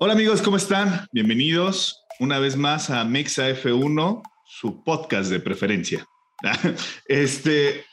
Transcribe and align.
Hola 0.00 0.12
amigos, 0.12 0.42
¿cómo 0.42 0.56
están? 0.56 1.08
Bienvenidos 1.10 2.04
una 2.20 2.38
vez 2.38 2.56
más 2.56 2.88
a 2.88 3.04
Mexa 3.04 3.50
F1, 3.50 4.22
su 4.46 4.84
podcast 4.84 5.28
de 5.28 5.40
preferencia. 5.40 6.06
Este, 7.08 7.84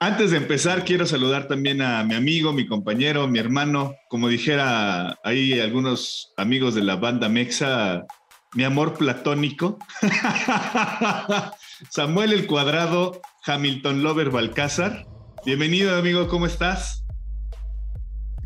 antes 0.00 0.32
de 0.32 0.36
empezar, 0.36 0.84
quiero 0.84 1.06
saludar 1.06 1.48
también 1.48 1.80
a 1.80 2.04
mi 2.04 2.14
amigo, 2.14 2.52
mi 2.52 2.66
compañero, 2.66 3.26
mi 3.26 3.38
hermano, 3.38 3.94
como 4.10 4.28
dijera 4.28 5.18
ahí 5.24 5.58
algunos 5.58 6.30
amigos 6.36 6.74
de 6.74 6.82
la 6.82 6.96
banda 6.96 7.30
Mexa, 7.30 8.04
mi 8.52 8.64
amor 8.64 8.98
platónico. 8.98 9.78
Samuel 11.90 12.34
el 12.34 12.46
Cuadrado, 12.46 13.22
Hamilton 13.46 14.02
Lover 14.02 14.28
Balcázar. 14.28 15.06
Bienvenido, 15.46 15.96
amigo, 15.96 16.28
¿cómo 16.28 16.44
estás? 16.44 16.99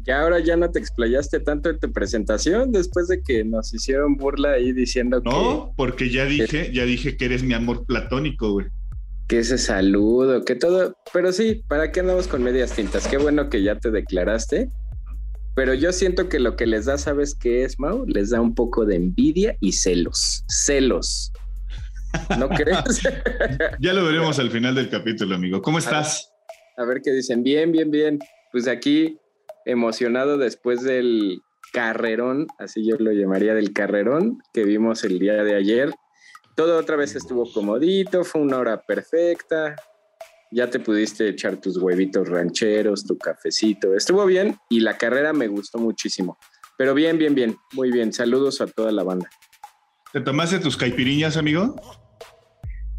Ya 0.04 0.20
ahora 0.20 0.38
ya 0.40 0.56
no 0.56 0.70
te 0.70 0.78
explayaste 0.78 1.40
tanto 1.40 1.70
en 1.70 1.78
tu 1.78 1.90
presentación 1.90 2.72
después 2.72 3.08
de 3.08 3.22
que 3.22 3.42
nos 3.42 3.72
hicieron 3.72 4.16
burla 4.16 4.52
ahí 4.52 4.72
diciendo 4.72 5.22
que. 5.22 5.30
No, 5.30 5.72
porque 5.76 6.10
ya 6.10 6.26
dije, 6.26 6.70
ya 6.74 6.84
dije 6.84 7.16
que 7.16 7.24
eres 7.24 7.42
mi 7.42 7.54
amor 7.54 7.86
platónico, 7.86 8.52
güey. 8.52 8.66
Que 9.28 9.38
ese 9.38 9.56
saludo, 9.56 10.44
que 10.44 10.56
todo. 10.56 10.94
Pero 11.12 11.32
sí, 11.32 11.64
¿para 11.68 11.90
qué 11.90 12.00
andamos 12.00 12.28
con 12.28 12.42
medias 12.42 12.72
tintas? 12.72 13.08
Qué 13.08 13.16
bueno 13.16 13.48
que 13.48 13.62
ya 13.62 13.78
te 13.78 13.90
declaraste. 13.90 14.68
Pero 15.54 15.72
yo 15.72 15.92
siento 15.92 16.28
que 16.28 16.38
lo 16.38 16.56
que 16.56 16.66
les 16.66 16.84
da, 16.84 16.98
¿sabes 16.98 17.34
qué 17.34 17.64
es, 17.64 17.78
Mau? 17.78 18.04
Les 18.06 18.30
da 18.30 18.42
un 18.42 18.54
poco 18.54 18.84
de 18.84 18.96
envidia 18.96 19.56
y 19.60 19.72
celos. 19.72 20.44
Celos. 20.48 21.32
¿No 22.38 22.48
crees? 22.50 23.02
ya 23.80 23.94
lo 23.94 24.04
veremos 24.04 24.38
al 24.38 24.50
final 24.50 24.74
del 24.74 24.90
capítulo, 24.90 25.34
amigo. 25.34 25.62
¿Cómo 25.62 25.78
estás? 25.78 26.30
A 26.76 26.84
ver, 26.84 27.00
qué 27.02 27.12
dicen. 27.12 27.42
Bien, 27.42 27.72
bien, 27.72 27.90
bien. 27.90 28.18
Pues 28.52 28.68
aquí 28.68 29.16
emocionado 29.64 30.38
después 30.38 30.82
del 30.82 31.42
carrerón, 31.72 32.46
así 32.58 32.86
yo 32.86 32.96
lo 32.98 33.12
llamaría 33.12 33.54
del 33.54 33.72
carrerón 33.72 34.38
que 34.52 34.64
vimos 34.64 35.04
el 35.04 35.18
día 35.18 35.42
de 35.42 35.56
ayer. 35.56 35.90
Todo 36.56 36.78
otra 36.78 36.96
vez 36.96 37.16
estuvo 37.16 37.50
comodito, 37.52 38.24
fue 38.24 38.40
una 38.40 38.58
hora 38.58 38.80
perfecta. 38.80 39.74
Ya 40.52 40.70
te 40.70 40.78
pudiste 40.78 41.28
echar 41.28 41.60
tus 41.60 41.76
huevitos 41.78 42.28
rancheros, 42.28 43.04
tu 43.04 43.18
cafecito. 43.18 43.94
Estuvo 43.94 44.24
bien 44.24 44.56
y 44.70 44.80
la 44.80 44.96
carrera 44.96 45.32
me 45.32 45.48
gustó 45.48 45.78
muchísimo. 45.78 46.38
Pero 46.78 46.94
bien, 46.94 47.18
bien, 47.18 47.34
bien. 47.34 47.56
Muy 47.72 47.90
bien. 47.90 48.12
Saludos 48.12 48.60
a 48.60 48.66
toda 48.66 48.92
la 48.92 49.02
banda. 49.02 49.28
¿Te 50.12 50.20
tomaste 50.20 50.60
tus 50.60 50.76
caipiriñas, 50.76 51.36
amigo? 51.36 51.74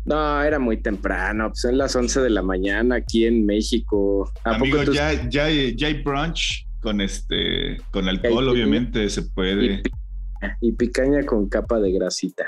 No, 0.06 0.42
era 0.44 0.60
muy 0.60 0.78
temprano, 0.78 1.50
pues 1.50 1.62
son 1.62 1.78
las 1.78 1.96
11 1.96 2.22
de 2.22 2.30
la 2.30 2.44
mañana 2.44 2.96
aquí 2.98 3.26
en 3.26 3.46
México. 3.46 4.32
Amigo, 4.44 4.84
ya, 4.84 5.28
ya, 5.30 5.50
ya 5.50 5.88
hay 5.88 6.04
brunch 6.04 6.68
con 6.80 7.02
este, 7.02 7.82
con 7.90 8.08
alcohol, 8.08 8.50
obviamente 8.50 9.10
se 9.10 9.24
puede. 9.24 9.82
Y, 10.62 10.72
picaña 10.74 11.26
con 11.26 11.50
capa 11.50 11.80
de 11.80 11.92
grasita. 11.92 12.46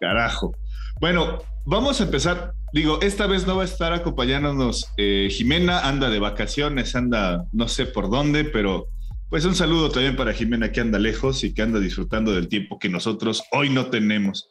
Carajo. 0.00 0.56
Bueno, 1.00 1.38
vamos 1.66 2.00
a 2.00 2.04
empezar. 2.04 2.54
Digo, 2.72 3.00
esta 3.02 3.26
vez 3.26 3.46
no 3.46 3.56
va 3.56 3.62
a 3.62 3.66
estar 3.66 3.92
acompañándonos 3.92 4.90
eh, 4.96 5.28
Jimena, 5.30 5.80
anda 5.80 6.08
de 6.08 6.18
vacaciones, 6.18 6.94
anda 6.94 7.44
no 7.52 7.68
sé 7.68 7.84
por 7.84 8.08
dónde, 8.08 8.44
pero 8.44 8.88
pues 9.28 9.44
un 9.44 9.54
saludo 9.54 9.90
también 9.90 10.16
para 10.16 10.32
Jimena 10.32 10.72
que 10.72 10.80
anda 10.80 10.98
lejos 10.98 11.44
y 11.44 11.52
que 11.52 11.60
anda 11.60 11.78
disfrutando 11.78 12.32
del 12.32 12.48
tiempo 12.48 12.78
que 12.78 12.88
nosotros 12.88 13.42
hoy 13.52 13.68
no 13.68 13.86
tenemos 13.86 14.48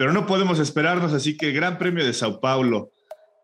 pero 0.00 0.14
no 0.14 0.24
podemos 0.24 0.58
esperarnos, 0.58 1.12
así 1.12 1.36
que 1.36 1.52
Gran 1.52 1.76
Premio 1.76 2.02
de 2.02 2.14
Sao 2.14 2.40
Paulo. 2.40 2.88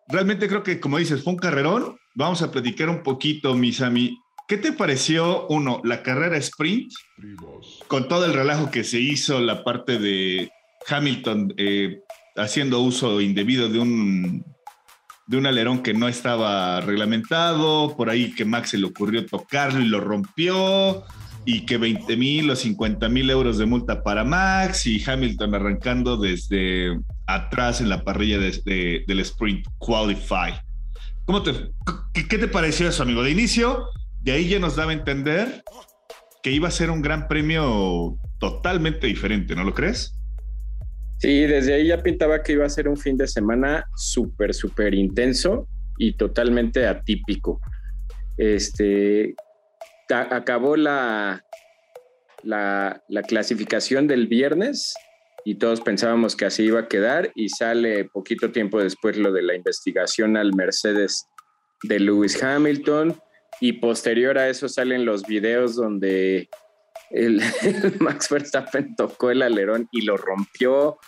Realmente 0.08 0.48
creo 0.48 0.62
que, 0.62 0.80
como 0.80 0.96
dices, 0.96 1.22
fue 1.22 1.34
un 1.34 1.38
carrerón. 1.38 1.98
Vamos 2.14 2.40
a 2.40 2.50
platicar 2.50 2.88
un 2.88 3.02
poquito, 3.02 3.54
Misami. 3.54 4.18
¿Qué 4.48 4.56
te 4.56 4.72
pareció, 4.72 5.46
uno, 5.48 5.82
la 5.84 6.02
carrera 6.02 6.38
sprint? 6.38 6.94
Con 7.88 8.08
todo 8.08 8.24
el 8.24 8.32
relajo 8.32 8.70
que 8.70 8.84
se 8.84 8.98
hizo, 8.98 9.38
la 9.38 9.64
parte 9.64 9.98
de 9.98 10.50
Hamilton 10.88 11.52
eh, 11.58 12.00
haciendo 12.36 12.80
uso 12.80 13.20
indebido 13.20 13.68
de 13.68 13.78
un, 13.78 14.42
de 15.26 15.36
un 15.36 15.44
alerón 15.44 15.82
que 15.82 15.92
no 15.92 16.08
estaba 16.08 16.80
reglamentado, 16.80 17.94
por 17.98 18.08
ahí 18.08 18.34
que 18.34 18.46
Max 18.46 18.70
se 18.70 18.78
le 18.78 18.86
ocurrió 18.86 19.26
tocarlo 19.26 19.82
y 19.82 19.88
lo 19.88 20.00
rompió 20.00 21.04
y 21.46 21.64
que 21.64 21.78
20 21.78 22.16
mil 22.16 22.50
o 22.50 22.56
50 22.56 23.08
mil 23.08 23.30
euros 23.30 23.56
de 23.56 23.66
multa 23.66 24.02
para 24.02 24.24
Max 24.24 24.84
y 24.86 25.02
Hamilton 25.02 25.54
arrancando 25.54 26.16
desde 26.16 26.98
atrás 27.26 27.80
en 27.80 27.88
la 27.88 28.02
parrilla 28.02 28.38
de, 28.38 29.04
del 29.06 29.20
Sprint 29.20 29.64
Qualify. 29.78 30.60
¿Cómo 31.24 31.44
te, 31.44 31.52
qué, 32.12 32.38
te 32.38 32.48
pareció 32.48 32.88
eso, 32.88 33.04
amigo? 33.04 33.22
De 33.22 33.30
inicio, 33.30 33.84
de 34.22 34.32
ahí 34.32 34.48
ya 34.48 34.58
nos 34.58 34.74
daba 34.74 34.90
a 34.90 34.94
entender 34.94 35.62
que 36.42 36.50
iba 36.50 36.66
a 36.66 36.72
ser 36.72 36.90
un 36.90 37.00
gran 37.00 37.28
premio 37.28 38.18
totalmente 38.38 39.06
diferente, 39.06 39.54
¿no 39.54 39.62
lo 39.62 39.72
crees? 39.72 40.14
Sí, 41.18 41.40
desde 41.42 41.74
ahí 41.74 41.86
ya 41.86 42.02
pintaba 42.02 42.42
que 42.42 42.52
iba 42.52 42.66
a 42.66 42.68
ser 42.68 42.88
un 42.88 42.96
fin 42.96 43.16
de 43.16 43.26
semana 43.28 43.86
súper, 43.94 44.52
súper 44.52 44.94
intenso 44.94 45.68
y 45.96 46.12
totalmente 46.14 46.86
atípico. 46.86 47.60
Este, 48.36 49.34
acabó 50.08 50.76
la, 50.76 51.44
la, 52.42 53.22
clasificación 53.26 54.06
del 54.06 54.26
viernes 54.26 54.94
y 55.44 55.56
todos 55.56 55.80
pensábamos 55.80 56.36
que 56.36 56.46
así 56.46 56.64
iba 56.64 56.80
a 56.80 56.88
quedar 56.88 57.30
y 57.34 57.48
sale 57.48 58.04
poquito 58.06 58.50
tiempo 58.50 58.80
después 58.80 59.16
lo 59.16 59.32
de 59.32 59.42
la 59.42 59.54
investigación 59.54 60.36
al 60.36 60.54
Mercedes 60.54 61.26
de 61.82 62.00
Lewis 62.00 62.42
Hamilton 62.42 63.16
y 63.60 63.74
posterior 63.74 64.38
a 64.38 64.48
eso 64.48 64.68
salen 64.68 65.04
los 65.04 65.22
videos 65.22 65.76
donde 65.76 66.48
el, 67.10 67.40
Max 68.00 68.28
Verstappen 68.28 68.94
tocó 68.96 69.30
el 69.30 69.42
alerón 69.42 69.88
y 69.92 70.02
lo 70.02 70.16
rompió 70.16 70.98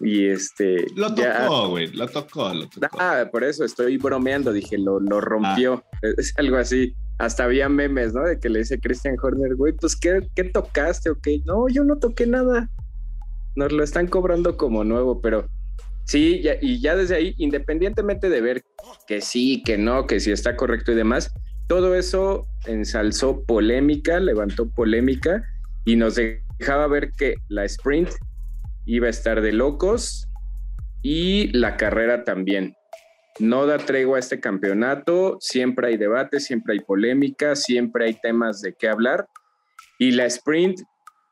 y 0.00 0.26
este 0.26 0.84
lo 0.96 1.14
tocó 1.14 1.68
güey 1.68 1.86
lo 1.88 2.08
tocó 2.08 2.52
lo 2.52 2.68
tocó. 2.68 2.98
Ah 2.98 3.26
por 3.30 3.44
eso 3.44 3.64
estoy 3.64 3.96
bromeando 3.98 4.52
dije 4.52 4.76
lo, 4.78 5.00
lo 5.00 5.20
rompió. 5.20 5.84
Ah. 5.92 5.98
es 6.18 6.34
algo 6.38 6.56
así 6.56 6.94
hasta 7.22 7.44
había 7.44 7.68
memes, 7.68 8.14
¿no? 8.14 8.24
De 8.24 8.40
que 8.40 8.48
le 8.48 8.58
dice 8.58 8.80
Christian 8.80 9.14
Horner, 9.22 9.54
güey, 9.54 9.72
pues 9.74 9.94
¿qué, 9.94 10.26
qué 10.34 10.42
tocaste 10.42 11.08
o 11.08 11.14
qué? 11.14 11.40
No, 11.44 11.68
yo 11.68 11.84
no 11.84 11.96
toqué 11.96 12.26
nada. 12.26 12.68
Nos 13.54 13.70
lo 13.70 13.84
están 13.84 14.08
cobrando 14.08 14.56
como 14.56 14.82
nuevo, 14.82 15.20
pero 15.20 15.46
sí, 16.04 16.42
y 16.60 16.80
ya 16.80 16.96
desde 16.96 17.14
ahí, 17.14 17.34
independientemente 17.38 18.28
de 18.28 18.40
ver 18.40 18.64
que 19.06 19.20
sí, 19.20 19.62
que 19.64 19.78
no, 19.78 20.08
que 20.08 20.18
si 20.18 20.32
está 20.32 20.56
correcto 20.56 20.90
y 20.90 20.96
demás, 20.96 21.32
todo 21.68 21.94
eso 21.94 22.44
ensalzó 22.66 23.44
polémica, 23.44 24.18
levantó 24.18 24.68
polémica 24.68 25.44
y 25.84 25.94
nos 25.94 26.16
dejaba 26.16 26.88
ver 26.88 27.12
que 27.12 27.36
la 27.46 27.64
sprint 27.66 28.10
iba 28.84 29.06
a 29.06 29.10
estar 29.10 29.42
de 29.42 29.52
locos 29.52 30.26
y 31.02 31.56
la 31.56 31.76
carrera 31.76 32.24
también 32.24 32.74
no 33.38 33.66
da 33.66 33.78
tregua 33.78 34.16
a 34.16 34.20
este 34.20 34.40
campeonato, 34.40 35.38
siempre 35.40 35.88
hay 35.88 35.96
debate, 35.96 36.40
siempre 36.40 36.74
hay 36.74 36.80
polémica, 36.80 37.56
siempre 37.56 38.06
hay 38.06 38.14
temas 38.14 38.60
de 38.60 38.74
qué 38.74 38.88
hablar. 38.88 39.28
Y 39.98 40.12
la 40.12 40.26
sprint, 40.26 40.80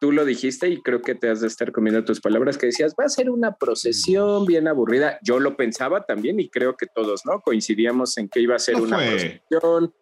tú 0.01 0.13
lo 0.13 0.25
dijiste 0.25 0.69
y 0.69 0.81
creo 0.81 1.03
que 1.03 1.15
te 1.15 1.29
has 1.29 1.41
de 1.41 1.47
estar 1.47 1.73
comiendo 1.73 2.05
tus 2.05 2.21
palabras 2.21 2.57
que 2.57 2.67
decías, 2.67 2.95
va 2.99 3.05
a 3.05 3.09
ser 3.09 3.31
una 3.31 3.57
procesión 3.57 4.47
bien 4.47 4.67
aburrida. 4.67 5.19
Yo 5.23 5.39
lo 5.41 5.57
pensaba 5.57 6.05
también 6.05 6.41
y 6.41 6.49
creo 6.49 6.77
que 6.77 6.87
todos, 6.87 7.27
¿no? 7.27 7.41
Coincidíamos 7.41 8.17
en 8.19 8.29
que 8.29 8.41
iba 8.41 8.57
a 8.57 8.59
ser 8.59 8.77
una 8.77 8.97
procesión. 8.97 9.95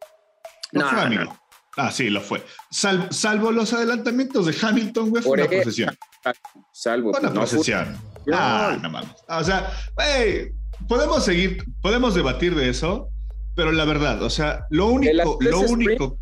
No, 0.73 0.89
fue, 0.89 1.01
amigo. 1.01 1.39
Ah, 1.77 1.91
sí, 1.91 2.11
lo 2.11 2.21
fue. 2.21 2.43
salvo 2.71 3.53
los 3.53 3.73
adelantamientos 3.73 4.47
de 4.47 4.57
Hamilton, 4.61 5.11
güey, 5.11 5.23
fue 5.23 5.41
una 5.41 5.49
procesión. 5.49 5.97
Salvo. 6.73 7.13
Una 7.19 7.33
procesión. 7.33 7.97
Ah, 8.33 8.77
no 8.81 8.91
mames. 8.91 9.11
O 9.29 9.45
sea, 9.45 9.73
güey, 9.95 10.53
podemos 10.89 11.25
seguir, 11.25 11.65
podemos 11.83 12.15
debatir 12.15 12.55
de 12.55 12.71
eso, 12.71 13.11
pero 13.55 13.73
la 13.73 13.85
verdad, 13.85 14.23
o 14.23 14.31
sea, 14.31 14.67
lo 14.71 14.87
único, 14.87 15.39
lo 15.41 15.61
único. 15.61 16.19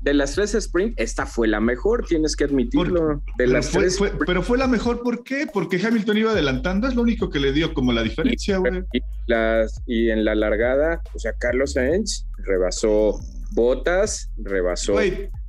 de 0.00 0.14
las 0.14 0.34
tres 0.34 0.54
sprint, 0.54 0.98
esta 0.98 1.26
fue 1.26 1.48
la 1.48 1.60
mejor, 1.60 2.06
tienes 2.06 2.36
que 2.36 2.44
admitirlo. 2.44 3.22
de 3.36 3.46
las 3.46 3.70
fue, 3.70 3.88
pero 4.26 4.42
fue 4.42 4.58
la 4.58 4.66
mejor, 4.66 5.02
¿por 5.02 5.24
qué? 5.24 5.46
Porque 5.52 5.84
Hamilton 5.84 6.18
iba 6.18 6.30
adelantando, 6.32 6.86
es 6.86 6.94
lo 6.94 7.02
único 7.02 7.28
que 7.30 7.40
le 7.40 7.52
dio 7.52 7.74
como 7.74 7.92
la 7.92 8.02
diferencia, 8.02 8.58
güey. 8.58 8.82
Y, 8.92 9.00
las, 9.26 9.82
y 9.86 10.10
en 10.10 10.24
la 10.24 10.34
largada, 10.34 11.02
o 11.14 11.18
sea, 11.18 11.32
Carlos 11.32 11.72
Sainz 11.72 12.26
rebasó 12.38 13.18
Botas, 13.52 14.30
rebasó 14.36 14.98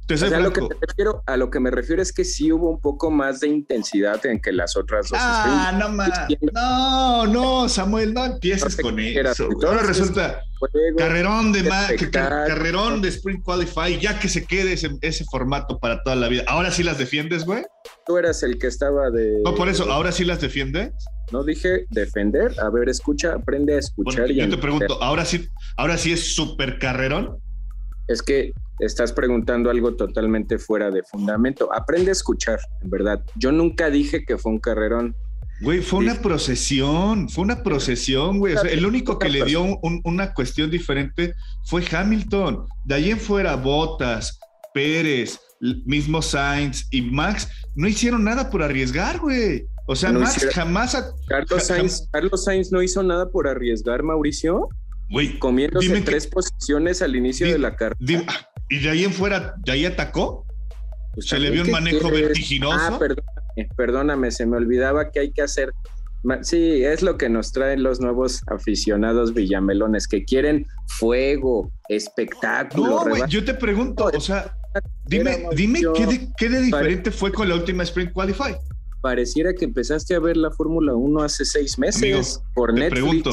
a, 0.09 0.39
lo 0.39 0.53
que 0.53 0.61
me 0.61 0.69
refiero, 0.79 1.23
a 1.25 1.37
lo 1.37 1.49
que 1.49 1.59
me 1.59 1.71
refiero 1.71 2.01
es 2.01 2.13
que 2.13 2.23
sí 2.23 2.51
hubo 2.51 2.69
un 2.69 2.79
poco 2.79 3.11
más 3.11 3.41
de 3.41 3.47
intensidad 3.47 4.25
en 4.25 4.39
que 4.39 4.51
las 4.51 4.77
otras 4.77 5.09
dos. 5.09 5.19
Ah, 5.21 5.75
no 5.77 5.89
más. 5.89 6.27
No, 6.53 7.27
no, 7.27 7.69
Samuel, 7.69 8.13
no 8.13 8.25
empieces 8.25 8.75
con 8.77 8.99
eso. 8.99 9.49
Ahora 9.65 9.83
resulta 9.83 10.41
carrerón 10.97 11.51
de 11.51 11.63
carrerón 12.11 13.01
de 13.01 13.09
Sprint 13.09 13.43
Qualify, 13.43 13.99
ya 13.99 14.19
que 14.19 14.29
se 14.29 14.45
quede 14.45 14.73
ese, 14.73 14.97
ese, 15.01 15.25
formato 15.25 15.79
para 15.79 16.01
toda 16.03 16.15
la 16.15 16.27
vida. 16.27 16.43
Ahora 16.47 16.71
sí 16.71 16.83
las 16.83 16.97
defiendes, 16.97 17.45
güey. 17.45 17.63
Tú 18.05 18.17
eras 18.17 18.41
el 18.43 18.57
que 18.57 18.67
estaba 18.67 19.09
de. 19.11 19.41
No, 19.43 19.55
por 19.55 19.69
eso, 19.69 19.91
¿ahora 19.91 20.11
sí 20.11 20.23
las 20.23 20.41
defiendes? 20.41 20.91
No 21.31 21.43
dije 21.43 21.85
defender. 21.89 22.53
A 22.59 22.69
ver, 22.69 22.87
escucha, 22.89 23.33
aprende 23.33 23.75
a 23.75 23.79
escuchar. 23.79 24.31
yo 24.31 24.49
te 24.49 24.57
pregunto, 24.57 25.01
¿ahora 25.03 25.25
sí, 25.25 25.47
ahora 25.75 25.97
sí 25.97 26.13
es 26.13 26.33
súper 26.33 26.79
carrerón? 26.79 27.37
Es 28.07 28.21
que 28.21 28.53
estás 28.79 29.11
preguntando 29.13 29.69
algo 29.69 29.95
totalmente 29.95 30.57
fuera 30.57 30.91
de 30.91 31.03
fundamento. 31.03 31.69
Aprende 31.73 32.09
a 32.09 32.13
escuchar, 32.13 32.59
en 32.81 32.89
verdad. 32.89 33.23
Yo 33.35 33.51
nunca 33.51 33.89
dije 33.89 34.23
que 34.25 34.37
fue 34.37 34.51
un 34.51 34.59
carrerón. 34.59 35.15
Güey, 35.61 35.81
fue 35.81 35.99
una 35.99 36.15
procesión, 36.21 37.29
fue 37.29 37.43
una 37.43 37.63
procesión, 37.63 38.37
güey. 38.37 38.55
el 38.69 38.85
único 38.85 39.17
que 39.17 39.29
le 39.29 39.43
dio 39.43 39.79
una 40.03 40.33
cuestión 40.33 40.69
diferente 40.69 41.33
fue 41.65 41.83
Hamilton. 41.89 42.65
De 42.85 42.95
ahí 42.95 43.09
en 43.09 43.19
fuera, 43.19 43.55
Botas, 43.55 44.39
Pérez, 44.73 45.39
mismo 45.85 46.21
Sainz 46.21 46.87
y 46.91 47.01
Max 47.01 47.47
no 47.75 47.87
hicieron 47.87 48.23
nada 48.23 48.51
por 48.51 48.61
arriesgar, 48.61 49.19
güey. 49.19 49.65
O 49.87 49.95
sea, 49.95 50.11
Max 50.11 50.47
jamás. 50.53 50.95
Carlos, 51.27 51.63
Sainz, 51.63 52.07
Carlos 52.11 52.43
Sainz 52.43 52.71
no 52.71 52.83
hizo 52.83 53.01
nada 53.01 53.29
por 53.31 53.47
arriesgar, 53.47 54.03
Mauricio. 54.03 54.69
Güey, 55.09 55.39
comiéndose 55.39 56.01
tres 56.01 56.27
posiciones 56.27 57.01
al 57.01 57.15
inicio 57.15 57.47
de 57.47 57.57
la 57.57 57.75
carrera. 57.75 58.25
Ah, 58.27 58.47
y 58.69 58.79
de 58.79 58.89
ahí 58.89 59.03
en 59.03 59.13
fuera, 59.13 59.55
¿de 59.57 59.71
ahí 59.71 59.85
atacó? 59.85 60.45
Pues 61.13 61.27
se 61.27 61.39
le 61.39 61.49
vio 61.49 61.63
un 61.63 61.71
manejo 61.71 62.09
vertiginoso. 62.11 62.77
Ah, 62.79 62.99
perdóname, 62.99 63.69
perdóname, 63.75 64.31
se 64.31 64.45
me 64.45 64.57
olvidaba 64.57 65.09
que 65.09 65.19
hay 65.19 65.31
que 65.31 65.41
hacer. 65.41 65.71
Sí, 66.41 66.83
es 66.83 67.01
lo 67.01 67.17
que 67.17 67.29
nos 67.29 67.51
traen 67.51 67.83
los 67.83 68.01
nuevos 68.01 68.41
aficionados 68.47 69.33
villamelones, 69.33 70.07
que 70.07 70.25
quieren 70.25 70.67
fuego, 70.87 71.71
espectáculo. 71.89 72.87
No, 72.87 73.09
güey, 73.09 73.23
yo 73.29 73.45
te 73.45 73.53
pregunto, 73.53 74.09
o 74.13 74.19
sea, 74.19 74.57
dime, 75.05 75.47
dime 75.55 75.81
qué 76.37 76.49
de, 76.49 76.61
diferente 76.61 77.11
fue 77.11 77.31
con 77.31 77.47
la 77.47 77.55
última 77.55 77.83
Sprint 77.83 78.11
Qualify. 78.11 78.55
Pareciera 79.01 79.53
que 79.53 79.65
empezaste 79.65 80.15
a 80.15 80.19
ver 80.19 80.35
la 80.35 80.51
Fórmula 80.51 80.93
1 80.93 81.21
hace 81.21 81.45
seis 81.45 81.79
meses 81.79 82.41
por 82.53 82.73
te 82.73 82.81
Netflix. 82.81 83.01
Pregunto, 83.01 83.31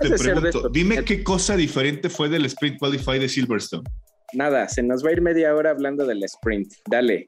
te 0.00 0.10
pregunto, 0.10 0.68
dime 0.68 1.04
qué 1.04 1.22
cosa 1.22 1.56
diferente 1.56 2.08
fue 2.08 2.28
del 2.28 2.46
Sprint 2.46 2.78
Qualify 2.78 3.18
de 3.18 3.28
Silverstone. 3.28 3.84
Nada, 4.32 4.68
se 4.68 4.82
nos 4.82 5.04
va 5.04 5.10
a 5.10 5.12
ir 5.12 5.20
media 5.20 5.54
hora 5.54 5.70
hablando 5.70 6.06
del 6.06 6.22
sprint. 6.24 6.72
Dale. 6.88 7.26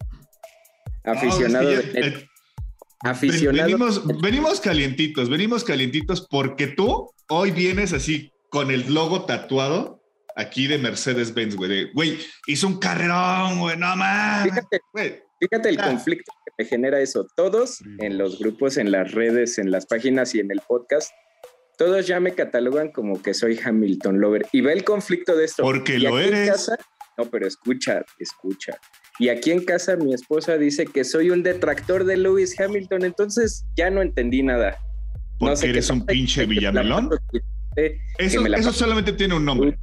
Aficionado. 1.04 1.70
Eh, 1.70 2.28
aficionado. 3.00 3.66
Venimos, 3.66 4.20
venimos 4.22 4.60
calientitos, 4.60 5.28
venimos 5.28 5.64
calientitos 5.64 6.26
porque 6.28 6.68
tú 6.68 7.10
hoy 7.28 7.50
vienes 7.50 7.92
así 7.92 8.32
con 8.50 8.70
el 8.70 8.92
logo 8.92 9.26
tatuado 9.26 10.00
aquí 10.36 10.66
de 10.66 10.78
Mercedes-Benz, 10.78 11.56
güey. 11.56 11.92
Güey, 11.92 12.18
hizo 12.46 12.66
un 12.66 12.78
carrerón, 12.78 13.60
güey, 13.60 13.76
no 13.76 13.94
más. 13.96 14.44
Fíjate, 14.44 14.80
fíjate 15.40 15.68
el 15.68 15.78
conflicto 15.78 16.32
que 16.44 16.64
me 16.64 16.68
genera 16.68 17.00
eso. 17.00 17.26
Todos 17.36 17.80
en 17.98 18.18
los 18.18 18.38
grupos, 18.38 18.76
en 18.76 18.90
las 18.90 19.12
redes, 19.12 19.58
en 19.58 19.70
las 19.70 19.86
páginas 19.86 20.34
y 20.34 20.40
en 20.40 20.50
el 20.50 20.60
podcast, 20.66 21.10
todos 21.76 22.06
ya 22.06 22.20
me 22.20 22.34
catalogan 22.34 22.92
como 22.92 23.20
que 23.20 23.34
soy 23.34 23.58
Hamilton 23.62 24.20
Lover. 24.20 24.46
Y 24.52 24.60
ve 24.60 24.72
el 24.72 24.84
conflicto 24.84 25.36
de 25.36 25.44
esto. 25.44 25.62
Porque 25.62 25.98
lo 25.98 26.18
eres. 26.18 26.70
No, 27.18 27.30
pero 27.30 27.46
escucha, 27.46 28.04
escucha. 28.18 28.78
Y 29.18 29.28
aquí 29.28 29.52
en 29.52 29.64
casa 29.64 29.96
mi 29.96 30.12
esposa 30.12 30.58
dice 30.58 30.86
que 30.86 31.04
soy 31.04 31.30
un 31.30 31.42
detractor 31.42 32.04
de 32.04 32.16
Lewis 32.16 32.58
Hamilton, 32.58 33.04
entonces 33.04 33.64
ya 33.76 33.90
no 33.90 34.02
entendí 34.02 34.42
nada. 34.42 34.76
Porque 35.38 35.70
eres 35.70 35.90
un 35.90 36.04
pinche 36.04 36.46
Villamelón. 36.46 37.10
Eso, 38.18 38.44
eso 38.46 38.72
solamente 38.72 39.12
tiene 39.12 39.34
un 39.34 39.44
nombre. 39.44 39.78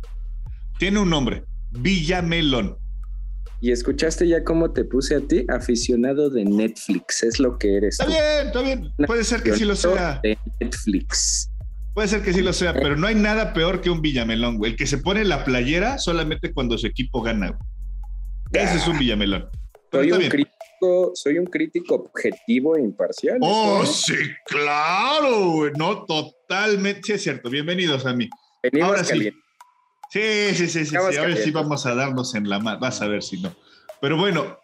Tiene 0.78 1.00
un 1.00 1.10
nombre. 1.10 1.44
Villamelón. 1.72 2.78
Y 3.62 3.72
escuchaste 3.72 4.28
ya 4.28 4.44
cómo 4.44 4.72
te 4.72 4.83
puse 4.83 5.16
a 5.16 5.22
ti, 5.22 5.45
aficionado 5.48 6.31
de 6.31 6.44
Netflix, 6.44 7.22
es 7.22 7.39
lo 7.39 7.60
que 7.60 7.78
eres. 7.78 8.00
Está 8.00 8.07
bien, 8.07 8.48
está 8.48 8.62
bien. 8.62 8.92
Puede 9.06 9.24
ser 9.24 9.44
que 9.44 9.56
sí 9.56 9.66
lo 9.66 9.75
sea. 9.75 10.19
De 10.24 10.36
Netflix. 10.60 11.50
Puede 11.93 12.07
ser 12.07 12.23
que 12.23 12.31
sí 12.31 12.41
lo 12.41 12.53
sea, 12.53 12.73
pero 12.73 12.95
no 12.95 13.07
hay 13.07 13.15
nada 13.15 13.53
peor 13.53 13.81
que 13.81 13.89
un 13.89 14.01
Villamelón, 14.01 14.57
güey. 14.57 14.71
El 14.71 14.77
que 14.77 14.88
se 14.88 14.99
pone 14.99 15.25
la 15.25 15.43
playera 15.43 15.97
solamente 15.97 16.53
cuando 16.53 16.77
su 16.77 16.88
equipo 16.88 17.21
gana. 17.21 17.57
Ese 18.53 18.77
es 18.77 18.88
un 18.88 18.97
Villamelón. 18.97 19.49
soy 19.91 20.11
un, 20.13 20.29
crítico, 20.29 21.11
soy 21.13 21.38
un 21.38 21.45
crítico 21.47 21.95
objetivo 21.95 22.77
e 22.77 22.81
imparcial. 22.81 23.39
Oh, 23.41 23.85
sí, 23.85 24.15
claro, 24.45 25.49
güey. 25.49 25.71
No, 25.77 26.05
totalmente. 26.05 27.01
Sí, 27.03 27.11
es 27.13 27.23
cierto. 27.23 27.49
Bienvenidos 27.49 28.05
a 28.05 28.13
mí. 28.13 28.29
Ahora 28.81 29.03
sí. 29.03 29.29
Sí, 30.09 30.21
sí, 30.53 30.67
sí, 30.67 30.85
sí. 30.85 30.95
A 30.95 31.01
ver 31.01 31.37
si 31.37 31.51
vamos 31.51 31.85
a 31.85 31.94
darnos 31.94 32.35
en 32.35 32.47
la 32.47 32.59
mano. 32.59 32.79
Vas 32.79 33.01
a 33.01 33.07
ver 33.07 33.21
si 33.21 33.41
no. 33.41 33.53
Pero 33.99 34.17
bueno, 34.17 34.57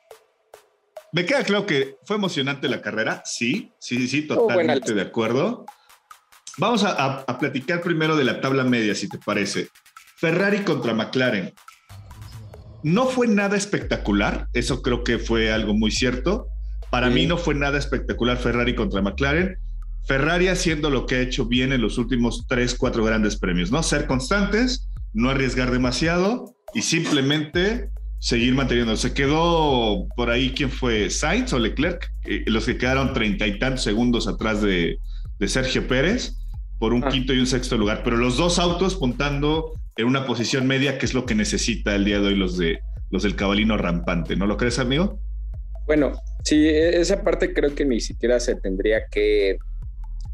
me 1.11 1.25
queda 1.25 1.43
claro 1.43 1.65
que 1.65 1.97
fue 2.03 2.15
emocionante 2.15 2.69
la 2.69 2.81
carrera. 2.81 3.21
Sí, 3.25 3.73
sí, 3.79 4.07
sí, 4.07 4.27
totalmente 4.27 4.93
de 4.93 5.01
acuerdo. 5.01 5.65
Vamos 6.59 6.83
a, 6.83 7.23
platicar 7.39 7.81
primero 7.81 8.15
de 8.15 8.23
la 8.23 8.41
tabla 8.41 8.63
media, 8.63 8.95
si 8.95 9.07
te 9.07 9.19
parece. 9.19 9.69
Ferrari 10.15 10.59
contra 10.59 10.95
McLaren. 10.95 11.53
No 12.81 13.05
fue 13.05 13.27
nada 13.27 13.55
espectacular, 13.55 14.47
eso 14.53 14.81
creo 14.81 15.03
que 15.03 15.19
fue 15.19 15.51
algo 15.51 15.75
muy 15.75 15.91
cierto. 15.91 16.47
Para 16.89 17.11
mí 17.11 17.27
no 17.27 17.37
fue 17.37 17.53
nada 17.53 17.77
espectacular 17.77 18.37
Ferrari 18.37 18.73
contra 18.73 19.03
McLaren. 19.03 19.59
Ferrari 20.07 20.47
haciendo 20.47 20.89
lo 20.89 21.05
que 21.05 21.15
ha 21.15 21.21
hecho 21.21 21.45
bien 21.45 21.73
en 21.73 21.81
los 21.81 21.99
últimos 21.99 22.45
tres, 22.47 22.73
cuatro 22.73 23.03
grandes 23.03 23.35
premios, 23.37 23.71
¿no? 23.71 23.83
Ser 23.83 24.07
constantes, 24.07 24.89
no 25.13 25.29
arriesgar 25.29 25.69
demasiado 25.69 26.55
y 26.73 26.81
simplemente 26.81 27.91
seguir 28.19 28.55
manteniendo. 28.55 28.95
Se 28.95 29.13
quedó 29.13 30.07
por 30.15 30.31
ahí, 30.31 30.53
¿quién 30.55 30.71
fue? 30.71 31.11
Sainz 31.11 31.53
o 31.53 31.59
Leclerc, 31.59 32.11
eh, 32.25 32.45
los 32.47 32.65
que 32.65 32.77
quedaron 32.77 33.13
treinta 33.13 33.45
y 33.45 33.59
tantos 33.59 33.83
segundos 33.83 34.27
atrás 34.27 34.61
de, 34.61 34.97
de 35.37 35.47
Sergio 35.47 35.87
Pérez 35.87 36.33
por 36.79 36.93
un 36.93 37.03
ah. 37.03 37.09
quinto 37.09 37.33
y 37.33 37.39
un 37.39 37.47
sexto 37.47 37.77
lugar, 37.77 38.01
pero 38.03 38.17
los 38.17 38.37
dos 38.37 38.59
autos 38.59 38.95
puntando 38.95 39.73
en 39.95 40.05
una 40.05 40.25
posición 40.25 40.67
media, 40.67 40.97
que 40.97 41.05
es 41.05 41.13
lo 41.13 41.25
que 41.25 41.35
necesita 41.35 41.95
el 41.95 42.05
día 42.05 42.19
de 42.19 42.27
hoy 42.27 42.35
los, 42.35 42.57
de, 42.57 42.79
los 43.09 43.23
del 43.23 43.35
cabalino 43.35 43.77
rampante, 43.77 44.35
¿no 44.35 44.45
lo 44.45 44.57
crees, 44.57 44.79
amigo? 44.79 45.19
Bueno, 45.87 46.13
sí, 46.43 46.67
e, 46.67 46.99
esa 46.99 47.23
parte 47.23 47.53
creo 47.53 47.73
que 47.73 47.85
ni 47.85 47.99
siquiera 47.99 48.39
se 48.39 48.55
tendría 48.55 49.07
que 49.09 49.57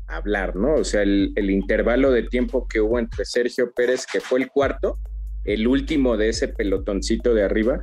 hablar, 0.08 0.56
¿no? 0.56 0.76
O 0.76 0.84
sea, 0.84 1.02
el, 1.02 1.32
el 1.36 1.50
intervalo 1.50 2.12
de 2.12 2.24
tiempo 2.24 2.68
que 2.68 2.82
hubo 2.82 3.00
entre 3.00 3.24
Sergio 3.24 3.72
Pérez, 3.74 4.06
que 4.06 4.20
fue 4.20 4.42
el 4.42 4.50
cuarto, 4.50 4.98
el 5.46 5.68
último 5.68 6.18
de 6.18 6.30
ese 6.30 6.50
pelotoncito 6.50 7.34
de 7.34 7.44
arriba, 7.44 7.82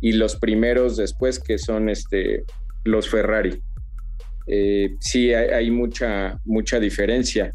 y 0.00 0.12
los 0.12 0.36
primeros 0.36 0.96
después, 0.96 1.38
que 1.38 1.58
son 1.58 1.88
este, 1.88 2.44
los 2.84 3.08
Ferrari. 3.08 3.60
Eh, 4.48 4.94
sí, 5.00 5.32
hay, 5.32 5.50
hay, 5.50 5.70
mucha, 5.70 6.38
mucha 6.44 6.78
diferencia 6.78 7.52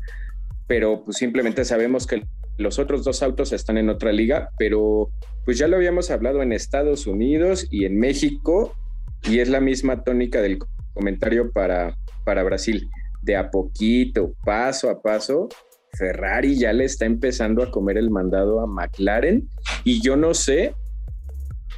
pero 0.68 1.04
pues 1.04 1.18
simplemente 1.18 1.66
sabemos 1.66 2.08
que 2.08 2.24
los 2.58 2.80
otros 2.80 3.04
dos 3.04 3.24
autos 3.24 3.54
están 3.54 3.78
en 3.78 3.90
otra 3.90 4.12
liga, 4.12 4.50
pero 4.58 5.10
pues 5.46 5.58
ya 5.58 5.68
lo 5.68 5.78
habíamos 5.78 6.12
hablado 6.12 6.42
en 6.42 6.54
Estados 6.54 7.08
Unidos 7.08 7.68
y 7.72 7.86
en 7.86 8.00
México 8.00 8.76
y 9.24 9.40
es 9.40 9.50
la 9.50 9.60
misma 9.60 10.04
tónica 10.04 10.42
del 10.42 10.60
comentario 10.94 11.52
para, 11.52 11.96
para 12.24 12.44
Brasil. 12.44 12.88
De 13.22 13.36
a 13.36 13.52
poquito, 13.52 14.34
paso 14.44 14.90
a 14.90 15.02
paso, 15.02 15.48
Ferrari 15.94 16.58
ya 16.58 16.74
le 16.74 16.86
está 16.86 17.06
empezando 17.06 17.64
a 17.64 17.72
comer 17.72 17.98
el 17.98 18.10
mandado 18.10 18.62
a 18.62 18.68
McLaren 18.68 19.48
y 19.84 20.02
yo 20.02 20.16
no 20.16 20.34
sé, 20.34 20.74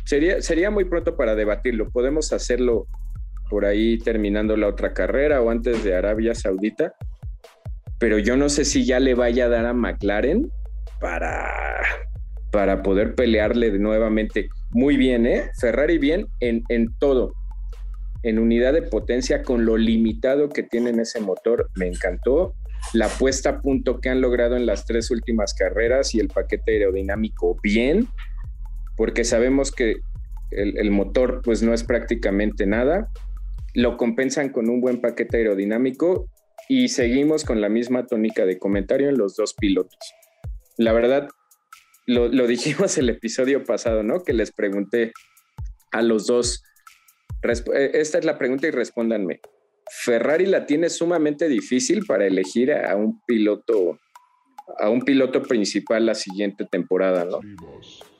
sería, 0.06 0.42
sería 0.42 0.72
muy 0.72 0.86
pronto 0.86 1.18
para 1.18 1.36
debatirlo, 1.36 1.90
podemos 1.90 2.32
hacerlo 2.32 2.88
por 3.50 3.66
ahí 3.66 3.98
terminando 3.98 4.56
la 4.58 4.68
otra 4.68 4.94
carrera 4.94 5.42
o 5.42 5.50
antes 5.50 5.84
de 5.84 5.96
Arabia 5.96 6.34
Saudita, 6.34 6.96
pero 8.04 8.20
yo 8.20 8.36
no 8.36 8.50
sé 8.50 8.66
si 8.66 8.84
ya 8.84 9.00
le 9.00 9.14
vaya 9.14 9.46
a 9.46 9.48
dar 9.48 9.66
a 9.66 9.74
McLaren 9.74 10.52
para, 11.00 11.50
para 12.52 12.84
poder 12.84 13.16
pelearle 13.16 13.72
nuevamente. 13.80 14.50
Muy 14.72 14.98
bien, 14.98 15.26
¿eh? 15.26 15.50
Ferrari 15.58 16.00
bien 16.00 16.28
en, 16.42 16.64
en 16.68 16.94
todo. 17.00 17.32
En 18.22 18.40
unidad 18.40 18.74
de 18.74 18.82
potencia, 18.82 19.42
con 19.42 19.64
lo 19.64 19.78
limitado 19.78 20.50
que 20.50 20.64
tienen 20.64 21.00
ese 21.00 21.22
motor, 21.22 21.70
me 21.76 21.88
encantó. 21.88 22.56
La 22.92 23.08
puesta 23.08 23.52
a 23.52 23.62
punto 23.62 24.02
que 24.02 24.10
han 24.10 24.20
logrado 24.20 24.58
en 24.58 24.66
las 24.66 24.86
tres 24.86 25.10
últimas 25.10 25.54
carreras 25.54 26.14
y 26.14 26.20
el 26.20 26.28
paquete 26.28 26.74
aerodinámico 26.74 27.58
bien, 27.64 28.10
porque 28.98 29.24
sabemos 29.24 29.72
que 29.72 30.02
el, 30.52 30.78
el 30.78 30.92
motor 30.92 31.40
pues 31.42 31.64
no 31.64 31.74
es 31.74 31.86
prácticamente 31.86 32.66
nada. 32.66 33.08
Lo 33.74 33.96
compensan 33.96 34.50
con 34.50 34.70
un 34.70 34.82
buen 34.82 35.00
paquete 35.00 35.38
aerodinámico 35.38 36.28
y 36.70 36.88
seguimos 36.88 37.43
con 37.43 37.62
la 37.62 37.70
misma 37.70 38.05
tónica 38.05 38.46
de 38.46 38.58
comentario 38.58 39.10
en 39.10 39.17
los 39.17 39.36
dos 39.36 39.53
pilotos. 39.53 40.00
La 40.77 40.93
verdad, 40.93 41.29
lo, 42.05 42.29
dijimos 42.48 42.98
el 42.98 43.10
episodio 43.10 43.63
pasado, 43.63 44.03
¿no? 44.03 44.24
Que 44.24 44.34
les 44.34 44.51
pregunté 44.51 45.13
a 45.91 46.01
los 46.01 46.27
dos, 46.27 46.63
eh, 47.43 47.91
esta 47.93 48.17
es 48.17 48.25
la 48.25 48.38
pregunta 48.38 48.67
y 48.67 48.72
respóndanme. 48.72 49.41
Ferrari 49.91 50.46
la 50.46 50.65
tiene 50.65 50.89
sumamente 50.89 51.48
difícil 51.48 52.05
para 52.05 52.25
elegir 52.25 52.74
a 52.74 52.96
un 52.96 53.22
piloto, 53.25 54.00
a 54.79 54.89
un 54.89 55.01
piloto 55.01 55.43
principal 55.43 56.05
la 56.05 56.15
siguiente 56.15 56.65
temporada, 56.65 57.25
¿no? 57.25 57.41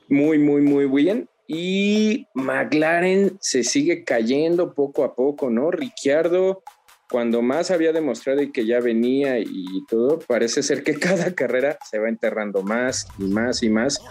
Muy, 0.10 0.38
muy, 0.38 0.62
muy 0.62 0.86
bien. 0.86 1.30
Y 1.48 2.28
McLaren 2.36 3.38
se 3.42 3.64
sigue 3.64 4.04
cayendo 4.04 4.74
poco 4.74 5.04
a 5.04 5.16
poco, 5.16 5.50
¿no? 5.50 5.72
Ricciardo 5.72 6.64
cuando 7.10 7.42
más 7.42 7.72
había 7.72 7.92
demostrado 7.92 8.42
y 8.42 8.52
que 8.52 8.66
ya 8.66 8.80
venía 8.80 9.40
y 9.40 9.86
todo, 9.88 10.20
parece 10.20 10.64
ser 10.64 10.84
que 10.84 10.94
cada 11.00 11.34
carrera 11.34 11.78
se 11.90 12.00
va 12.00 12.10
enterrando 12.10 12.64
más 12.64 13.08
y 13.20 13.24
más 13.24 13.64
y 13.64 13.70
más. 13.70 14.02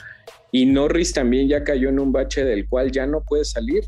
Y 0.50 0.66
Norris 0.66 1.12
también 1.12 1.49
ya 1.49 1.64
cayó 1.64 1.88
en 1.88 1.99
un 1.99 2.12
bache 2.12 2.44
del 2.44 2.68
cual 2.68 2.92
ya 2.92 3.06
no 3.06 3.22
puede 3.22 3.44
salir. 3.44 3.84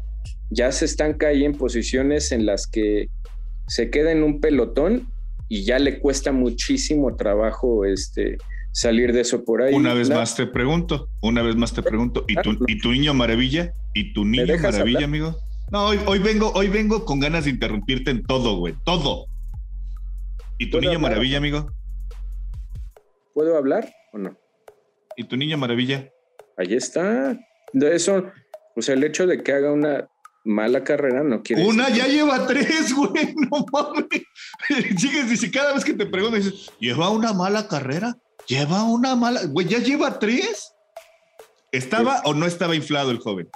Ya 0.50 0.73
se 0.73 0.87
están 0.87 1.14
cayendo 1.14 1.46
en 1.46 1.58
posiciones 1.58 2.32
en 2.32 2.46
las 2.46 2.66
que 2.66 3.08
se 3.66 3.90
queda 3.90 4.12
en 4.12 4.23
un 4.23 4.40
pelotón 4.40 5.08
y 5.49 5.64
ya 5.64 5.78
le 5.78 5.99
cuesta 5.99 6.32
muchísimo 6.32 7.16
trabajo 7.16 7.84
este, 7.84 8.38
salir 8.73 9.12
de 9.12 9.20
eso 9.20 9.44
por 9.44 9.62
ahí. 9.62 9.75
Una 9.75 9.94
vez 9.94 10.11
más 10.11 10.34
te 10.37 10.46
pregunto, 10.46 11.08
una 11.23 11.42
vez 11.42 11.56
más 11.56 11.73
te 11.73 11.82
pregunto, 11.82 12.25
¿y 12.28 12.34
tu, 12.37 12.56
¿y 12.66 12.78
tu 12.78 12.92
niño 12.92 13.14
maravilla? 13.14 13.73
¿Y 13.94 14.12
tu 14.12 14.25
niño 14.25 14.56
maravilla, 14.58 15.04
amigo? 15.04 15.37
No, 15.71 15.87
hoy, 15.87 16.00
hoy, 16.06 16.18
vengo, 16.18 16.52
hoy 16.54 16.68
vengo 16.68 17.04
con 17.04 17.21
ganas 17.21 17.44
de 17.44 17.50
interrumpirte 17.50 18.11
en 18.11 18.23
todo, 18.23 18.56
güey, 18.59 18.75
todo. 18.85 19.26
¿Y 20.59 20.71
tu 20.71 20.80
niño 20.80 20.99
maravilla, 20.99 21.38
amigo? 21.38 21.71
¿Puedo 23.33 23.56
hablar 23.56 23.92
o 24.12 24.18
no? 24.18 24.37
¿Y 25.16 25.25
tu 25.25 25.37
niño 25.37 25.59
maravilla? 25.59 26.09
Ahí 26.56 26.75
está. 26.75 27.37
De 27.73 27.97
eso, 27.97 28.30
o 28.76 28.83
sea, 28.83 28.94
el 28.94 29.02
hecho 29.02 29.26
de 29.26 29.42
que 29.42 29.52
haga 29.52 29.73
una 29.73 30.09
mala 30.44 30.85
carrera 30.85 31.25
no 31.25 31.42
quiere 31.42 31.64
Una 31.64 31.88
ya 31.88 32.06
lleva 32.06 32.47
tres, 32.47 32.94
güey, 32.94 33.35
no 33.50 33.64
mames. 33.73 34.23
Sigues, 34.97 35.30
dice, 35.30 35.50
cada 35.50 35.75
vez 35.75 35.85
que 35.85 35.94
te 35.94 36.06
pregunto, 36.06 36.37
dices, 36.37 36.71
¿lleva 36.78 37.11
una 37.11 37.33
mala 37.33 37.66
carrera? 37.66 38.16
¿Lleva 38.47 38.85
una 38.85 39.16
mala? 39.16 39.40
Güey, 39.47 39.66
¿ya 39.66 39.78
lleva 39.78 40.18
tres? 40.18 40.73
¿Estaba 41.73 42.21
o 42.25 42.35
no 42.35 42.47
estaba 42.47 42.76
inflado 42.76 43.11
el 43.11 43.18
joven? 43.18 43.49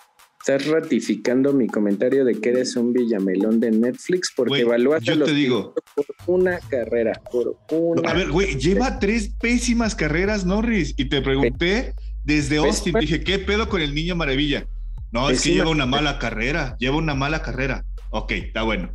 Estás 0.49 0.67
ratificando 0.67 1.52
mi 1.52 1.67
comentario 1.67 2.25
de 2.25 2.40
que 2.40 2.49
eres 2.49 2.75
un 2.75 2.95
villamelón 2.95 3.61
de 3.61 3.71
Netflix 3.71 4.33
porque 4.35 4.61
evaluaste 4.61 5.14
yo 5.14 5.23
te 5.23 5.35
digo. 5.35 5.75
por 5.95 6.07
una 6.26 6.59
carrera, 6.71 7.21
por 7.31 7.59
una. 7.71 8.11
A 8.11 8.14
ver, 8.14 8.31
güey, 8.31 8.59
lleva 8.59 8.99
tres 8.99 9.28
pésimas 9.28 9.95
carreras, 9.95 10.47
Norris, 10.47 10.95
y 10.97 11.05
te 11.11 11.21
pregunté 11.21 11.93
desde 12.25 12.57
Austin, 12.57 12.95
dije, 12.99 13.23
¿qué 13.23 13.38
pedo 13.38 13.69
con 13.69 13.83
el 13.83 13.95
niño 13.95 14.17
maravilla? 14.17 14.67
No, 15.12 15.28
es 15.28 15.43
que 15.43 15.52
lleva 15.52 15.69
una 15.69 15.85
mala 15.85 16.19
carrera, 16.19 16.76
lleva 16.78 16.97
una 16.97 17.14
mala 17.14 17.43
carrera. 17.43 17.85
Ok, 18.09 18.33
está 18.33 18.62
bueno. 18.62 18.90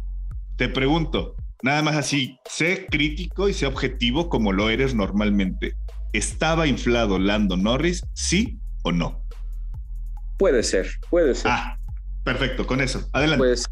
Te 0.57 0.69
pregunto, 0.69 1.35
nada 1.61 1.83
más 1.83 1.95
así, 1.95 2.39
sé 2.49 2.87
crítico 2.89 3.47
y 3.47 3.53
sé 3.53 3.67
objetivo 3.67 4.27
como 4.27 4.53
lo 4.53 4.71
eres 4.71 4.95
normalmente. 4.95 5.75
¿Estaba 6.13 6.65
inflado 6.65 7.19
Lando 7.19 7.57
Norris, 7.57 8.03
sí 8.13 8.57
o 8.81 8.91
no? 8.91 9.22
Puede 10.43 10.61
ser, 10.63 10.87
puede 11.09 11.35
ser. 11.35 11.51
Ah, 11.51 11.79
perfecto, 12.25 12.67
con 12.67 12.81
eso. 12.81 13.07
Adelante. 13.13 13.37
Pues, 13.37 13.65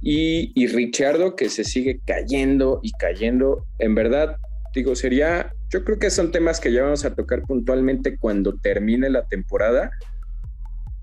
y, 0.00 0.50
y 0.60 0.66
Richardo 0.66 1.36
que 1.36 1.48
se 1.48 1.62
sigue 1.62 2.00
cayendo 2.04 2.80
y 2.82 2.90
cayendo. 2.90 3.68
En 3.78 3.94
verdad, 3.94 4.36
digo, 4.74 4.96
sería, 4.96 5.54
yo 5.68 5.84
creo 5.84 6.00
que 6.00 6.10
son 6.10 6.32
temas 6.32 6.58
que 6.58 6.72
ya 6.72 6.82
vamos 6.82 7.04
a 7.04 7.14
tocar 7.14 7.42
puntualmente 7.42 8.18
cuando 8.18 8.58
termine 8.58 9.10
la 9.10 9.26
temporada. 9.26 9.92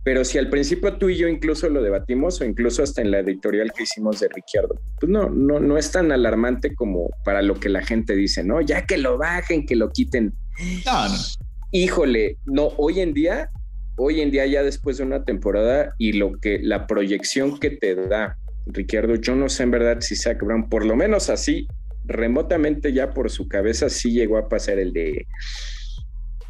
Pero 0.03 0.25
si 0.25 0.37
al 0.37 0.49
principio 0.49 0.97
tú 0.97 1.07
y 1.07 1.15
yo 1.15 1.29
incluso 1.29 1.69
lo 1.69 1.81
debatimos, 1.81 2.41
o 2.41 2.43
incluso 2.43 2.83
hasta 2.83 3.01
en 3.01 3.11
la 3.11 3.19
editorial 3.19 3.71
que 3.71 3.83
hicimos 3.83 4.19
de 4.19 4.27
Ricciardo, 4.27 4.81
pues 4.99 5.09
no, 5.09 5.29
no, 5.29 5.61
no 5.61 5.77
es 5.77 5.89
tan 5.93 6.11
alarmante 6.11 6.75
como 6.75 7.09
para 7.23 7.41
lo 7.41 7.57
que 7.57 7.69
la 7.69 7.85
gente 7.85 8.17
dice, 8.17 8.43
¿no? 8.43 8.59
Ya 8.59 8.85
que 8.85 8.97
lo 8.97 9.17
bajen, 9.17 9.65
que 9.65 9.77
lo 9.77 9.91
quiten. 9.91 10.33
No, 10.85 11.07
no. 11.07 11.15
Híjole, 11.71 12.37
no, 12.45 12.73
hoy 12.75 12.99
en 12.99 13.13
día 13.13 13.49
hoy 13.97 14.21
en 14.21 14.31
día 14.31 14.45
ya 14.45 14.63
después 14.63 14.97
de 14.97 15.03
una 15.03 15.25
temporada 15.25 15.93
y 15.97 16.13
lo 16.13 16.39
que 16.39 16.59
la 16.61 16.87
proyección 16.87 17.59
que 17.59 17.71
te 17.71 17.95
da 17.95 18.37
Ricardo, 18.67 19.15
yo 19.15 19.35
no 19.35 19.49
sé 19.49 19.63
en 19.63 19.71
verdad 19.71 19.97
si 20.01 20.15
Zach 20.15 20.39
Brown, 20.39 20.69
por 20.69 20.85
lo 20.85 20.95
menos 20.95 21.29
así, 21.29 21.67
remotamente 22.05 22.93
ya 22.93 23.11
por 23.11 23.29
su 23.29 23.47
cabeza 23.47 23.89
sí 23.89 24.11
llegó 24.11 24.37
a 24.37 24.47
pasar 24.47 24.79
el 24.79 24.93
de 24.93 25.27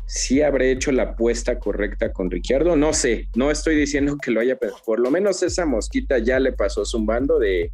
si 0.05 0.41
habré 0.41 0.71
hecho 0.71 0.91
la 0.91 1.03
apuesta 1.03 1.59
correcta 1.59 2.13
con 2.13 2.31
Ricciardo, 2.31 2.75
no 2.75 2.93
sé, 2.93 3.27
no 3.35 3.51
estoy 3.51 3.75
diciendo 3.75 4.17
que 4.21 4.31
lo 4.31 4.39
haya, 4.39 4.55
pero 4.57 4.73
por 4.85 4.99
lo 4.99 5.11
menos 5.11 5.43
esa 5.43 5.65
mosquita 5.65 6.17
ya 6.17 6.39
le 6.39 6.53
pasó 6.53 6.85
zumbando 6.85 7.39
de 7.39 7.71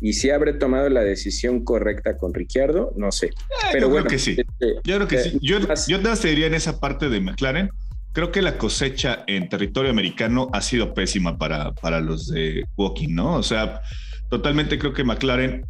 y 0.00 0.12
si 0.12 0.30
habré 0.30 0.52
tomado 0.52 0.88
la 0.90 1.02
decisión 1.02 1.64
correcta 1.64 2.18
con 2.18 2.34
Ricciardo, 2.34 2.92
no 2.96 3.10
sé. 3.12 3.28
Eh, 3.28 3.32
pero 3.72 3.86
yo 3.86 3.90
bueno, 3.90 4.06
creo 4.06 4.18
que 4.18 4.22
sí. 4.22 4.36
Este, 4.38 4.74
yo 4.84 4.96
creo 4.96 5.08
que 5.08 5.18
sí. 5.18 5.38
Yo, 5.40 5.58
yo 5.88 6.00
te 6.02 6.28
diría 6.28 6.46
en 6.46 6.54
esa 6.54 6.78
parte 6.78 7.08
de 7.08 7.20
McLaren 7.20 7.70
creo 8.16 8.32
que 8.32 8.40
la 8.40 8.56
cosecha 8.56 9.24
en 9.26 9.50
territorio 9.50 9.90
americano 9.90 10.48
ha 10.54 10.62
sido 10.62 10.94
pésima 10.94 11.36
para, 11.36 11.72
para 11.74 12.00
los 12.00 12.28
de 12.28 12.64
Walking, 12.74 13.14
¿no? 13.14 13.34
O 13.34 13.42
sea, 13.42 13.82
totalmente 14.30 14.78
creo 14.78 14.94
que 14.94 15.04
McLaren, 15.04 15.66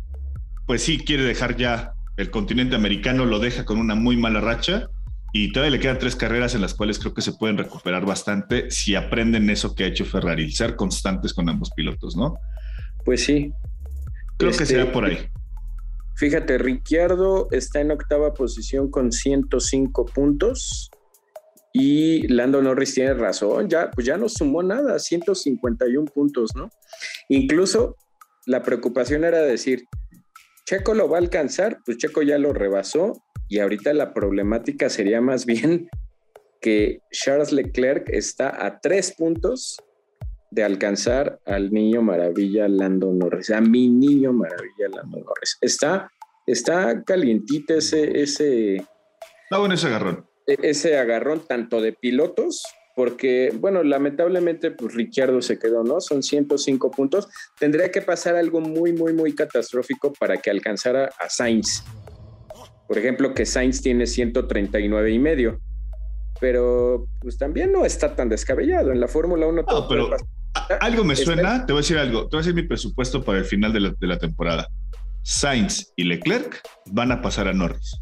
pues 0.64 0.82
sí 0.82 0.98
quiere 0.98 1.24
dejar 1.24 1.56
ya 1.56 1.94
el 2.16 2.30
continente 2.30 2.76
americano, 2.76 3.24
lo 3.24 3.40
deja 3.40 3.64
con 3.64 3.78
una 3.78 3.96
muy 3.96 4.16
mala 4.16 4.40
racha 4.40 4.86
y 5.32 5.50
todavía 5.50 5.72
le 5.72 5.80
quedan 5.80 5.98
tres 5.98 6.14
carreras 6.14 6.54
en 6.54 6.60
las 6.60 6.74
cuales 6.74 7.00
creo 7.00 7.12
que 7.12 7.20
se 7.20 7.32
pueden 7.32 7.58
recuperar 7.58 8.06
bastante 8.06 8.70
si 8.70 8.94
aprenden 8.94 9.50
eso 9.50 9.74
que 9.74 9.82
ha 9.82 9.88
hecho 9.88 10.04
Ferrari, 10.04 10.48
ser 10.52 10.76
constantes 10.76 11.34
con 11.34 11.48
ambos 11.48 11.72
pilotos, 11.72 12.16
¿no? 12.16 12.38
Pues 13.04 13.24
sí. 13.24 13.52
Creo 14.36 14.52
que 14.52 14.66
sea 14.66 14.92
por 14.92 15.04
ahí. 15.04 15.18
Fíjate, 16.14 16.58
Ricciardo 16.58 17.48
está 17.50 17.80
en 17.80 17.90
octava 17.90 18.34
posición 18.34 18.88
con 18.88 19.10
105 19.10 20.06
puntos. 20.06 20.92
Y 21.78 22.26
Lando 22.28 22.62
Norris 22.62 22.94
tiene 22.94 23.12
razón, 23.12 23.68
ya, 23.68 23.90
pues 23.90 24.06
ya 24.06 24.16
no 24.16 24.30
sumó 24.30 24.62
nada, 24.62 24.98
151 24.98 26.06
puntos, 26.06 26.56
¿no? 26.56 26.70
Incluso 27.28 27.96
la 28.46 28.62
preocupación 28.62 29.24
era 29.24 29.42
decir, 29.42 29.84
Checo 30.64 30.94
lo 30.94 31.06
va 31.10 31.18
a 31.18 31.20
alcanzar, 31.20 31.80
pues 31.84 31.98
Checo 31.98 32.22
ya 32.22 32.38
lo 32.38 32.54
rebasó 32.54 33.22
y 33.46 33.58
ahorita 33.58 33.92
la 33.92 34.14
problemática 34.14 34.88
sería 34.88 35.20
más 35.20 35.44
bien 35.44 35.90
que 36.62 37.00
Charles 37.10 37.52
Leclerc 37.52 38.08
está 38.08 38.64
a 38.64 38.80
tres 38.80 39.12
puntos 39.14 39.76
de 40.50 40.64
alcanzar 40.64 41.40
al 41.44 41.70
niño 41.72 42.00
maravilla 42.00 42.68
Lando 42.68 43.12
Norris, 43.12 43.50
a 43.50 43.60
mi 43.60 43.90
niño 43.90 44.32
maravilla 44.32 44.88
Lando 44.94 45.18
Norris. 45.18 45.58
Está, 45.60 46.10
está 46.46 47.02
calientita 47.04 47.74
ese, 47.74 48.22
ese. 48.22 48.76
Está 48.76 49.58
bueno 49.58 49.74
ese 49.74 49.88
agarrón. 49.88 50.26
E-, 50.46 50.58
ese 50.62 50.98
agarrón 50.98 51.42
tanto 51.46 51.80
de 51.80 51.92
pilotos, 51.92 52.62
porque, 52.94 53.52
bueno, 53.54 53.82
lamentablemente, 53.82 54.70
pues 54.70 54.94
Ricciardo 54.94 55.42
se 55.42 55.58
quedó, 55.58 55.84
¿no? 55.84 56.00
Son 56.00 56.22
105 56.22 56.90
puntos. 56.90 57.28
Tendría 57.58 57.90
que 57.90 58.00
pasar 58.00 58.36
algo 58.36 58.62
muy, 58.62 58.94
muy, 58.94 59.12
muy 59.12 59.34
catastrófico 59.34 60.14
para 60.18 60.38
que 60.38 60.50
alcanzara 60.50 61.10
a 61.20 61.28
Sainz. 61.28 61.84
Por 62.88 62.96
ejemplo, 62.96 63.34
que 63.34 63.44
Sainz 63.44 63.82
tiene 63.82 64.06
139 64.06 65.10
y 65.10 65.18
medio. 65.18 65.60
Pero, 66.40 67.06
pues 67.20 67.36
también 67.36 67.70
no 67.70 67.84
está 67.84 68.16
tan 68.16 68.30
descabellado. 68.30 68.92
En 68.92 69.00
la 69.00 69.08
Fórmula 69.08 69.46
1 69.46 69.64
no, 69.68 69.88
pero 69.88 70.10
algo 70.80 71.04
me 71.04 71.16
suena, 71.16 71.66
te 71.66 71.74
voy 71.74 71.80
a 71.80 71.82
decir 71.82 71.98
algo. 71.98 72.28
Te 72.28 72.36
voy 72.36 72.38
a 72.38 72.42
decir 72.42 72.54
mi 72.54 72.62
presupuesto 72.62 73.22
para 73.22 73.38
el 73.38 73.44
final 73.44 73.74
de 73.74 73.80
la, 73.80 73.94
de 73.98 74.06
la 74.06 74.18
temporada. 74.18 74.68
Sainz 75.22 75.92
y 75.96 76.04
Leclerc 76.04 76.62
van 76.86 77.12
a 77.12 77.20
pasar 77.20 77.46
a 77.48 77.52
Norris. 77.52 78.00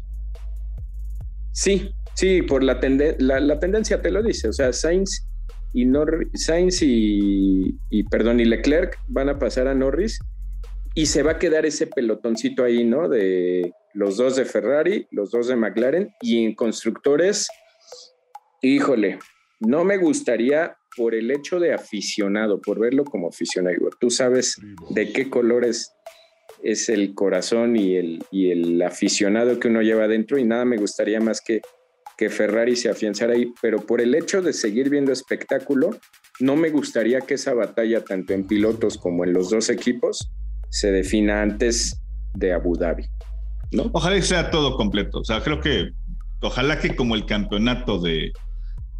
Sí, 1.51 1.93
Sí, 2.15 2.41
por 2.41 2.63
la, 2.63 2.79
la, 3.19 3.59
tendencia 3.59 4.01
te 4.01 4.09
lo 4.09 4.23
dice. 4.23 4.47
O 4.47 4.53
sea, 4.53 4.71
Sainz 4.71 5.27
y, 5.73 5.85
Nor 5.85 6.29
Sainz 6.33 6.79
y, 6.81 7.77
perdón, 8.09 8.39
y 8.39 8.45
Leclerc 8.45 8.97
van 9.07 9.29
a 9.29 9.37
pasar 9.37 9.67
a 9.67 9.75
Norris 9.75 10.19
y 10.93 11.07
se 11.07 11.23
va 11.23 11.33
a 11.33 11.39
quedar 11.39 11.65
ese 11.65 11.87
pelotoncito 11.87 12.63
ahí, 12.63 12.85
¿no? 12.85 13.09
De 13.09 13.73
los 13.93 14.15
dos 14.15 14.37
de 14.37 14.45
Ferrari, 14.45 15.07
los 15.11 15.31
dos 15.31 15.47
de 15.47 15.57
McLaren 15.57 16.09
y 16.21 16.45
en 16.45 16.55
constructores, 16.55 17.49
híjole, 18.61 19.19
no 19.59 19.83
me 19.83 19.97
gustaría 19.97 20.77
por 20.95 21.13
el 21.13 21.31
hecho 21.31 21.59
de 21.59 21.73
aficionado, 21.73 22.61
por 22.61 22.79
verlo 22.79 23.03
como 23.03 23.27
aficionado. 23.27 23.89
Tú 23.99 24.09
sabes 24.09 24.55
de 24.91 25.11
qué 25.11 25.29
colores 25.29 25.91
es 26.63 26.87
el 26.87 27.13
corazón 27.13 27.75
y 27.75 27.97
el, 27.97 28.23
y 28.31 28.51
el 28.51 28.81
aficionado 28.81 29.59
que 29.59 29.67
uno 29.67 29.81
lleva 29.81 30.05
adentro 30.05 30.37
y 30.37 30.45
nada 30.45 30.63
me 30.63 30.77
gustaría 30.77 31.19
más 31.19 31.41
que 31.41 31.61
que 32.17 32.29
Ferrari 32.29 32.75
se 32.75 32.89
afianzara 32.89 33.33
ahí, 33.33 33.53
pero 33.61 33.79
por 33.85 34.01
el 34.01 34.15
hecho 34.15 34.41
de 34.41 34.53
seguir 34.53 34.89
viendo 34.89 35.11
espectáculo, 35.11 35.97
no 36.39 36.55
me 36.55 36.69
gustaría 36.69 37.21
que 37.21 37.35
esa 37.35 37.53
batalla, 37.53 38.03
tanto 38.03 38.33
en 38.33 38.45
pilotos 38.45 38.97
como 38.97 39.23
en 39.23 39.33
los 39.33 39.49
dos 39.49 39.69
equipos, 39.69 40.29
se 40.69 40.91
defina 40.91 41.41
antes 41.41 42.01
de 42.33 42.53
Abu 42.53 42.75
Dhabi. 42.75 43.05
¿no? 43.71 43.89
Ojalá 43.93 44.15
que 44.15 44.21
sea 44.21 44.51
todo 44.51 44.75
completo. 44.75 45.19
O 45.19 45.23
sea, 45.23 45.41
creo 45.41 45.59
que 45.59 45.91
ojalá 46.41 46.79
que 46.79 46.95
como 46.95 47.15
el 47.15 47.25
campeonato 47.25 47.99
de 47.99 48.31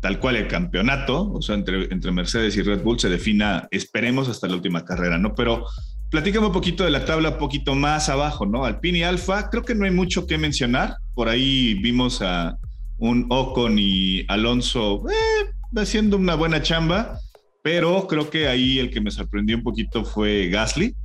tal 0.01 0.19
cual 0.19 0.35
el 0.35 0.47
campeonato, 0.47 1.31
o 1.31 1.41
sea, 1.41 1.55
entre, 1.55 1.85
entre 1.85 2.11
Mercedes 2.11 2.55
y 2.57 2.61
Red 2.61 2.83
Bull 2.83 2.99
se 2.99 3.09
defina, 3.09 3.67
esperemos 3.71 4.29
hasta 4.29 4.47
la 4.47 4.55
última 4.55 4.85
carrera, 4.85 5.17
¿no? 5.17 5.33
Pero 5.33 5.65
platícame 6.11 6.47
un 6.47 6.53
poquito 6.53 6.83
de 6.83 6.91
la 6.91 7.05
tabla, 7.05 7.31
un 7.31 7.37
poquito 7.37 7.75
más 7.75 8.07
abajo, 8.09 8.45
¿no? 8.45 8.65
Alpine 8.65 8.99
y 8.99 9.03
Alfa, 9.03 9.49
creo 9.49 9.63
que 9.63 9.73
no 9.73 9.85
hay 9.85 9.91
mucho 9.91 10.27
que 10.27 10.37
mencionar. 10.37 10.97
Por 11.15 11.27
ahí 11.27 11.73
vimos 11.81 12.21
a, 12.21 12.57
un 12.97 13.27
Ocon 13.29 13.77
y 13.77 14.25
Alonso 14.27 15.03
eh, 15.09 15.51
haciendo 15.75 16.17
una 16.17 16.35
buena 16.35 16.61
chamba, 16.61 17.19
pero 17.61 18.07
creo 18.07 18.29
que 18.29 18.47
ahí 18.47 18.79
el 18.79 18.89
que 18.89 19.01
me 19.01 19.11
sorprendió 19.11 19.57
un 19.57 19.63
poquito 19.63 20.05
fue 20.05 20.49
Gasly. 20.49 20.95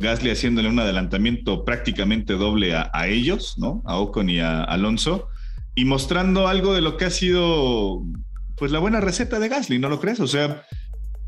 Gasly 0.00 0.30
haciéndole 0.30 0.68
un 0.68 0.78
adelantamiento 0.78 1.64
prácticamente 1.64 2.34
doble 2.34 2.74
a, 2.74 3.06
ellos, 3.06 3.54
¿no? 3.56 3.82
A 3.86 3.98
Ocon 3.98 4.28
y 4.28 4.40
a 4.40 4.64
Alonso, 4.64 5.28
y 5.74 5.84
mostrando 5.84 6.48
algo 6.48 6.74
de 6.74 6.80
lo 6.80 6.96
que 6.96 7.04
ha 7.04 7.10
sido 7.10 8.02
pues 8.56 8.72
la 8.72 8.78
buena 8.78 9.00
receta 9.00 9.38
de 9.38 9.48
Gasly, 9.48 9.78
¿no 9.78 9.88
lo 9.88 10.00
crees? 10.00 10.20
O 10.20 10.26
sea, 10.26 10.64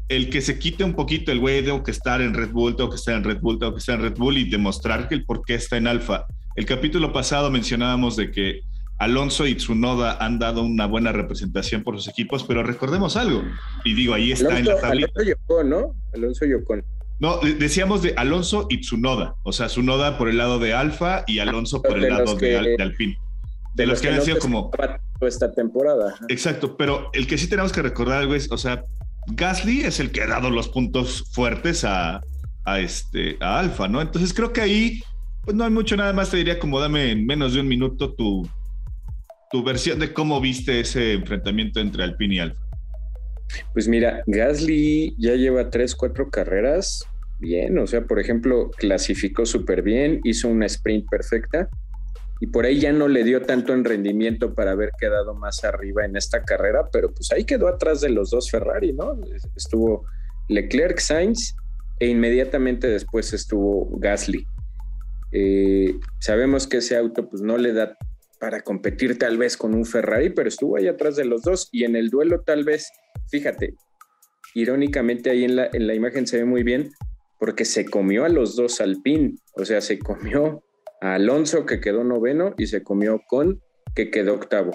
el 0.08 0.28
que 0.28 0.40
se 0.40 0.58
quite 0.58 0.84
un 0.84 0.94
poquito 0.94 1.32
el 1.32 1.40
güey, 1.40 1.64
tengo 1.64 1.82
que 1.82 1.90
estar 1.90 2.20
en 2.20 2.34
Red 2.34 2.50
Bull, 2.50 2.76
tengo 2.76 2.90
que 2.90 2.96
estar 2.96 3.14
en 3.14 3.25
Red 3.25 3.40
Bull, 3.40 3.58
tengo 3.58 3.73
que 3.73 3.78
estar 3.78 3.94
en 3.96 4.02
Red 4.02 4.16
Bull 4.16 4.38
y 4.38 4.50
demostrar 4.50 5.08
que 5.08 5.14
el 5.14 5.25
por 5.25 5.44
qué 5.44 5.54
está 5.54 5.76
en 5.76 5.87
Alfa. 5.87 6.26
El 6.56 6.66
capítulo 6.66 7.12
pasado 7.12 7.50
mencionábamos 7.50 8.16
de 8.16 8.30
que 8.30 8.61
Alonso 9.04 9.46
y 9.46 9.54
Tsunoda 9.54 10.16
han 10.18 10.38
dado 10.38 10.62
una 10.62 10.87
buena 10.87 11.12
representación 11.12 11.82
por 11.82 11.96
sus 11.96 12.08
equipos, 12.08 12.42
pero 12.44 12.62
recordemos 12.62 13.16
algo, 13.16 13.42
y 13.84 13.94
digo, 13.94 14.14
ahí 14.14 14.32
está 14.32 14.58
en 14.58 14.66
la 14.66 14.80
tablita. 14.80 15.11
Alonso 15.14 15.30
Yocón, 15.30 15.70
¿no? 15.70 15.94
Alonso 16.14 16.46
Yocón. 16.46 16.84
No, 17.20 17.38
decíamos 17.38 18.02
de 18.02 18.14
Alonso 18.16 18.66
y 18.70 18.80
Tsunoda, 18.80 19.37
o 19.42 19.52
sea, 19.52 19.66
Tsunoda 19.66 20.16
por 20.18 20.28
el 20.28 20.38
lado 20.38 20.58
de 20.58 20.73
Alfa 20.73 21.25
y 21.26 21.38
Alonso 21.38 21.82
por 21.82 21.99
el 21.99 22.08
lado 22.08 22.34
de, 22.34 22.76
Alpine. 22.80 23.18
De, 23.75 23.87
los, 23.87 24.00
que, 24.00 24.08
han 24.08 24.23
sido 24.23 24.38
como... 24.38 24.70
Esta 25.20 25.52
temporada. 25.52 26.14
Exacto, 26.28 26.76
pero 26.76 27.11
el 27.12 27.26
que 27.26 27.38
sí 27.38 27.49
tenemos 27.49 27.73
que 27.73 27.82
recordar, 27.82 28.26
güey, 28.26 28.40
o 28.50 28.58
sea, 28.58 28.84
Gasly 29.28 29.82
es 29.82 30.00
el 30.00 30.11
que 30.11 30.23
ha 30.23 30.26
dado 30.26 30.50
los 30.50 30.68
puntos 30.68 31.25
fuertes 31.32 31.84
a, 31.84 32.20
a 32.64 32.80
este, 32.80 33.37
a 33.40 33.58
Alfa, 33.58 33.87
¿no? 33.87 34.00
Entonces 34.00 34.34
creo 34.34 34.52
que 34.52 34.61
ahí, 34.61 35.02
pues 35.44 35.56
no 35.56 35.64
hay 35.64 35.70
mucho 35.70 35.96
nada 35.96 36.12
más, 36.12 36.30
te 36.30 36.38
diría 36.38 36.58
como 36.58 36.80
dame 36.80 37.11
en 37.11 37.26
menos 37.26 37.54
de 37.54 37.61
un 37.61 37.68
minuto 37.68 38.12
tu, 38.12 38.49
tu 39.54 39.62
versión 39.62 40.00
de 40.00 40.12
cómo 40.12 40.40
viste 40.40 40.80
ese 40.80 41.12
enfrentamiento 41.12 41.78
entre 41.78 42.02
Alpine 42.02 42.34
y 42.34 42.38
Alfa. 42.40 42.61
Pues 43.73 43.87
mira, 43.87 44.25
Gasly 44.26 45.14
ya 45.16 45.37
lleva 45.37 45.70
tres, 45.70 45.94
cuatro 45.94 46.28
carreras 46.28 47.04
bien, 47.38 47.78
o 47.78 47.87
sea, 47.87 48.04
por 48.04 48.18
ejemplo, 48.18 48.73
clasificó 48.76 49.46
súper 49.46 49.82
bien, 49.82 50.18
hizo 50.25 50.49
una 50.49 50.66
sprint 50.66 51.08
perfecta 51.08 51.68
y 52.40 52.49
por 52.49 52.64
ahí 52.64 52.80
ya 52.80 52.92
no 52.92 53.06
le 53.06 53.23
dio 53.23 53.42
tanto 53.42 53.73
en 53.73 53.84
rendimiento 53.84 54.56
para 54.56 54.73
haber 54.73 54.90
quedado 54.99 55.37
más 55.37 55.62
arriba 55.62 56.04
en 56.04 56.16
esta 56.16 56.42
carrera, 56.42 56.88
pero 56.92 57.14
pues 57.14 57.30
ahí 57.30 57.44
quedó 57.44 57.68
atrás 57.68 58.00
de 58.00 58.08
los 58.08 58.30
dos 58.30 58.50
Ferrari, 58.50 58.92
¿no? 58.92 59.16
Estuvo 59.54 60.04
Leclerc, 60.49 60.99
Sainz 60.99 61.54
e 62.00 62.08
inmediatamente 62.08 62.88
después 62.88 63.32
estuvo 63.32 63.88
Gasly. 64.00 64.49
Eh, 65.30 65.94
sabemos 66.18 66.66
que 66.66 66.78
ese 66.78 66.96
auto 66.96 67.28
pues 67.28 67.40
no 67.40 67.56
le 67.56 67.73
da 67.73 67.96
para 68.38 68.60
competir 68.62 69.18
tal 69.18 69.38
vez 69.38 69.56
con 69.56 69.74
un 69.74 69.84
Ferrari, 69.84 70.30
pero 70.30 70.48
estuvo 70.48 70.76
ahí 70.76 70.88
atrás 70.88 71.16
de 71.16 71.24
los 71.24 71.42
dos. 71.42 71.68
Y 71.72 71.84
en 71.84 71.96
el 71.96 72.10
duelo 72.10 72.42
tal 72.42 72.64
vez, 72.64 72.90
fíjate, 73.30 73.74
irónicamente 74.54 75.30
ahí 75.30 75.44
en 75.44 75.56
la, 75.56 75.68
en 75.72 75.86
la 75.86 75.94
imagen 75.94 76.26
se 76.26 76.38
ve 76.38 76.44
muy 76.44 76.62
bien 76.62 76.90
porque 77.38 77.64
se 77.64 77.84
comió 77.84 78.24
a 78.24 78.28
los 78.28 78.56
dos 78.56 78.80
Alpine, 78.80 79.34
o 79.54 79.64
sea, 79.64 79.80
se 79.80 79.98
comió 79.98 80.62
a 81.00 81.14
Alonso 81.14 81.66
que 81.66 81.80
quedó 81.80 82.02
noveno 82.04 82.54
y 82.56 82.68
se 82.68 82.82
comió 82.82 83.20
con 83.28 83.60
que 83.94 84.10
quedó 84.10 84.34
octavo. 84.34 84.72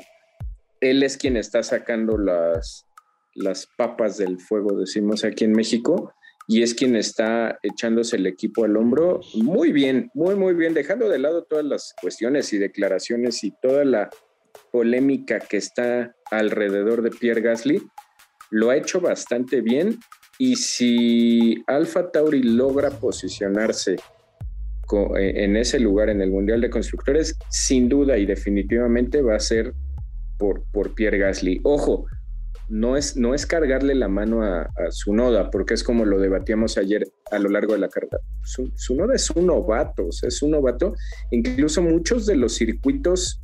Él 0.81 1.03
es 1.03 1.17
quien 1.17 1.35
está 1.35 1.63
sacando 1.63 2.17
las, 2.17 2.85
las 3.33 3.67
papas 3.77 4.17
del 4.17 4.39
fuego, 4.39 4.77
decimos 4.77 5.23
aquí 5.23 5.45
en 5.45 5.53
México, 5.53 6.13
y 6.51 6.63
es 6.63 6.73
quien 6.73 6.95
está 6.95 7.59
echándose 7.61 8.15
el 8.15 8.25
equipo 8.25 8.65
al 8.65 8.75
hombro. 8.75 9.21
Muy 9.35 9.71
bien, 9.71 10.09
muy, 10.15 10.33
muy 10.33 10.55
bien, 10.55 10.73
dejando 10.73 11.07
de 11.07 11.19
lado 11.19 11.43
todas 11.43 11.63
las 11.63 11.93
cuestiones 12.01 12.51
y 12.53 12.57
declaraciones 12.57 13.43
y 13.43 13.53
toda 13.61 13.85
la 13.85 14.09
polémica 14.71 15.39
que 15.39 15.57
está 15.57 16.15
alrededor 16.31 17.03
de 17.03 17.11
Pierre 17.11 17.41
Gasly, 17.41 17.83
lo 18.49 18.71
ha 18.71 18.77
hecho 18.77 18.99
bastante 18.99 19.61
bien. 19.61 19.99
Y 20.39 20.55
si 20.55 21.63
Alfa 21.67 22.09
Tauri 22.09 22.41
logra 22.41 22.89
posicionarse 22.89 23.97
eh, 25.19 25.33
en 25.35 25.55
ese 25.55 25.79
lugar 25.79 26.09
en 26.09 26.19
el 26.19 26.31
Mundial 26.31 26.61
de 26.61 26.71
Constructores, 26.71 27.37
sin 27.51 27.89
duda 27.89 28.17
y 28.17 28.25
definitivamente 28.25 29.21
va 29.21 29.35
a 29.35 29.39
ser 29.39 29.75
por, 30.39 30.63
por 30.71 30.95
Pierre 30.95 31.19
Gasly. 31.19 31.61
Ojo, 31.63 32.07
no 32.69 32.95
es, 32.95 33.17
no 33.17 33.33
es 33.33 33.45
cargarle 33.45 33.95
la 33.95 34.07
mano 34.07 34.43
a, 34.43 34.69
su 34.91 35.13
noda, 35.13 35.49
porque 35.49 35.73
es 35.73 35.83
como 35.83 36.05
lo 36.05 36.19
debatíamos 36.19 36.77
ayer 36.77 37.03
a 37.31 37.39
lo 37.39 37.49
largo 37.49 37.73
de 37.73 37.79
la 37.79 37.89
carta. 37.89 38.17
Su, 38.43 38.95
noda 38.95 39.15
es 39.15 39.29
un 39.31 39.47
novato, 39.47 40.07
o 40.07 40.11
sea, 40.11 40.27
es 40.27 40.41
un 40.41 40.51
novato. 40.51 40.93
Incluso 41.31 41.81
muchos 41.81 42.25
de 42.25 42.35
los 42.35 42.53
circuitos 42.53 43.41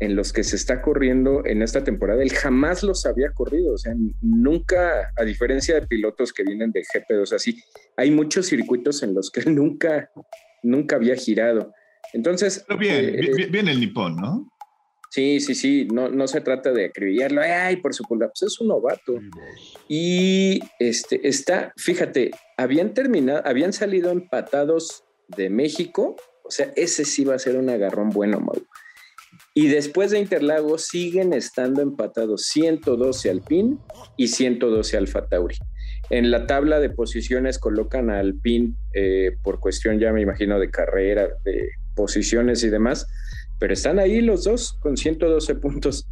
en 0.00 0.14
los 0.14 0.32
que 0.32 0.44
se 0.44 0.56
está 0.56 0.82
corriendo 0.82 1.44
en 1.44 1.62
esta 1.62 1.82
temporada, 1.82 2.22
él 2.22 2.30
jamás 2.32 2.84
los 2.84 3.04
había 3.04 3.32
corrido, 3.32 3.74
o 3.74 3.78
sea, 3.78 3.94
nunca, 4.20 5.12
a 5.16 5.24
diferencia 5.24 5.74
de 5.74 5.86
pilotos 5.88 6.32
que 6.32 6.44
vienen 6.44 6.70
de 6.70 6.82
GP2 6.82 7.32
así, 7.32 7.60
hay 7.96 8.12
muchos 8.12 8.46
circuitos 8.46 9.02
en 9.02 9.14
los 9.14 9.30
que 9.32 9.40
él 9.40 9.56
nunca, 9.56 10.08
nunca 10.62 10.96
había 10.96 11.16
girado. 11.16 11.72
Entonces... 12.12 12.64
Pero 12.68 12.78
bien, 12.78 12.94
eh, 12.94 13.30
bien, 13.34 13.50
bien 13.50 13.68
el 13.68 13.80
nipón, 13.80 14.14
¿no? 14.16 14.48
Sí, 15.10 15.40
sí, 15.40 15.54
sí, 15.54 15.88
no, 15.92 16.10
no 16.10 16.28
se 16.28 16.40
trata 16.42 16.72
de 16.72 16.86
acribillarlo, 16.86 17.40
ay, 17.40 17.76
por 17.76 17.94
su 17.94 18.04
culpa, 18.04 18.26
pues 18.26 18.42
es 18.42 18.60
un 18.60 18.68
novato. 18.68 19.14
Y 19.88 20.60
este, 20.78 21.26
está, 21.26 21.72
fíjate, 21.76 22.30
habían 22.56 22.92
terminado, 22.92 23.42
habían 23.46 23.72
salido 23.72 24.10
empatados 24.10 25.04
de 25.28 25.48
México, 25.48 26.16
o 26.44 26.50
sea, 26.50 26.72
ese 26.76 27.04
sí 27.04 27.24
va 27.24 27.34
a 27.34 27.38
ser 27.38 27.56
un 27.56 27.70
agarrón 27.70 28.10
bueno, 28.10 28.40
Mau. 28.40 28.66
Y 29.54 29.68
después 29.68 30.10
de 30.10 30.18
Interlagos 30.18 30.86
siguen 30.86 31.32
estando 31.32 31.82
empatados 31.82 32.42
112 32.42 33.30
Alpine 33.30 33.76
y 34.16 34.28
112 34.28 34.96
Alfa 34.96 35.26
Tauri. 35.26 35.56
En 36.10 36.30
la 36.30 36.46
tabla 36.46 36.80
de 36.80 36.90
posiciones 36.90 37.58
colocan 37.58 38.08
a 38.08 38.20
Alpine 38.20 38.74
eh, 38.94 39.32
por 39.42 39.58
cuestión, 39.60 39.98
ya 39.98 40.12
me 40.12 40.22
imagino, 40.22 40.58
de 40.58 40.70
carrera, 40.70 41.28
de 41.44 41.70
posiciones 41.94 42.62
y 42.62 42.70
demás, 42.70 43.06
pero 43.58 43.72
están 43.72 43.98
ahí 43.98 44.20
los 44.20 44.44
dos 44.44 44.78
con 44.80 44.96
112 44.96 45.54
puntos. 45.56 46.08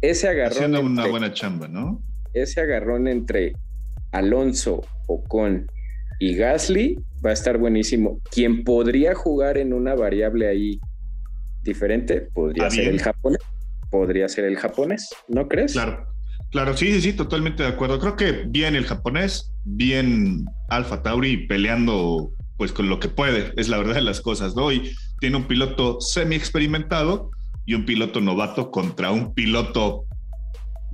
Ese 0.00 0.28
agarrón. 0.28 0.52
Haciendo 0.52 0.80
una 0.80 1.06
buena 1.06 1.32
chamba, 1.32 1.68
¿no? 1.68 2.02
Ese 2.32 2.60
agarrón 2.60 3.08
entre 3.08 3.54
Alonso, 4.12 4.84
Ocon 5.06 5.66
y 6.20 6.36
Gasly 6.36 6.98
va 7.24 7.30
a 7.30 7.32
estar 7.32 7.58
buenísimo. 7.58 8.20
Quien 8.30 8.64
podría 8.64 9.14
jugar 9.14 9.58
en 9.58 9.72
una 9.72 9.94
variable 9.94 10.48
ahí 10.48 10.80
diferente 11.62 12.28
podría 12.32 12.70
ser 12.70 12.88
el 12.88 13.00
japonés. 13.00 13.40
Podría 13.90 14.28
ser 14.28 14.44
el 14.44 14.56
japonés, 14.56 15.08
¿no 15.28 15.48
crees? 15.48 15.72
Claro, 15.72 16.06
claro, 16.50 16.76
sí, 16.76 16.92
sí, 16.92 17.00
sí, 17.00 17.12
totalmente 17.12 17.62
de 17.62 17.70
acuerdo. 17.70 17.98
Creo 17.98 18.16
que 18.16 18.44
bien 18.46 18.74
el 18.74 18.84
japonés, 18.84 19.52
bien 19.64 20.44
Alfa 20.68 21.02
Tauri 21.02 21.46
peleando 21.46 22.32
pues 22.56 22.72
con 22.72 22.88
lo 22.88 23.00
que 23.00 23.08
puede, 23.08 23.52
es 23.56 23.68
la 23.68 23.78
verdad 23.78 23.94
de 23.94 24.02
las 24.02 24.20
cosas, 24.20 24.54
¿no? 24.54 24.70
Y 24.72 24.92
tiene 25.20 25.36
un 25.36 25.44
piloto 25.44 26.00
semi 26.00 26.36
experimentado 26.36 27.30
y 27.66 27.74
un 27.74 27.84
piloto 27.84 28.20
novato 28.20 28.70
contra 28.70 29.10
un 29.10 29.34
piloto 29.34 30.04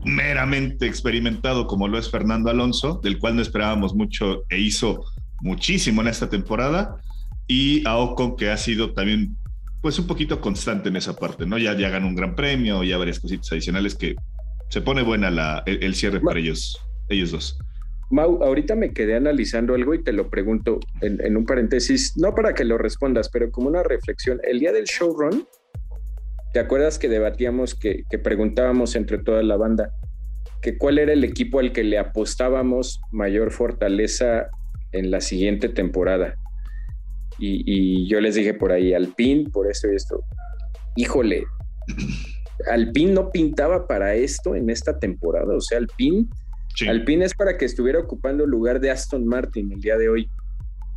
meramente 0.04 0.86
experimentado 0.86 1.66
como 1.66 1.88
lo 1.88 1.98
es 1.98 2.10
Fernando 2.10 2.50
Alonso, 2.50 3.00
del 3.02 3.18
cual 3.18 3.36
no 3.36 3.42
esperábamos 3.42 3.94
mucho 3.94 4.44
e 4.48 4.58
hizo 4.58 5.04
muchísimo 5.40 6.00
en 6.02 6.08
esta 6.08 6.28
temporada, 6.28 6.96
y 7.46 7.86
a 7.86 7.96
Ocon 7.96 8.36
que 8.36 8.50
ha 8.50 8.56
sido 8.56 8.92
también 8.92 9.36
pues 9.80 9.98
un 9.98 10.06
poquito 10.06 10.40
constante 10.40 10.88
en 10.88 10.96
esa 10.96 11.16
parte, 11.16 11.46
¿no? 11.46 11.58
Ya, 11.58 11.76
ya 11.76 11.88
ganó 11.88 12.06
un 12.06 12.14
gran 12.14 12.34
premio, 12.34 12.84
ya 12.84 12.98
varias 12.98 13.18
cositas 13.18 13.50
adicionales 13.52 13.94
que 13.94 14.14
se 14.68 14.80
pone 14.82 15.02
buena 15.02 15.30
la, 15.30 15.62
el, 15.66 15.94
cierre 15.94 16.20
para 16.20 16.38
ellos, 16.38 16.78
ellos 17.08 17.32
dos. 17.32 17.58
Mau, 18.10 18.42
ahorita 18.42 18.74
me 18.74 18.92
quedé 18.92 19.14
analizando 19.14 19.74
algo 19.74 19.94
y 19.94 20.02
te 20.02 20.12
lo 20.12 20.30
pregunto 20.30 20.80
en, 21.00 21.36
un 21.36 21.46
paréntesis, 21.46 22.16
no 22.16 22.34
para 22.34 22.54
que 22.54 22.64
lo 22.64 22.76
respondas, 22.76 23.28
pero 23.28 23.52
como 23.52 23.68
una 23.68 23.84
reflexión. 23.84 24.40
El 24.42 24.58
día 24.58 24.72
del 24.72 24.84
showrun, 24.84 25.46
¿te 26.52 26.58
acuerdas 26.58 26.98
que 26.98 27.08
debatíamos, 27.08 27.76
que, 27.76 28.04
preguntábamos 28.22 28.96
entre 28.96 29.18
toda 29.18 29.44
la 29.44 29.56
banda, 29.56 29.94
que 30.60 30.76
cuál 30.76 30.98
era 30.98 31.12
el 31.12 31.22
equipo 31.22 31.60
al 31.60 31.72
que 31.72 31.84
le 31.84 31.98
apostábamos 31.98 33.00
mayor 33.12 33.52
fortaleza 33.52 34.48
en 34.90 35.12
la 35.12 35.20
siguiente 35.20 35.68
temporada? 35.68 36.34
Y, 37.38 37.62
y 37.64 38.08
yo 38.08 38.20
les 38.20 38.34
dije 38.34 38.54
por 38.54 38.72
ahí, 38.72 38.92
Alpine, 38.92 39.48
por 39.50 39.70
esto 39.70 39.90
y 39.90 39.94
esto. 39.94 40.20
Híjole, 40.96 41.44
Alpine 42.68 43.12
no 43.12 43.30
pintaba 43.30 43.86
para 43.86 44.14
esto 44.14 44.56
en 44.56 44.68
esta 44.68 44.98
temporada, 44.98 45.54
o 45.54 45.60
sea, 45.60 45.78
Alpine 46.78 46.90
Alpine 46.90 47.24
es 47.24 47.34
para 47.34 47.56
que 47.56 47.64
estuviera 47.64 47.98
ocupando 47.98 48.44
el 48.44 48.50
lugar 48.50 48.80
de 48.80 48.90
Aston 48.90 49.26
Martin 49.26 49.72
el 49.72 49.80
día 49.80 49.96
de 49.96 50.08
hoy. 50.08 50.30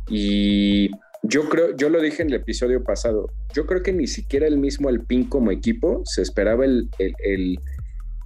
Y 0.08 0.90
yo 1.22 1.48
creo, 1.48 1.76
yo 1.76 1.88
lo 1.88 2.00
dije 2.00 2.22
en 2.22 2.28
el 2.28 2.34
episodio 2.34 2.84
pasado, 2.84 3.30
yo 3.54 3.66
creo 3.66 3.82
que 3.82 3.92
ni 3.92 4.06
siquiera 4.06 4.46
el 4.46 4.58
mismo 4.58 4.88
Alpine 4.88 5.28
como 5.28 5.50
equipo 5.50 6.02
se 6.04 6.22
esperaba 6.22 6.64
el, 6.64 6.88
el, 6.98 7.58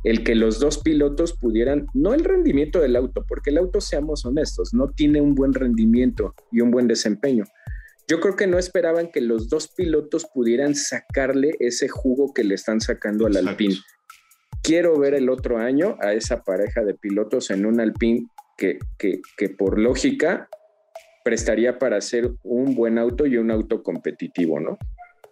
el, 0.04 0.24
que 0.24 0.34
los 0.34 0.58
dos 0.58 0.78
pilotos 0.78 1.34
pudieran, 1.34 1.86
no 1.94 2.14
el 2.14 2.24
rendimiento 2.24 2.80
del 2.80 2.96
auto, 2.96 3.24
porque 3.28 3.50
el 3.50 3.58
auto, 3.58 3.80
seamos 3.80 4.24
honestos, 4.24 4.74
no 4.74 4.88
tiene 4.88 5.20
un 5.20 5.34
buen 5.34 5.54
rendimiento 5.54 6.34
y 6.50 6.60
un 6.60 6.70
buen 6.70 6.88
desempeño. 6.88 7.44
Yo 8.08 8.20
creo 8.20 8.36
que 8.36 8.46
no 8.46 8.58
esperaban 8.58 9.10
que 9.12 9.20
los 9.20 9.48
dos 9.48 9.68
pilotos 9.68 10.26
pudieran 10.32 10.74
sacarle 10.74 11.52
ese 11.60 11.88
jugo 11.88 12.32
que 12.32 12.42
le 12.42 12.54
están 12.54 12.80
sacando 12.80 13.26
al 13.26 13.36
Alpine 13.36 13.76
quiero 14.68 14.98
ver 14.98 15.14
el 15.14 15.30
otro 15.30 15.56
año 15.56 15.96
a 15.98 16.12
esa 16.12 16.42
pareja 16.44 16.84
de 16.84 16.92
pilotos 16.92 17.48
en 17.50 17.64
un 17.64 17.80
Alpine 17.80 18.26
que, 18.58 18.78
que, 18.98 19.48
por 19.48 19.78
lógica 19.78 20.46
prestaría 21.24 21.78
para 21.78 21.98
ser 22.02 22.32
un 22.42 22.74
buen 22.74 22.98
auto 22.98 23.24
y 23.24 23.38
un 23.38 23.50
auto 23.50 23.82
competitivo, 23.82 24.60
¿no? 24.60 24.76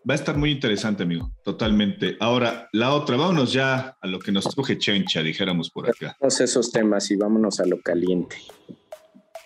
va 0.09 0.15
a 0.15 0.15
estar 0.15 0.39
muy 0.39 0.53
interesante, 0.53 1.03
amigo, 1.03 1.33
totalmente. 1.45 2.17
Ahora, 2.21 2.69
la 2.73 2.95
otra, 2.95 3.17
vámonos 3.17 3.53
ya 3.53 3.97
a 4.01 4.07
lo 4.07 4.21
que 4.21 4.33
nos 4.33 4.45
truje 4.45 4.79
Chencha, 4.79 5.21
dijéramos 5.21 5.69
por 5.69 5.87
acá. 5.87 6.17
Vámonos 6.21 6.41
esos 6.41 6.73
temas 6.73 7.11
y 7.11 7.17
vámonos 7.17 7.61
a 7.61 7.67
lo 7.67 7.81
caliente. 7.83 8.37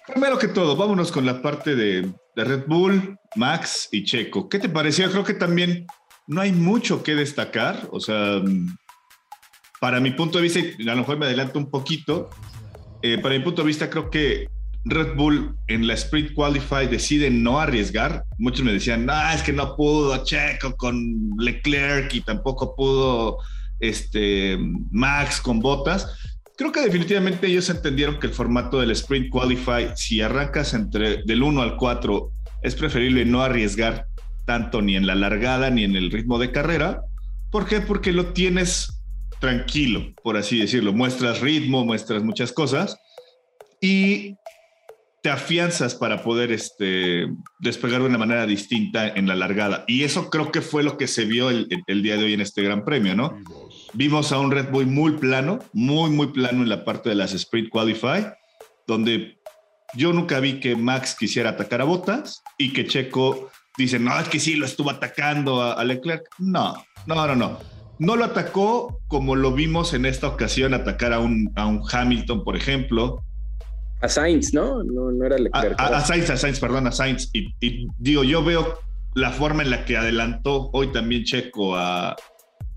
Primero 0.06 0.38
que 0.38 0.48
todo, 0.48 0.76
vámonos 0.76 1.10
con 1.10 1.26
la 1.26 1.42
parte 1.42 1.74
de, 1.74 2.02
de 2.36 2.44
Red 2.44 2.66
Bull, 2.66 3.18
Max 3.34 3.88
y 3.90 4.04
Checo. 4.04 4.48
¿Qué 4.48 4.58
te 4.58 4.68
pareció? 4.68 5.10
Creo 5.10 5.24
que 5.24 5.34
también 5.34 5.86
no 6.28 6.42
hay 6.42 6.52
mucho 6.52 7.02
que 7.02 7.14
destacar. 7.14 7.88
O 7.90 7.98
sea, 7.98 8.42
para 9.80 9.98
mi 9.98 10.10
punto 10.12 10.38
de 10.38 10.44
vista, 10.44 10.60
a 10.60 10.94
lo 10.94 10.96
mejor 10.96 11.18
me 11.18 11.26
adelanto 11.26 11.58
un 11.58 11.70
poquito, 11.70 12.30
eh, 13.02 13.18
para 13.18 13.34
mi 13.36 13.42
punto 13.42 13.62
de 13.62 13.68
vista 13.68 13.88
creo 13.88 14.10
que 14.10 14.46
Red 14.84 15.14
Bull 15.14 15.56
en 15.68 15.86
la 15.86 15.94
Sprint 15.94 16.34
Qualify 16.34 16.86
decide 16.86 17.30
no 17.30 17.60
arriesgar. 17.60 18.24
Muchos 18.38 18.64
me 18.64 18.72
decían, 18.72 19.06
no, 19.06 19.30
es 19.30 19.42
que 19.42 19.52
no 19.52 19.76
pudo 19.76 20.22
Checo 20.24 20.76
con 20.76 21.30
Leclerc 21.38 22.14
y 22.14 22.20
tampoco 22.20 22.74
pudo 22.76 23.38
este, 23.78 24.58
Max 24.90 25.40
con 25.40 25.60
botas. 25.60 26.14
Creo 26.56 26.72
que 26.72 26.82
definitivamente 26.82 27.46
ellos 27.46 27.70
entendieron 27.70 28.18
que 28.20 28.26
el 28.26 28.34
formato 28.34 28.80
del 28.80 28.90
Sprint 28.90 29.30
Qualify, 29.30 29.92
si 29.96 30.20
arrancas 30.20 30.74
entre 30.74 31.22
del 31.24 31.42
1 31.42 31.62
al 31.62 31.76
4, 31.76 32.30
es 32.62 32.74
preferible 32.74 33.24
no 33.24 33.42
arriesgar 33.42 34.06
tanto 34.46 34.82
ni 34.82 34.96
en 34.96 35.06
la 35.06 35.14
largada 35.14 35.70
ni 35.70 35.84
en 35.84 35.96
el 35.96 36.10
ritmo 36.10 36.38
de 36.38 36.52
carrera. 36.52 37.02
¿Por 37.50 37.66
qué? 37.66 37.80
Porque 37.80 38.12
lo 38.12 38.26
tienes 38.26 38.99
tranquilo, 39.40 40.12
por 40.22 40.36
así 40.36 40.60
decirlo. 40.60 40.92
Muestras 40.92 41.40
ritmo, 41.40 41.84
muestras 41.84 42.22
muchas 42.22 42.52
cosas 42.52 42.96
y 43.80 44.36
te 45.22 45.30
afianzas 45.30 45.94
para 45.94 46.22
poder 46.22 46.50
este, 46.52 47.26
despegar 47.58 48.00
de 48.00 48.06
una 48.06 48.18
manera 48.18 48.46
distinta 48.46 49.08
en 49.08 49.26
la 49.26 49.34
largada. 49.34 49.84
Y 49.86 50.04
eso 50.04 50.30
creo 50.30 50.50
que 50.52 50.62
fue 50.62 50.82
lo 50.82 50.96
que 50.96 51.06
se 51.06 51.24
vio 51.24 51.50
el, 51.50 52.02
día 52.02 52.16
de 52.16 52.24
hoy 52.24 52.34
en 52.34 52.40
este 52.40 52.62
Gran 52.62 52.84
Premio, 52.84 53.14
¿no? 53.14 53.36
Vimos 53.92 54.32
a 54.32 54.38
un 54.38 54.50
Red 54.50 54.70
Bull 54.70 54.86
muy 54.86 55.12
plano, 55.12 55.58
muy, 55.72 56.10
muy 56.10 56.28
plano 56.28 56.62
en 56.62 56.68
la 56.68 56.84
parte 56.84 57.10
de 57.10 57.16
las 57.16 57.32
Sprint 57.32 57.70
Qualify, 57.70 58.28
donde 58.86 59.38
yo 59.94 60.12
nunca 60.12 60.40
vi 60.40 60.60
que 60.60 60.76
Max 60.76 61.16
quisiera 61.18 61.50
atacar 61.50 61.82
a 61.82 61.84
Botas 61.84 62.42
y 62.56 62.72
que 62.72 62.86
Checo 62.86 63.50
dice, 63.76 63.98
no, 63.98 64.18
es 64.18 64.28
que 64.28 64.40
sí, 64.40 64.54
lo 64.54 64.64
estuvo 64.64 64.90
atacando 64.90 65.60
a, 65.60 65.74
a 65.74 65.84
Leclerc. 65.84 66.22
No, 66.38 66.82
no, 67.06 67.26
no, 67.26 67.34
no 67.34 67.79
no 68.00 68.16
lo 68.16 68.24
atacó 68.24 69.00
como 69.06 69.36
lo 69.36 69.52
vimos 69.52 69.92
en 69.92 70.06
esta 70.06 70.26
ocasión 70.26 70.72
atacar 70.72 71.12
a 71.12 71.20
un, 71.20 71.52
a 71.54 71.66
un 71.66 71.82
Hamilton, 71.88 72.42
por 72.42 72.56
ejemplo. 72.56 73.22
A 74.00 74.08
Sainz, 74.08 74.54
¿no? 74.54 74.82
No, 74.82 75.12
no 75.12 75.26
era 75.26 75.36
Leclerc. 75.36 75.78
A, 75.78 75.98
a, 75.98 76.00
Sainz, 76.00 76.30
a 76.30 76.38
Sainz, 76.38 76.58
perdón, 76.58 76.86
a 76.86 76.92
Sainz. 76.92 77.28
Y, 77.34 77.54
y, 77.60 77.86
digo, 77.98 78.24
yo 78.24 78.42
veo 78.42 78.78
la 79.14 79.30
forma 79.32 79.62
en 79.62 79.68
la 79.68 79.84
que 79.84 79.98
adelantó 79.98 80.70
hoy 80.72 80.90
también 80.92 81.24
Checo 81.24 81.76
a, 81.76 82.16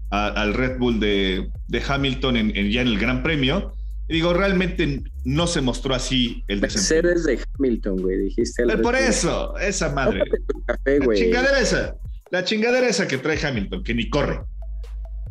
al 0.09 0.53
Red 0.53 0.77
Bull 0.77 0.99
de, 0.99 1.49
de 1.69 1.81
Hamilton 1.87 2.35
en, 2.35 2.57
en, 2.57 2.69
ya 2.69 2.81
en 2.81 2.87
el 2.89 2.99
Gran 2.99 3.23
Premio. 3.23 3.73
Y 4.09 4.15
digo, 4.15 4.33
realmente 4.33 5.03
no 5.23 5.47
se 5.47 5.61
mostró 5.61 5.95
así 5.95 6.43
el 6.49 6.59
desempeño. 6.59 7.13
Mercedes 7.13 7.23
de 7.23 7.47
Hamilton, 7.57 8.01
güey, 8.01 8.17
dijiste. 8.17 8.65
Por 8.79 8.97
eso, 8.97 9.57
esa 9.57 9.87
madre. 9.93 10.21
Café, 10.65 10.99
la 10.99 11.15
chingadera 11.15 11.59
esa. 11.59 11.95
La 12.29 12.43
chingadera 12.43 12.89
esa 12.89 13.07
que 13.07 13.19
trae 13.19 13.39
Hamilton, 13.41 13.83
que 13.83 13.93
ni 13.93 14.09
corre. 14.09 14.41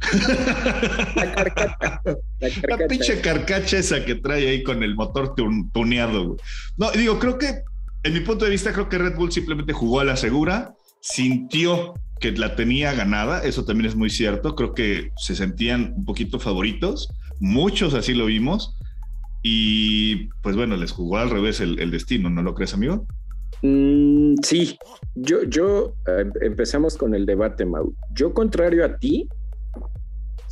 La 1.14 1.34
carcacha. 1.34 2.16
La, 2.68 2.88
pinche 2.88 3.20
carcacha 3.20 3.78
esa 3.78 4.04
que 4.04 4.16
trae 4.16 4.48
ahí 4.48 4.62
con 4.62 4.82
el 4.82 4.94
motor 4.94 5.34
tuneado, 5.72 6.36
No, 6.76 6.90
digo, 6.92 7.18
creo 7.18 7.38
que, 7.38 7.62
en 8.02 8.12
mi 8.12 8.20
punto 8.20 8.44
de 8.44 8.50
vista, 8.50 8.72
creo 8.72 8.88
que 8.88 8.98
Red 8.98 9.16
Bull 9.16 9.32
simplemente 9.32 9.72
jugó 9.72 10.00
a 10.00 10.04
la 10.04 10.16
segura, 10.16 10.74
sintió 11.00 11.94
que 12.20 12.32
la 12.32 12.56
tenía 12.56 12.92
ganada, 12.94 13.42
eso 13.44 13.64
también 13.64 13.88
es 13.88 13.96
muy 13.96 14.10
cierto, 14.10 14.54
creo 14.54 14.74
que 14.74 15.10
se 15.16 15.34
sentían 15.34 15.94
un 15.96 16.04
poquito 16.04 16.38
favoritos, 16.38 17.08
muchos 17.40 17.94
así 17.94 18.14
lo 18.14 18.26
vimos, 18.26 18.76
y 19.42 20.28
pues 20.42 20.56
bueno, 20.56 20.76
les 20.76 20.92
jugó 20.92 21.18
al 21.18 21.30
revés 21.30 21.60
el, 21.60 21.78
el 21.80 21.90
destino, 21.90 22.30
¿no 22.30 22.42
lo 22.42 22.54
crees, 22.54 22.74
amigo? 22.74 23.06
Mm, 23.62 24.34
sí, 24.42 24.76
yo, 25.14 25.44
yo 25.44 25.94
eh, 26.06 26.24
empezamos 26.40 26.96
con 26.96 27.14
el 27.14 27.26
debate, 27.26 27.64
Mau. 27.64 27.94
Yo, 28.12 28.34
contrario 28.34 28.84
a 28.84 28.96
ti, 28.96 29.28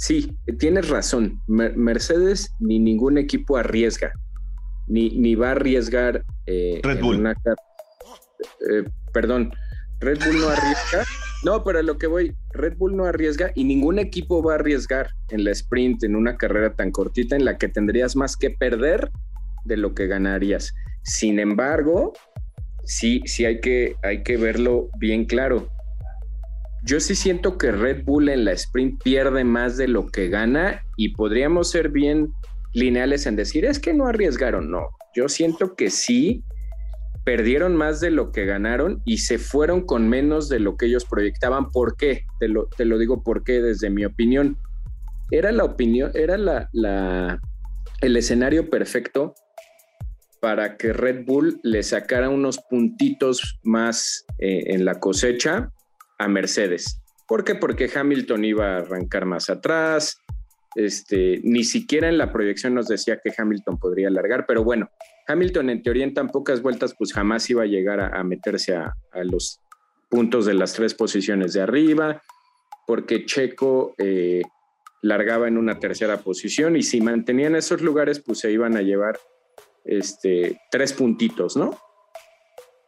Sí, 0.01 0.35
tienes 0.59 0.89
razón. 0.89 1.43
Mercedes 1.47 2.55
ni 2.59 2.79
ningún 2.79 3.19
equipo 3.19 3.59
arriesga, 3.59 4.15
ni, 4.87 5.11
ni 5.11 5.35
va 5.35 5.49
a 5.49 5.51
arriesgar. 5.53 6.25
Eh, 6.47 6.81
Red 6.83 7.01
Bull. 7.01 7.27
Eh, 7.27 8.85
perdón, 9.13 9.53
Red 10.01 10.21
Bull 10.25 10.41
no 10.41 10.49
arriesga. 10.49 11.05
No, 11.45 11.63
pero 11.65 11.81
a 11.81 11.83
lo 11.83 11.99
que 11.99 12.07
voy, 12.07 12.35
Red 12.55 12.79
Bull 12.79 12.97
no 12.97 13.05
arriesga 13.05 13.53
y 13.55 13.65
ningún 13.65 13.99
equipo 13.99 14.43
va 14.43 14.53
a 14.53 14.55
arriesgar 14.55 15.11
en 15.29 15.45
la 15.45 15.51
sprint, 15.51 16.03
en 16.03 16.17
una 16.17 16.39
carrera 16.39 16.75
tan 16.75 16.93
cortita 16.93 17.37
en 17.37 17.45
la 17.45 17.59
que 17.59 17.69
tendrías 17.69 18.17
más 18.17 18.39
que 18.39 18.49
perder 18.49 19.11
de 19.67 19.77
lo 19.77 19.95
que 19.95 20.07
ganarías. 20.07 20.73
Sin 21.03 21.39
embargo, 21.39 22.15
sí, 22.85 23.21
sí 23.27 23.45
hay 23.45 23.61
que, 23.61 23.97
hay 24.03 24.23
que 24.23 24.39
verlo 24.39 24.89
bien 24.99 25.27
claro 25.27 25.69
yo 26.83 27.01
sí 27.01 27.15
siento 27.15 27.59
que 27.59 27.73
Red 27.73 28.05
Bull 28.05 28.29
en 28.29 28.45
la 28.45 28.53
sprint 28.53 29.03
pierde 29.03 29.45
más 29.45 29.77
de 29.77 29.89
lo 29.89 30.07
que 30.07 30.29
gana 30.29 30.83
y 30.97 31.15
podríamos 31.15 31.71
ser 31.71 31.91
bien 31.91 32.33
lineales 32.73 33.27
en 33.27 33.37
decir, 33.37 33.65
es 33.65 33.79
que 33.79 33.93
no 33.93 34.07
arriesgaron, 34.07 34.71
no. 34.71 34.89
Yo 35.15 35.29
siento 35.29 35.75
que 35.75 35.91
sí 35.91 36.43
perdieron 37.25 37.77
más 37.77 38.01
de 38.01 38.11
lo 38.11 38.33
que 38.33 38.47
ganaron 38.47 39.03
y 39.05 39.19
se 39.19 39.39
fueron 39.39 39.83
con 39.83 40.09
menos 40.09 40.49
de 40.49 40.61
lo 40.61 40.77
que 40.77 40.87
ellos 40.87 41.05
proyectaban. 41.05 41.71
¿Por 41.71 41.97
qué? 41.97 42.25
Te 42.39 42.49
lo, 42.49 42.67
te 42.67 42.85
lo 42.85 42.99
digo 42.99 43.23
porque 43.23 43.61
desde 43.61 43.91
mi 43.91 44.05
opinión. 44.05 44.57
Era 45.31 45.53
la 45.53 45.65
opinión, 45.65 46.11
era 46.15 46.37
la, 46.39 46.69
la, 46.73 47.41
el 48.01 48.17
escenario 48.17 48.69
perfecto 48.69 49.35
para 50.41 50.77
que 50.77 50.93
Red 50.93 51.25
Bull 51.27 51.61
le 51.63 51.83
sacara 51.83 52.31
unos 52.31 52.59
puntitos 52.59 53.61
más 53.63 54.25
eh, 54.39 54.75
en 54.75 54.85
la 54.85 54.99
cosecha 54.99 55.71
a 56.21 56.29
Mercedes. 56.29 57.01
¿Por 57.27 57.45
qué? 57.45 57.55
Porque 57.55 57.91
Hamilton 57.93 58.45
iba 58.45 58.75
a 58.75 58.79
arrancar 58.79 59.25
más 59.25 59.49
atrás, 59.49 60.21
este, 60.75 61.41
ni 61.43 61.65
siquiera 61.65 62.09
en 62.09 62.19
la 62.19 62.31
proyección 62.31 62.75
nos 62.75 62.87
decía 62.87 63.19
que 63.23 63.33
Hamilton 63.37 63.79
podría 63.79 64.09
alargar, 64.09 64.45
pero 64.47 64.63
bueno, 64.63 64.91
Hamilton 65.27 65.71
en 65.71 65.83
teoría 65.83 66.05
en 66.05 66.15
tan 66.15 66.29
pocas 66.29 66.63
vueltas 66.63 66.95
pues 66.97 67.13
jamás 67.13 67.49
iba 67.51 67.63
a 67.63 67.67
llegar 67.67 68.01
a, 68.01 68.23
meterse 68.23 68.77
a, 68.77 68.95
los 69.25 69.61
puntos 70.09 70.45
de 70.45 70.55
las 70.55 70.75
tres 70.75 70.95
posiciones 70.95 71.55
de 71.55 71.63
arriba, 71.63 72.23
porque 72.87 73.25
Checo 73.25 73.95
eh, 73.97 74.43
largaba 75.03 75.49
en 75.49 75.57
una 75.57 75.79
tercera 75.79 76.19
posición 76.19 76.77
y 76.77 76.83
si 76.83 77.01
mantenían 77.01 77.57
esos 77.57 77.81
lugares 77.81 78.21
pues 78.21 78.41
se 78.41 78.53
iban 78.53 78.77
a 78.77 78.83
llevar 78.83 79.19
este, 79.85 80.61
tres 80.71 80.93
puntitos, 80.93 81.57
¿no? 81.57 81.79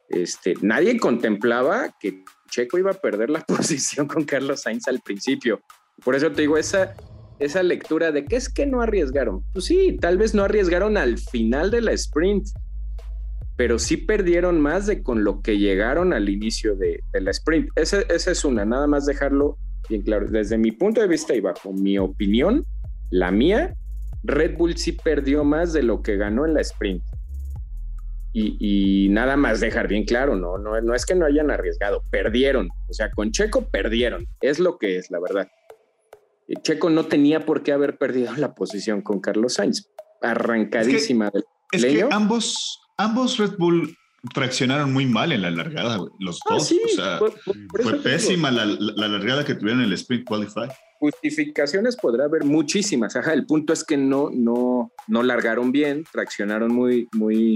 Este, 0.09 0.55
nadie 0.61 0.99
contemplaba 0.99 1.97
que 1.99 2.23
Checo 2.53 2.79
iba 2.79 2.91
a 2.91 2.95
perder 2.95 3.31
la 3.31 3.41
posición 3.47 4.07
con 4.07 4.25
Carlos 4.25 4.63
Sainz 4.63 4.87
al 4.87 5.01
principio. 5.01 5.61
Por 6.05 6.15
eso 6.15 6.31
te 6.31 6.43
digo, 6.43 6.57
esa, 6.57 6.95
esa 7.39 7.63
lectura 7.63 8.13
de 8.13 8.25
que 8.27 8.37
es 8.37 8.49
que 8.49 8.67
no 8.67 8.83
arriesgaron. 8.83 9.43
Pues 9.53 9.65
sí, 9.65 9.97
tal 10.01 10.19
vez 10.19 10.35
no 10.35 10.45
arriesgaron 10.45 10.97
al 10.97 11.19
final 11.19 11.71
de 11.71 11.81
la 11.81 11.93
sprint, 11.93 12.49
pero 13.57 13.79
sí 13.79 13.97
perdieron 13.97 14.61
más 14.61 14.87
de 14.87 15.03
con 15.03 15.25
lo 15.25 15.41
que 15.41 15.59
llegaron 15.59 16.13
al 16.13 16.29
inicio 16.29 16.77
de, 16.77 17.03
la 17.13 17.31
sprint. 17.31 17.71
Esa, 17.75 18.03
esa 18.03 18.31
es 18.31 18.45
una, 18.45 18.65
nada 18.65 18.87
más 18.87 19.07
dejarlo 19.07 19.57
bien 19.89 20.03
claro. 20.03 20.27
Desde 20.29 20.59
mi 20.59 20.73
punto 20.73 21.01
de 21.01 21.09
vista 21.09 21.35
y 21.35 21.41
bajo 21.41 21.73
mi 21.73 21.99
opinión, 21.99 22.65
la 23.11 23.31
mía, 23.31 23.75
Red 24.25 24.57
Bull 24.57 24.77
sí 24.77 24.93
perdió 24.93 25.45
más 25.45 25.73
de 25.73 25.83
lo 25.83 26.03
que 26.03 26.17
ganó 26.17 26.45
en 26.45 26.55
la 26.55 26.61
sprint. 26.61 27.03
Y, 28.35 29.09
nada 29.11 29.37
más 29.37 29.61
dejar 29.61 29.89
bien 29.89 30.05
claro, 30.05 30.37
¿no? 30.37 30.57
¿no? 30.57 30.81
No 30.81 30.95
es 30.95 31.05
que 31.05 31.15
no 31.15 31.27
hayan 31.27 31.51
arriesgado, 31.51 32.03
perdieron. 32.11 32.71
O 32.89 32.93
sea, 32.93 33.11
con 33.11 33.31
Checo 33.31 33.69
perdieron. 33.69 34.27
Es 34.41 34.59
lo 34.59 34.79
que 34.79 34.97
es, 34.97 35.11
la 35.11 35.21
verdad. 35.21 35.49
Checo 36.63 36.91
no 36.91 37.07
tenía 37.07 37.45
por 37.45 37.63
qué 37.63 37.73
haber 37.73 37.99
perdido 37.99 38.35
la 38.37 38.55
posición 38.55 39.03
con 39.03 39.21
Carlos 39.21 39.55
Sainz. 39.55 39.87
Arrancadísima 40.23 41.31
es 41.73 41.85
que, 41.85 42.07
ambos, 42.11 42.81
ambos 42.99 43.39
Red 43.39 43.57
Bull 43.59 43.97
traccionaron 44.35 44.93
muy 44.93 45.07
mal 45.07 45.33
en 45.33 45.43
la 45.43 45.51
largada, 45.51 45.99
los 46.21 46.39
ah, 46.45 46.55
dos. 46.55 46.73
o 46.73 46.89
sea, 46.89 47.19
fue, 47.19 47.99
pésima 48.01 48.51
la, 48.51 48.67
la, 48.67 49.09
largada 49.09 49.45
que 49.45 49.55
tuvieron 49.55 49.81
en 49.81 49.87
el 49.87 49.95
Sprint 49.95 50.29
Qualify. 50.29 50.69
Justificaciones 51.01 51.97
podrá 51.97 52.27
haber 52.27 52.45
muchísimas. 52.45 53.17
Ajá, 53.17 53.33
el 53.33 53.47
punto 53.47 53.73
es 53.73 53.83
que 53.83 53.97
no, 53.97 54.31
no, 54.33 54.93
no 55.09 55.23
largaron 55.25 55.73
bien, 55.73 56.05
traccionaron 56.13 56.73
muy, 56.73 57.09
muy, 57.13 57.55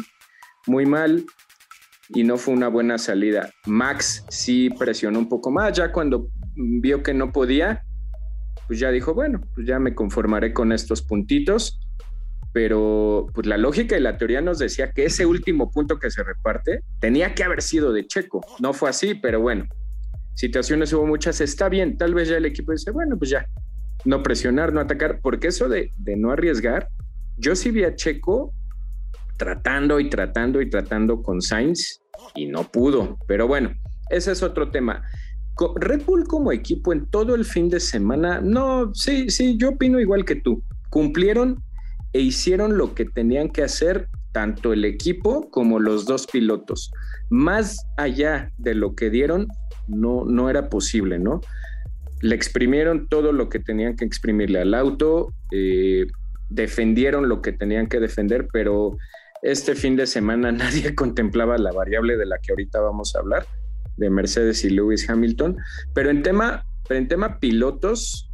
muy 0.66 0.86
mal 0.86 1.24
y 2.08 2.24
no 2.24 2.36
fue 2.36 2.54
una 2.54 2.68
buena 2.68 2.98
salida. 2.98 3.50
Max 3.66 4.24
sí 4.28 4.70
presionó 4.70 5.18
un 5.18 5.28
poco 5.28 5.50
más, 5.50 5.76
ya 5.76 5.92
cuando 5.92 6.28
vio 6.54 7.02
que 7.02 7.14
no 7.14 7.32
podía, 7.32 7.82
pues 8.66 8.78
ya 8.78 8.90
dijo, 8.90 9.14
bueno, 9.14 9.40
pues 9.54 9.66
ya 9.66 9.78
me 9.78 9.94
conformaré 9.94 10.52
con 10.52 10.72
estos 10.72 11.02
puntitos, 11.02 11.80
pero 12.52 13.26
pues 13.34 13.46
la 13.46 13.58
lógica 13.58 13.96
y 13.96 14.00
la 14.00 14.16
teoría 14.16 14.40
nos 14.40 14.58
decía 14.58 14.92
que 14.92 15.04
ese 15.04 15.26
último 15.26 15.70
punto 15.70 15.98
que 15.98 16.10
se 16.10 16.22
reparte 16.22 16.80
tenía 17.00 17.34
que 17.34 17.44
haber 17.44 17.62
sido 17.62 17.92
de 17.92 18.06
Checo. 18.06 18.40
No 18.60 18.72
fue 18.72 18.88
así, 18.88 19.14
pero 19.14 19.40
bueno, 19.40 19.66
situaciones 20.34 20.92
hubo 20.92 21.06
muchas, 21.06 21.40
está 21.40 21.68
bien, 21.68 21.98
tal 21.98 22.14
vez 22.14 22.28
ya 22.28 22.36
el 22.36 22.46
equipo 22.46 22.72
dice, 22.72 22.90
bueno, 22.90 23.18
pues 23.18 23.30
ya, 23.30 23.46
no 24.04 24.22
presionar, 24.22 24.72
no 24.72 24.80
atacar, 24.80 25.20
porque 25.20 25.48
eso 25.48 25.68
de, 25.68 25.92
de 25.98 26.16
no 26.16 26.30
arriesgar, 26.30 26.88
yo 27.36 27.54
sí 27.54 27.70
vi 27.70 27.84
a 27.84 27.94
Checo 27.94 28.54
tratando 29.36 30.00
y 30.00 30.08
tratando 30.08 30.60
y 30.60 30.70
tratando 30.70 31.22
con 31.22 31.42
Sainz 31.42 32.00
y 32.34 32.46
no 32.46 32.64
pudo, 32.64 33.18
pero 33.26 33.46
bueno, 33.46 33.72
ese 34.10 34.32
es 34.32 34.42
otro 34.42 34.70
tema. 34.70 35.02
Red 35.76 36.02
Bull 36.04 36.24
como 36.24 36.52
equipo 36.52 36.92
en 36.92 37.06
todo 37.06 37.34
el 37.34 37.44
fin 37.44 37.68
de 37.70 37.80
semana, 37.80 38.40
no, 38.40 38.94
sí, 38.94 39.30
sí, 39.30 39.56
yo 39.56 39.70
opino 39.70 39.98
igual 40.00 40.24
que 40.24 40.36
tú. 40.36 40.62
Cumplieron 40.90 41.62
e 42.12 42.20
hicieron 42.20 42.76
lo 42.76 42.94
que 42.94 43.06
tenían 43.06 43.48
que 43.48 43.62
hacer 43.62 44.08
tanto 44.32 44.74
el 44.74 44.84
equipo 44.84 45.50
como 45.50 45.80
los 45.80 46.04
dos 46.04 46.26
pilotos. 46.26 46.90
Más 47.30 47.86
allá 47.96 48.52
de 48.58 48.74
lo 48.74 48.94
que 48.94 49.08
dieron, 49.08 49.48
no, 49.88 50.24
no 50.26 50.50
era 50.50 50.68
posible, 50.68 51.18
¿no? 51.18 51.40
Le 52.20 52.34
exprimieron 52.34 53.08
todo 53.08 53.32
lo 53.32 53.48
que 53.48 53.60
tenían 53.60 53.96
que 53.96 54.04
exprimirle 54.04 54.60
al 54.60 54.74
auto, 54.74 55.32
eh, 55.52 56.06
defendieron 56.50 57.28
lo 57.28 57.40
que 57.40 57.52
tenían 57.52 57.86
que 57.86 57.98
defender, 57.98 58.46
pero 58.52 58.98
este 59.42 59.74
fin 59.74 59.96
de 59.96 60.06
semana 60.06 60.52
nadie 60.52 60.94
contemplaba 60.94 61.58
la 61.58 61.72
variable 61.72 62.16
de 62.16 62.26
la 62.26 62.38
que 62.38 62.52
ahorita 62.52 62.80
vamos 62.80 63.14
a 63.14 63.20
hablar 63.20 63.46
de 63.96 64.10
Mercedes 64.10 64.64
y 64.64 64.70
Lewis 64.70 65.08
Hamilton. 65.08 65.56
Pero 65.94 66.10
en 66.10 66.22
tema, 66.22 66.64
pero 66.88 66.98
en 66.98 67.08
tema 67.08 67.38
pilotos, 67.40 68.30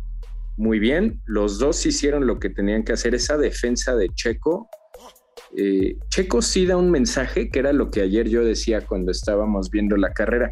muy 0.56 0.78
bien, 0.78 1.20
los 1.24 1.58
dos 1.58 1.84
hicieron 1.86 2.26
lo 2.26 2.38
que 2.38 2.50
tenían 2.50 2.84
que 2.84 2.92
hacer. 2.92 3.14
Esa 3.14 3.36
defensa 3.36 3.96
de 3.96 4.08
Checo, 4.08 4.68
eh, 5.56 5.96
Checo 6.08 6.42
sí 6.42 6.66
da 6.66 6.76
un 6.76 6.90
mensaje 6.90 7.50
que 7.50 7.58
era 7.58 7.72
lo 7.72 7.90
que 7.90 8.02
ayer 8.02 8.28
yo 8.28 8.44
decía 8.44 8.80
cuando 8.80 9.10
estábamos 9.10 9.70
viendo 9.70 9.96
la 9.96 10.12
carrera. 10.12 10.50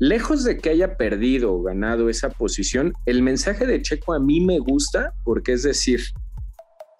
Lejos 0.00 0.44
de 0.44 0.58
que 0.58 0.70
haya 0.70 0.96
perdido 0.96 1.52
o 1.52 1.62
ganado 1.62 2.08
esa 2.08 2.30
posición, 2.30 2.92
el 3.04 3.22
mensaje 3.22 3.66
de 3.66 3.82
Checo 3.82 4.14
a 4.14 4.20
mí 4.20 4.40
me 4.40 4.60
gusta 4.60 5.12
porque 5.24 5.52
es 5.52 5.64
decir, 5.64 6.00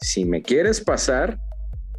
si 0.00 0.24
me 0.24 0.42
quieres 0.42 0.80
pasar, 0.80 1.38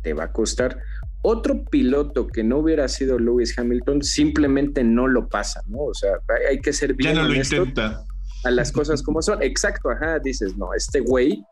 te 0.01 0.13
va 0.13 0.25
a 0.25 0.31
costar 0.31 0.79
otro 1.21 1.65
piloto 1.65 2.27
que 2.27 2.43
no 2.43 2.59
hubiera 2.59 2.88
sido 2.88 3.19
Lewis 3.19 3.57
Hamilton 3.57 4.01
simplemente 4.03 4.83
no 4.83 5.07
lo 5.07 5.27
pasa, 5.27 5.62
¿no? 5.67 5.79
O 5.79 5.93
sea, 5.93 6.12
hay 6.49 6.59
que 6.59 6.71
ser 6.71 6.93
bien 6.93 7.13
ya 7.13 7.21
no 7.21 7.27
lo 7.27 7.35
intenta. 7.35 8.05
a 8.45 8.51
las 8.51 8.71
cosas 8.71 9.03
como 9.03 9.21
son. 9.21 9.43
Exacto, 9.43 9.89
ajá, 9.89 10.19
dices, 10.19 10.55
no, 10.57 10.73
este 10.73 11.01
güey 11.01 11.43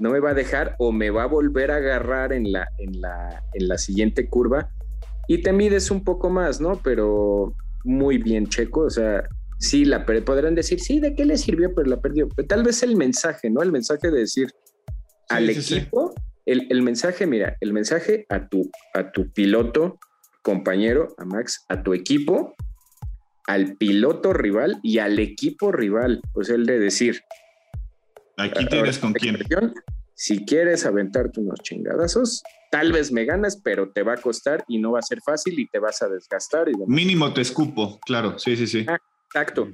no 0.00 0.10
me 0.10 0.20
va 0.20 0.30
a 0.30 0.34
dejar 0.34 0.74
o 0.78 0.92
me 0.92 1.10
va 1.10 1.24
a 1.24 1.26
volver 1.26 1.70
a 1.70 1.76
agarrar 1.76 2.32
en 2.32 2.50
la, 2.50 2.66
en 2.78 3.00
la, 3.00 3.44
en 3.54 3.68
la 3.68 3.78
siguiente 3.78 4.28
curva 4.28 4.70
y 5.28 5.42
te 5.42 5.52
mides 5.52 5.90
un 5.90 6.02
poco 6.02 6.30
más, 6.30 6.60
¿no? 6.60 6.80
Pero 6.82 7.54
muy 7.84 8.18
bien, 8.18 8.48
Checo, 8.48 8.80
o 8.80 8.90
sea, 8.90 9.22
sí, 9.58 9.84
la 9.84 10.04
podrán 10.04 10.56
decir, 10.56 10.80
sí, 10.80 10.98
¿de 10.98 11.14
qué 11.14 11.24
le 11.24 11.38
sirvió? 11.38 11.72
Pero 11.74 11.88
la 11.88 12.00
perdió. 12.00 12.26
tal 12.48 12.64
vez 12.64 12.82
el 12.82 12.96
mensaje, 12.96 13.50
¿no? 13.50 13.62
El 13.62 13.70
mensaje 13.70 14.10
de 14.10 14.18
decir 14.20 14.50
al 15.28 15.48
equipo 15.48 16.12
el, 16.46 16.82
mensaje, 16.82 17.26
mira, 17.26 17.56
el 17.60 17.72
mensaje 17.72 18.26
a 18.28 18.48
tu, 18.48 18.70
a 18.94 19.12
tu 19.12 19.30
piloto, 19.32 19.98
compañero, 20.42 21.08
a 21.18 21.24
Max, 21.24 21.64
a 21.68 21.82
tu 21.82 21.94
equipo, 21.94 22.54
al 23.46 23.76
piloto 23.76 24.32
rival 24.32 24.78
y 24.82 24.98
al 24.98 25.18
equipo 25.18 25.72
rival. 25.72 26.20
Sea, 26.42 26.56
el 26.56 26.66
de 26.66 26.78
decir. 26.78 27.22
Aquí 28.36 28.66
tienes 28.66 28.98
con 28.98 29.12
quién. 29.12 29.38
Si 30.14 30.44
quieres 30.44 30.84
aventarte 30.84 31.40
unos 31.40 31.60
chingadazos, 31.62 32.42
tal 32.70 32.92
vez 32.92 33.10
me 33.10 33.24
ganas, 33.24 33.60
pero 33.62 33.90
te 33.90 34.02
va 34.02 34.14
a 34.14 34.16
costar 34.18 34.64
y 34.68 34.78
no 34.78 34.92
va 34.92 34.98
a 34.98 35.02
ser 35.02 35.20
fácil 35.22 35.58
y 35.58 35.66
te 35.66 35.78
vas 35.78 36.02
a 36.02 36.08
desgastar. 36.08 36.68
Y 36.68 36.72
Mínimo 36.86 37.32
te 37.32 37.40
escupo, 37.40 37.98
claro, 38.00 38.38
sí, 38.38 38.54
sí, 38.54 38.66
sí. 38.66 38.84
Ah, 38.86 38.98
Exacto. 39.32 39.68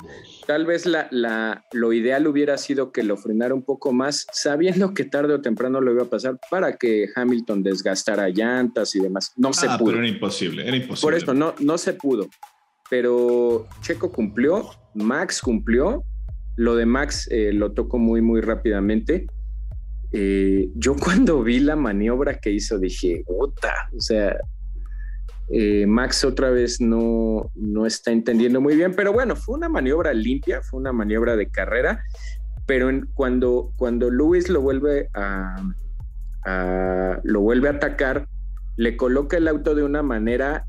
Tal 0.47 0.67
vez 0.67 0.85
la, 0.85 1.09
la, 1.11 1.65
lo 1.73 1.95
ideal 1.95 2.27
hubiera 2.27 2.59
sido 2.59 2.93
que 2.93 3.03
lo 3.03 3.17
frenara 3.17 3.55
un 3.55 3.63
poco 3.63 3.91
más, 3.91 4.27
sabiendo 4.31 4.93
que 4.93 5.05
tarde 5.05 5.33
o 5.33 5.41
temprano 5.41 5.81
lo 5.81 5.93
iba 5.93 6.03
a 6.03 6.11
pasar 6.11 6.39
para 6.51 6.77
que 6.77 7.09
Hamilton 7.15 7.63
desgastara 7.63 8.29
llantas 8.29 8.95
y 8.95 9.01
demás. 9.01 9.33
No 9.37 9.55
se 9.55 9.67
ah, 9.67 9.79
pudo. 9.79 9.93
Pero 9.93 9.99
era 10.01 10.09
imposible, 10.09 10.69
era 10.69 10.77
imposible. 10.77 11.01
Por 11.01 11.15
eso 11.15 11.33
no, 11.33 11.55
no 11.61 11.79
se 11.79 11.95
pudo. 11.95 12.29
Pero 12.91 13.67
Checo 13.81 14.13
cumplió, 14.13 14.69
Max 14.95 15.41
cumplió. 15.41 16.05
Lo 16.57 16.77
de 16.77 16.85
Max 16.85 17.27
eh, 17.31 17.53
lo 17.55 17.73
tocó 17.73 17.97
muy, 17.99 18.21
muy 18.21 18.43
rápidamente. 18.43 19.27
Eh, 20.13 20.69
yo 20.75 20.95
cuando 21.03 21.43
vi 21.43 21.61
la 21.61 21.77
maniobra 21.77 22.39
que 22.39 22.51
hizo 22.51 22.79
dije, 22.79 23.25
puta, 23.27 23.89
o 23.97 24.01
sea, 24.03 24.37
eh, 25.49 25.87
Max 25.87 26.25
otra 26.25 26.51
vez 26.51 26.81
no, 26.81 27.51
no 27.55 27.87
está 27.87 28.11
entendiendo 28.11 28.61
muy 28.61 28.77
bien, 28.77 28.95
pero 28.95 29.13
bueno, 29.13 29.37
fue 29.37 29.57
una 29.57 29.69
maniobra 29.69 30.13
limpia, 30.13 30.63
fue 30.63 30.81
una 30.81 30.93
maniobra 30.93 31.37
de 31.37 31.49
carrera, 31.49 32.05
pero 32.67 32.91
cuando, 33.15 33.73
cuando 33.77 34.11
Luis 34.11 34.49
lo 34.49 34.61
vuelve 34.61 35.09
a, 35.15 35.63
lo 37.23 37.41
vuelve 37.41 37.69
a 37.69 37.73
atacar, 37.73 38.29
le 38.77 38.97
coloca 38.97 39.37
el 39.37 39.49
auto 39.49 39.75
de 39.75 39.85
una 39.85 40.03
manera 40.03 40.67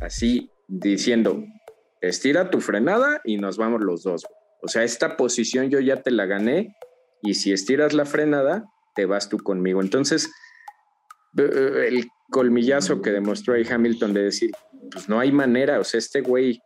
así, 0.00 0.50
diciendo, 0.68 1.42
estira 2.00 2.50
tu 2.50 2.60
frenada 2.60 3.20
y 3.24 3.38
nos 3.38 3.56
vamos 3.56 3.80
los 3.82 4.02
dos. 4.02 4.26
O 4.62 4.68
sea, 4.68 4.84
esta 4.84 5.16
posición 5.16 5.70
yo 5.70 5.80
ya 5.80 6.02
te 6.02 6.10
la 6.10 6.26
gané 6.26 6.76
y 7.22 7.34
si 7.34 7.52
estiras 7.52 7.94
la 7.94 8.04
frenada, 8.04 8.64
te 8.94 9.06
vas 9.06 9.28
tú 9.28 9.38
conmigo. 9.38 9.80
Entonces, 9.80 10.30
el 11.42 12.08
colmillazo 12.30 13.00
que 13.00 13.10
demostró 13.10 13.54
ahí 13.54 13.64
Hamilton 13.68 14.12
de 14.12 14.24
decir, 14.24 14.50
pues 14.90 15.08
no 15.08 15.20
hay 15.20 15.32
manera, 15.32 15.80
o 15.80 15.84
sea, 15.84 15.98
este 15.98 16.20
güey, 16.20 16.62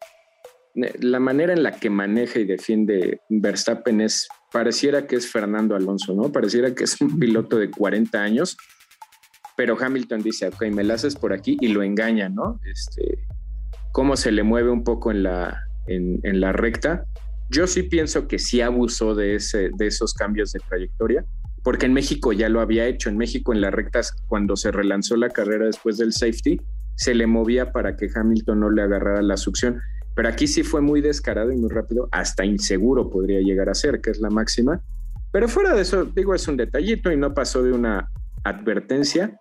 la 0.75 1.21
manera 1.21 1.53
en 1.53 1.63
la 1.63 1.73
que 1.73 1.91
maneja 1.91 2.39
y 2.39 2.45
defiende 2.45 3.21
Verstappen 3.29 4.01
es, 4.01 4.29
pareciera 4.51 5.07
que 5.07 5.17
es 5.17 5.31
Fernando 5.31 5.77
Alonso, 5.77 6.15
¿no? 6.15 6.33
Pareciera 6.33 6.75
que 6.75 6.85
es 6.85 7.01
un 7.01 7.19
piloto 7.19 7.59
de 7.59 7.71
40 7.71 8.21
años, 8.21 8.57
pero 9.57 9.77
Hamilton 9.79 10.23
dice, 10.23 10.49
ok, 10.49 10.63
me 10.73 10.85
la 10.85 10.95
haces 10.95 11.15
por 11.15 11.33
aquí 11.33 11.57
y 11.61 11.69
lo 11.69 11.83
engaña, 11.83 12.29
¿no? 12.29 12.59
Este, 12.65 13.27
cómo 13.93 14.17
se 14.17 14.33
le 14.33 14.43
mueve 14.43 14.71
un 14.71 14.83
poco 14.83 15.11
en 15.11 15.23
la, 15.23 15.63
en, 15.87 16.21
en 16.23 16.41
la 16.41 16.53
recta. 16.53 17.05
Yo 17.51 17.67
sí 17.67 17.83
pienso 17.83 18.27
que 18.27 18.39
sí 18.39 18.63
abusó 18.63 19.15
de, 19.15 19.35
ese, 19.35 19.71
de 19.77 19.87
esos 19.87 20.15
cambios 20.15 20.53
de 20.53 20.61
trayectoria 20.61 21.25
porque 21.63 21.87
en 21.87 21.93
México 21.93 22.33
ya 22.33 22.49
lo 22.49 22.61
había 22.61 22.87
hecho. 22.87 23.09
En 23.09 23.17
México, 23.17 23.53
en 23.53 23.61
las 23.61 23.73
rectas, 23.73 24.15
cuando 24.27 24.57
se 24.57 24.71
relanzó 24.71 25.17
la 25.17 25.31
carrera 25.31 25.67
después 25.67 25.97
del 25.97 26.13
safety, 26.13 26.61
se 26.97 27.15
le 27.15 27.27
movía 27.27 27.73
para 27.73 27.97
que 27.97 28.09
Hamilton 28.13 28.61
no 28.61 28.71
le 28.71 28.83
agarrara 28.83 29.23
la 29.23 29.37
succión. 29.37 29.81
Pero 30.15 30.29
aquí 30.29 30.47
sí 30.47 30.63
fue 30.63 30.81
muy 30.81 31.01
descarado 31.01 31.53
y 31.53 31.57
muy 31.57 31.71
rápido, 31.71 32.09
hasta 32.13 32.45
inseguro 32.45 33.09
podría 33.09 33.41
llegar 33.41 33.69
a 33.71 33.75
ser, 33.75 34.01
que 34.01 34.11
es 34.11 34.21
la 34.21 34.29
máxima. 34.29 34.81
Pero 35.33 35.49
fuera 35.49 35.75
de 35.75 35.83
eso, 35.83 36.05
digo, 36.05 36.35
es 36.35 36.47
un 36.49 36.59
detallito 36.59 37.11
y 37.11 37.17
no 37.17 37.33
pasó 37.33 37.63
de 37.63 37.73
una 37.73 38.11
advertencia. 38.45 39.39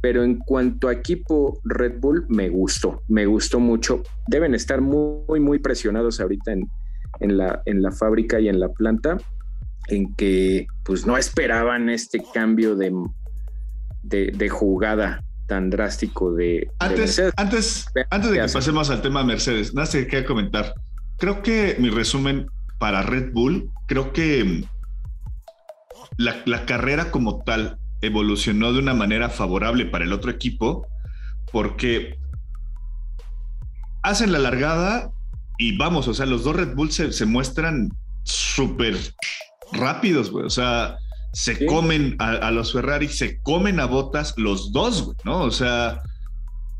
Pero 0.00 0.22
en 0.22 0.38
cuanto 0.38 0.86
a 0.86 0.92
equipo 0.92 1.60
Red 1.64 1.98
Bull, 1.98 2.24
me 2.28 2.48
gustó, 2.48 3.02
me 3.08 3.26
gustó 3.26 3.58
mucho. 3.58 4.04
Deben 4.28 4.54
estar 4.54 4.80
muy, 4.80 5.40
muy 5.40 5.58
presionados 5.58 6.20
ahorita 6.20 6.52
en, 6.52 6.68
en, 7.18 7.36
la, 7.36 7.62
en 7.64 7.82
la 7.82 7.90
fábrica 7.90 8.38
y 8.38 8.48
en 8.48 8.60
la 8.60 8.68
planta 8.68 9.18
en 9.88 10.14
que 10.14 10.66
pues 10.84 11.06
no 11.06 11.16
esperaban 11.16 11.88
este 11.88 12.22
cambio 12.32 12.76
de, 12.76 12.92
de, 14.02 14.48
jugada 14.48 15.24
tan 15.46 15.70
drástico 15.70 16.34
de, 16.34 16.70
antes, 16.78 17.20
Antes, 17.36 17.86
antes 18.10 18.30
de 18.30 18.40
que 18.40 18.52
pasemos 18.52 18.90
al 18.90 19.02
tema 19.02 19.20
de 19.20 19.26
Mercedes, 19.26 19.74
nada 19.74 19.88
que 19.90 20.24
comentar. 20.24 20.74
Creo 21.18 21.42
que 21.42 21.76
mi 21.78 21.90
resumen 21.90 22.46
para 22.78 23.02
Red 23.02 23.32
Bull, 23.32 23.70
creo 23.86 24.12
que 24.12 24.64
la, 26.16 26.42
la, 26.44 26.64
carrera 26.66 27.10
como 27.10 27.42
tal 27.42 27.78
evolucionó 28.02 28.72
de 28.72 28.78
una 28.78 28.94
manera 28.94 29.30
favorable 29.30 29.86
para 29.86 30.04
el 30.04 30.12
otro 30.12 30.30
equipo, 30.30 30.86
porque 31.50 32.18
hacen 34.02 34.32
la 34.32 34.38
largada 34.38 35.10
y 35.58 35.76
vamos, 35.76 36.06
o 36.08 36.14
sea, 36.14 36.26
los 36.26 36.44
dos 36.44 36.54
Red 36.54 36.74
Bull 36.74 36.92
se, 36.92 37.12
se 37.12 37.26
muestran 37.26 37.90
súper 38.22 38.96
rápidos, 39.72 40.30
güey. 40.30 40.46
O 40.46 40.50
sea, 40.50 40.98
se 41.32 41.66
comen 41.66 42.16
a, 42.18 42.50
los 42.50 42.72
Ferrari, 42.72 43.08
se 43.08 43.40
comen 43.42 43.80
a 43.80 43.86
botas 43.86 44.34
los 44.36 44.72
dos, 44.72 45.02
güey, 45.02 45.16
¿no? 45.24 45.42
O 45.42 45.50
sea, 45.50 46.02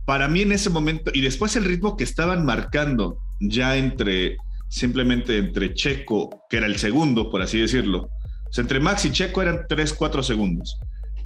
para 0.07 0.29
mí 0.29 0.43
en 0.43 0.53
ese 0.53 0.71
momento, 0.71 1.11
y 1.15 1.21
después 1.21 1.55
el 1.57 1.65
ritmo 1.65 1.97
que 1.97 2.05
estaban 2.05 2.45
marcando 2.45 3.19
ya 3.41 3.77
entre, 3.77 4.37
simplemente 4.69 5.39
entre 5.39 5.75
Checo, 5.75 6.45
que 6.49 6.57
era 6.57 6.67
el 6.67 6.79
segundo, 6.79 7.31
por 7.31 7.43
así 7.43 7.61
decirlo. 7.61 8.09
O 8.49 8.53
sea, 8.53 8.63
entre 8.63 8.81
Max 8.81 9.05
y 9.05 9.13
Checo 9.13 9.43
eran 9.43 9.67
3, 9.69 9.93
4 9.93 10.23
segundos. 10.23 10.79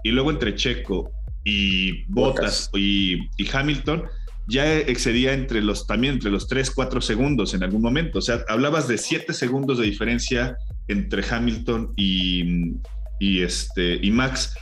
Y 0.02 0.10
luego 0.10 0.30
entre 0.30 0.54
Checo 0.56 1.10
y 1.44 2.04
Botas, 2.12 2.70
y, 2.74 3.14
y 3.36 3.48
Hamilton 3.52 4.04
ya 4.48 4.78
excedía 4.78 5.32
entre 5.32 5.62
los, 5.62 5.86
también 5.86 6.14
entre 6.14 6.30
los 6.30 6.48
3, 6.48 6.72
4 6.72 7.00
segundos 7.00 7.54
en 7.54 7.62
algún 7.62 7.82
momento. 7.82 8.18
O 8.18 8.22
sea, 8.22 8.44
hablabas 8.48 8.88
de 8.88 8.98
7 8.98 9.32
segundos 9.32 9.78
de 9.78 9.84
diferencia 9.84 10.56
entre 10.88 11.24
Hamilton 11.28 11.92
y, 11.96 12.78
este, 13.20 13.98
y 14.02 14.10
Max. 14.10 14.54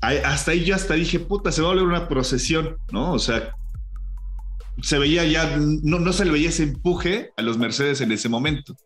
hasta 0.00 0.50
ahí 0.50 0.64
yo 0.64 0.74
hasta 0.74 0.94
dije, 0.94 1.18
puta, 1.18 1.52
se 1.52 1.62
va 1.62 1.68
a 1.68 1.70
volver 1.72 1.88
una 1.88 2.08
procesión, 2.08 2.76
¿no? 2.90 3.12
O 3.12 3.18
sea, 3.18 3.54
se 4.80 4.98
veía 4.98 5.24
ya, 5.24 5.56
no, 5.56 5.98
no 5.98 6.12
se 6.12 6.24
le 6.24 6.32
veía 6.32 6.48
ese 6.48 6.64
empuje 6.64 7.30
a 7.36 7.42
los 7.42 7.58
Mercedes 7.58 8.00
en 8.00 8.12
ese 8.12 8.28
momento. 8.28 8.76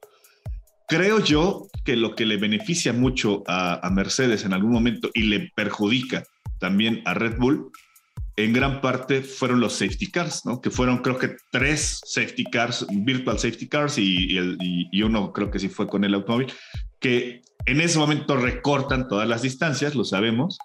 Creo 0.88 1.18
yo 1.20 1.66
que 1.84 1.96
lo 1.96 2.14
que 2.14 2.26
le 2.26 2.36
beneficia 2.36 2.92
mucho 2.92 3.42
a, 3.48 3.88
Mercedes 3.90 4.44
en 4.44 4.52
algún 4.52 4.72
momento 4.72 5.10
y 5.14 5.22
le 5.22 5.50
perjudica 5.54 6.24
también 6.60 7.02
a 7.06 7.14
Red 7.14 7.38
Bull, 7.38 7.70
en 8.36 8.52
gran 8.52 8.80
parte 8.82 9.22
fueron 9.22 9.60
los 9.60 9.72
safety 9.72 10.10
cars, 10.10 10.44
¿no? 10.44 10.60
Que 10.60 10.70
fueron 10.70 10.98
creo 10.98 11.18
que 11.18 11.36
tres 11.50 12.00
safety 12.04 12.44
cars, 12.44 12.86
virtual 12.90 13.38
safety 13.38 13.66
cars 13.66 13.98
y, 13.98 14.38
y, 14.92 15.02
uno 15.02 15.32
creo 15.32 15.50
que 15.50 15.58
sí 15.58 15.68
fue 15.68 15.88
con 15.88 16.04
el 16.04 16.14
automóvil, 16.14 16.52
que 17.00 17.40
en 17.64 17.80
ese 17.80 17.98
momento 17.98 18.36
recortan 18.36 19.08
todas 19.08 19.26
las 19.26 19.42
distancias, 19.42 19.94
lo 19.94 20.04
sabemos, 20.04 20.58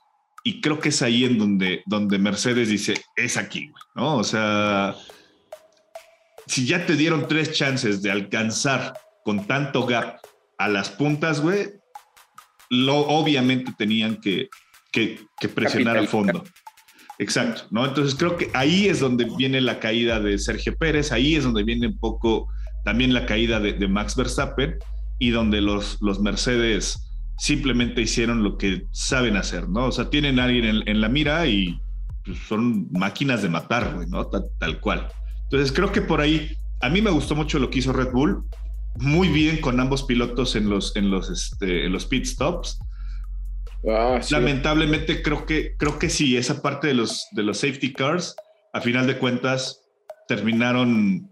y 0.43 0.59
creo 0.59 0.79
que 0.79 0.89
es 0.89 1.01
ahí 1.01 1.23
en 1.23 1.37
donde, 1.37 1.83
donde 1.85 2.17
Mercedes 2.17 2.69
dice, 2.69 2.95
es 3.15 3.37
aquí, 3.37 3.71
¿no? 3.95 4.17
O 4.17 4.23
sea, 4.23 4.95
si 6.47 6.65
ya 6.65 6.85
te 6.85 6.95
dieron 6.95 7.27
tres 7.27 7.53
chances 7.53 8.01
de 8.01 8.11
alcanzar 8.11 8.93
con 9.23 9.47
tanto 9.47 9.85
gap 9.85 10.19
a 10.57 10.67
las 10.67 10.89
puntas, 10.89 11.41
güey, 11.41 11.69
lo 12.69 12.97
obviamente 12.97 13.73
tenían 13.77 14.17
que, 14.17 14.49
que, 14.91 15.19
presionar 15.49 15.97
a 15.97 16.07
fondo. 16.07 16.43
Exacto, 17.19 17.63
¿no? 17.69 17.85
Entonces 17.85 18.15
creo 18.15 18.35
que 18.37 18.49
ahí 18.53 18.87
es 18.87 18.99
donde 18.99 19.27
viene 19.37 19.61
la 19.61 19.79
caída 19.79 20.19
de 20.19 20.37
Sergio 20.37 20.75
Pérez, 20.75 21.11
ahí 21.11 21.35
es 21.35 21.43
donde 21.43 21.63
viene 21.63 21.87
un 21.87 21.97
poco 21.97 22.47
también 22.83 23.13
la 23.13 23.25
caída 23.25 23.59
de, 23.59 23.87
Max 23.87 24.15
Verstappen 24.15 24.77
y 25.19 25.29
donde 25.29 25.61
los, 25.61 26.01
los 26.01 26.19
Mercedes 26.19 27.11
simplemente 27.37 28.01
hicieron 28.01 28.43
lo 28.43 28.57
que 28.57 28.85
saben 28.91 29.37
hacer, 29.37 29.69
¿no? 29.69 29.85
O 29.85 29.91
sea, 29.91 30.09
tienen 30.09 30.39
a 30.39 30.45
alguien 30.45 30.83
en, 30.85 31.01
la 31.01 31.09
mira 31.09 31.47
y 31.47 31.79
pues, 32.23 32.37
son 32.47 32.87
máquinas 32.91 33.41
de 33.41 33.49
matar, 33.49 34.07
¿no? 34.07 34.27
tal, 34.27 34.79
cual. 34.79 35.07
Entonces 35.43 35.71
creo 35.71 35.91
que 35.91 36.01
por 36.01 36.21
ahí, 36.21 36.55
a 36.81 36.89
mí 36.89 37.01
me 37.01 37.11
gustó 37.11 37.35
mucho 37.35 37.59
lo 37.59 37.69
que 37.69 37.79
hizo 37.79 37.93
Red 37.93 38.11
Bull, 38.11 38.43
muy 38.99 39.29
bien 39.29 39.59
con 39.59 39.79
ambos 39.79 40.03
pilotos 40.03 40.55
en 40.55 40.69
los, 40.69 40.95
en 40.95 41.09
los, 41.09 41.29
este, 41.29 41.85
en 41.85 41.91
los 41.91 42.05
pit 42.05 42.25
stops. 42.25 42.79
Ah, 43.89 44.19
Lamentablemente 44.29 45.21
creo 45.21 45.45
que, 45.45 45.75
creo 45.77 45.97
que 45.97 46.09
sí, 46.09 46.37
esa 46.37 46.61
parte 46.61 46.87
de 46.87 46.93
los, 46.93 47.27
de 47.31 47.43
los 47.43 47.59
safety 47.59 47.93
cars, 47.93 48.35
a 48.73 48.81
final 48.81 49.07
de 49.07 49.17
cuentas, 49.17 49.81
terminaron 50.27 51.29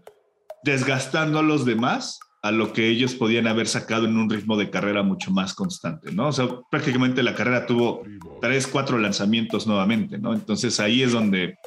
desgastando 0.64 1.38
a 1.38 1.42
los 1.42 1.64
demás 1.64 2.18
a 2.42 2.50
lo 2.50 2.72
que 2.72 2.88
ellos 2.88 3.14
podían 3.14 3.46
haber 3.46 3.68
sacado 3.68 4.06
en 4.06 4.16
un 4.16 4.30
ritmo 4.30 4.56
de 4.56 4.70
carrera 4.70 5.02
mucho 5.02 5.30
más 5.30 5.52
constante, 5.54 6.10
¿no? 6.10 6.28
O 6.28 6.32
sea, 6.32 6.48
prácticamente 6.70 7.22
la 7.22 7.34
carrera 7.34 7.66
tuvo 7.66 8.02
tres, 8.40 8.66
cuatro 8.66 8.98
lanzamientos 8.98 9.66
nuevamente, 9.66 10.18
¿no? 10.18 10.32
Entonces 10.32 10.80
ahí 10.80 11.02
es 11.02 11.12
donde 11.12 11.58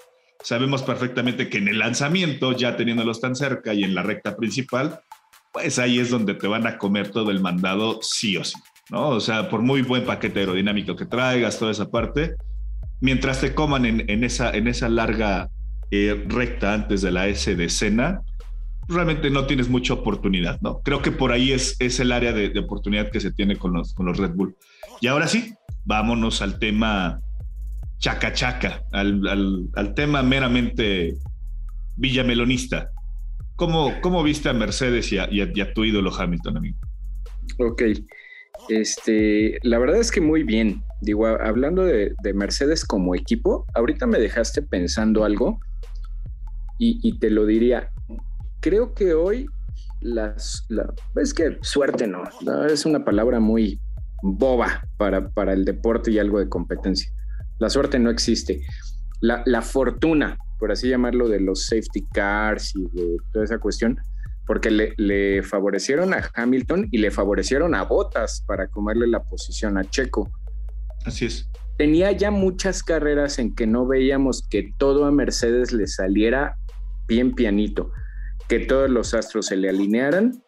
sabemos 0.43 0.81
perfectamente 0.81 1.47
que 1.47 1.59
en 1.59 1.67
el 1.67 1.77
lanzamiento, 1.77 2.53
ya 2.53 2.75
teniéndolos 2.75 3.21
tan 3.21 3.35
cerca 3.35 3.73
y 3.73 3.83
en 3.83 3.93
la 3.93 4.01
recta 4.01 4.35
principal, 4.35 4.99
pues 5.51 5.77
ahí 5.77 5.99
es 5.99 6.09
donde 6.09 6.33
te 6.33 6.47
van 6.47 6.65
a 6.65 6.79
comer 6.79 7.11
todo 7.11 7.29
el 7.29 7.39
mandado 7.39 7.99
sí 8.01 8.35
o 8.37 8.43
sí, 8.43 8.57
¿no? 8.89 9.09
O 9.09 9.19
sea, 9.19 9.49
por 9.49 9.61
muy 9.61 9.81
buen 9.81 10.05
paquete 10.05 10.41
aerodinámico 10.41 10.95
que 10.95 11.05
traigas, 11.05 11.59
toda 11.59 11.71
esa 11.71 11.89
parte, 11.89 12.35
mientras 13.01 13.41
te 13.41 13.53
coman 13.53 13.85
en, 13.85 14.23
esa, 14.23 14.51
en 14.51 14.67
esa 14.67 14.89
larga 14.89 15.49
eh, 15.91 16.25
recta 16.27 16.73
antes 16.73 17.01
de 17.01 17.11
la 17.11 17.27
S 17.27 17.55
de 17.55 17.65
escena, 17.65 18.21
realmente 18.87 19.29
no 19.29 19.45
tienes 19.45 19.69
mucha 19.69 19.93
oportunidad, 19.93 20.59
¿no? 20.61 20.81
Creo 20.81 21.01
que 21.01 21.11
por 21.11 21.31
ahí 21.31 21.51
es, 21.51 21.75
es 21.79 21.99
el 21.99 22.11
área 22.11 22.33
de, 22.33 22.57
oportunidad 22.59 23.11
que 23.11 23.19
se 23.19 23.31
tiene 23.31 23.57
con 23.57 23.73
los, 23.73 23.93
con 23.93 24.05
los 24.05 24.17
Red 24.17 24.31
Bull. 24.31 24.55
Y 25.01 25.07
ahora 25.07 25.27
sí, 25.27 25.53
vámonos 25.85 26.41
al 26.41 26.59
tema 26.59 27.19
chaca 27.99 28.33
chaca, 28.33 28.83
al, 28.91 29.69
al 29.75 29.93
tema 29.93 30.23
meramente 30.23 31.15
villamelonista. 31.95 32.89
¿Cómo, 33.55 34.01
cómo 34.01 34.23
viste 34.23 34.49
a 34.49 34.53
Mercedes 34.53 35.11
y 35.11 35.19
a, 35.19 35.73
tu 35.73 35.85
ídolo 35.85 36.13
Hamilton, 36.13 36.57
amigo? 36.57 36.77
Ok. 37.59 37.83
Este, 38.69 39.59
la 39.63 39.79
verdad 39.79 39.97
es 39.97 40.11
que 40.11 40.21
muy 40.21 40.43
bien. 40.43 40.83
Digo, 41.01 41.27
hablando 41.27 41.83
de, 41.83 42.15
Mercedes 42.33 42.85
como 42.85 43.15
equipo, 43.15 43.65
ahorita 43.73 44.07
me 44.07 44.19
dejaste 44.19 44.61
pensando 44.61 45.25
algo 45.25 45.59
y, 46.79 47.17
te 47.19 47.29
lo 47.29 47.45
diría. 47.45 47.91
Creo 48.59 48.93
que 48.93 49.13
hoy 49.13 49.47
las, 50.01 50.65
es 51.15 51.33
que 51.33 51.57
suerte 51.61 52.07
no, 52.07 52.23
es 52.67 52.85
una 52.85 53.05
palabra 53.05 53.39
muy 53.39 53.79
boba 54.21 54.85
para, 54.97 55.29
para 55.29 55.53
el 55.53 55.65
deporte 55.65 56.11
y 56.11 56.19
algo 56.19 56.39
de 56.39 56.49
competencia. 56.49 57.11
La 57.59 57.69
suerte 57.69 57.99
no 57.99 58.09
existe. 58.09 58.61
La, 59.21 59.43
la 59.45 59.61
fortuna 59.61 60.37
por 60.63 60.71
así 60.71 60.87
llamarlo, 60.87 61.27
de 61.27 61.41
los 61.41 61.65
safety 61.65 62.05
cars 62.13 62.73
y 62.73 62.87
de 62.97 63.17
toda 63.33 63.43
esa 63.43 63.59
cuestión, 63.59 63.97
porque 64.45 64.69
le, 64.71 65.43
favorecieron 65.43 66.13
a 66.13 66.29
Hamilton 66.33 66.87
y 66.91 66.97
le 66.97 67.11
favorecieron 67.11 67.75
a 67.75 67.83
Bottas 67.83 68.43
para 68.45 68.67
comerle 68.67 69.07
la 69.07 69.23
posición 69.23 69.77
a 69.77 69.83
Checo. 69.83 70.29
Así 71.05 71.25
es. 71.25 71.49
Tenía 71.77 72.11
ya 72.11 72.29
muchas 72.29 72.83
carreras 72.83 73.39
en 73.39 73.55
que 73.55 73.65
no 73.65 73.87
veíamos 73.87 74.47
que 74.47 74.71
todo 74.77 75.05
a 75.05 75.11
Mercedes 75.11 75.71
le 75.71 75.87
saliera 75.87 76.57
bien 77.07 77.33
pianito, 77.33 77.91
que 78.47 78.59
todos 78.59 78.89
los 78.89 79.13
astros 79.13 79.47
se 79.47 79.55
le 79.55 79.69
alinearan 79.69 80.43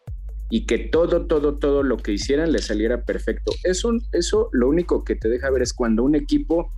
y 0.50 0.66
que 0.66 0.78
todo, 0.78 1.26
todo, 1.26 1.58
todo 1.58 1.82
lo 1.82 1.96
que 1.96 2.12
hicieran 2.12 2.52
le 2.52 2.60
saliera 2.60 3.02
perfecto. 3.02 3.52
Eso, 3.64 3.92
eso 4.12 4.48
lo 4.52 4.68
único 4.68 5.04
que 5.04 5.16
te 5.16 5.28
deja 5.28 5.50
ver 5.50 5.62
es 5.62 5.72
cuando 5.72 6.04
un 6.04 6.14
equipo 6.14 6.70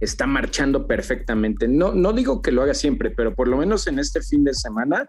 está 0.00 0.26
marchando 0.26 0.86
perfectamente. 0.86 1.68
No, 1.68 1.94
no 1.94 2.12
digo 2.12 2.42
que 2.42 2.50
lo 2.50 2.62
haga 2.62 2.74
siempre, 2.74 3.10
pero 3.10 3.34
por 3.34 3.48
lo 3.48 3.56
menos 3.56 3.86
en 3.86 3.98
este 3.98 4.20
fin 4.20 4.44
de 4.44 4.54
semana, 4.54 5.08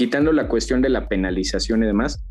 quitando 0.00 0.32
la 0.32 0.48
cuestión 0.48 0.80
de 0.80 0.88
la 0.88 1.08
penalización 1.08 1.82
y 1.82 1.86
demás, 1.86 2.24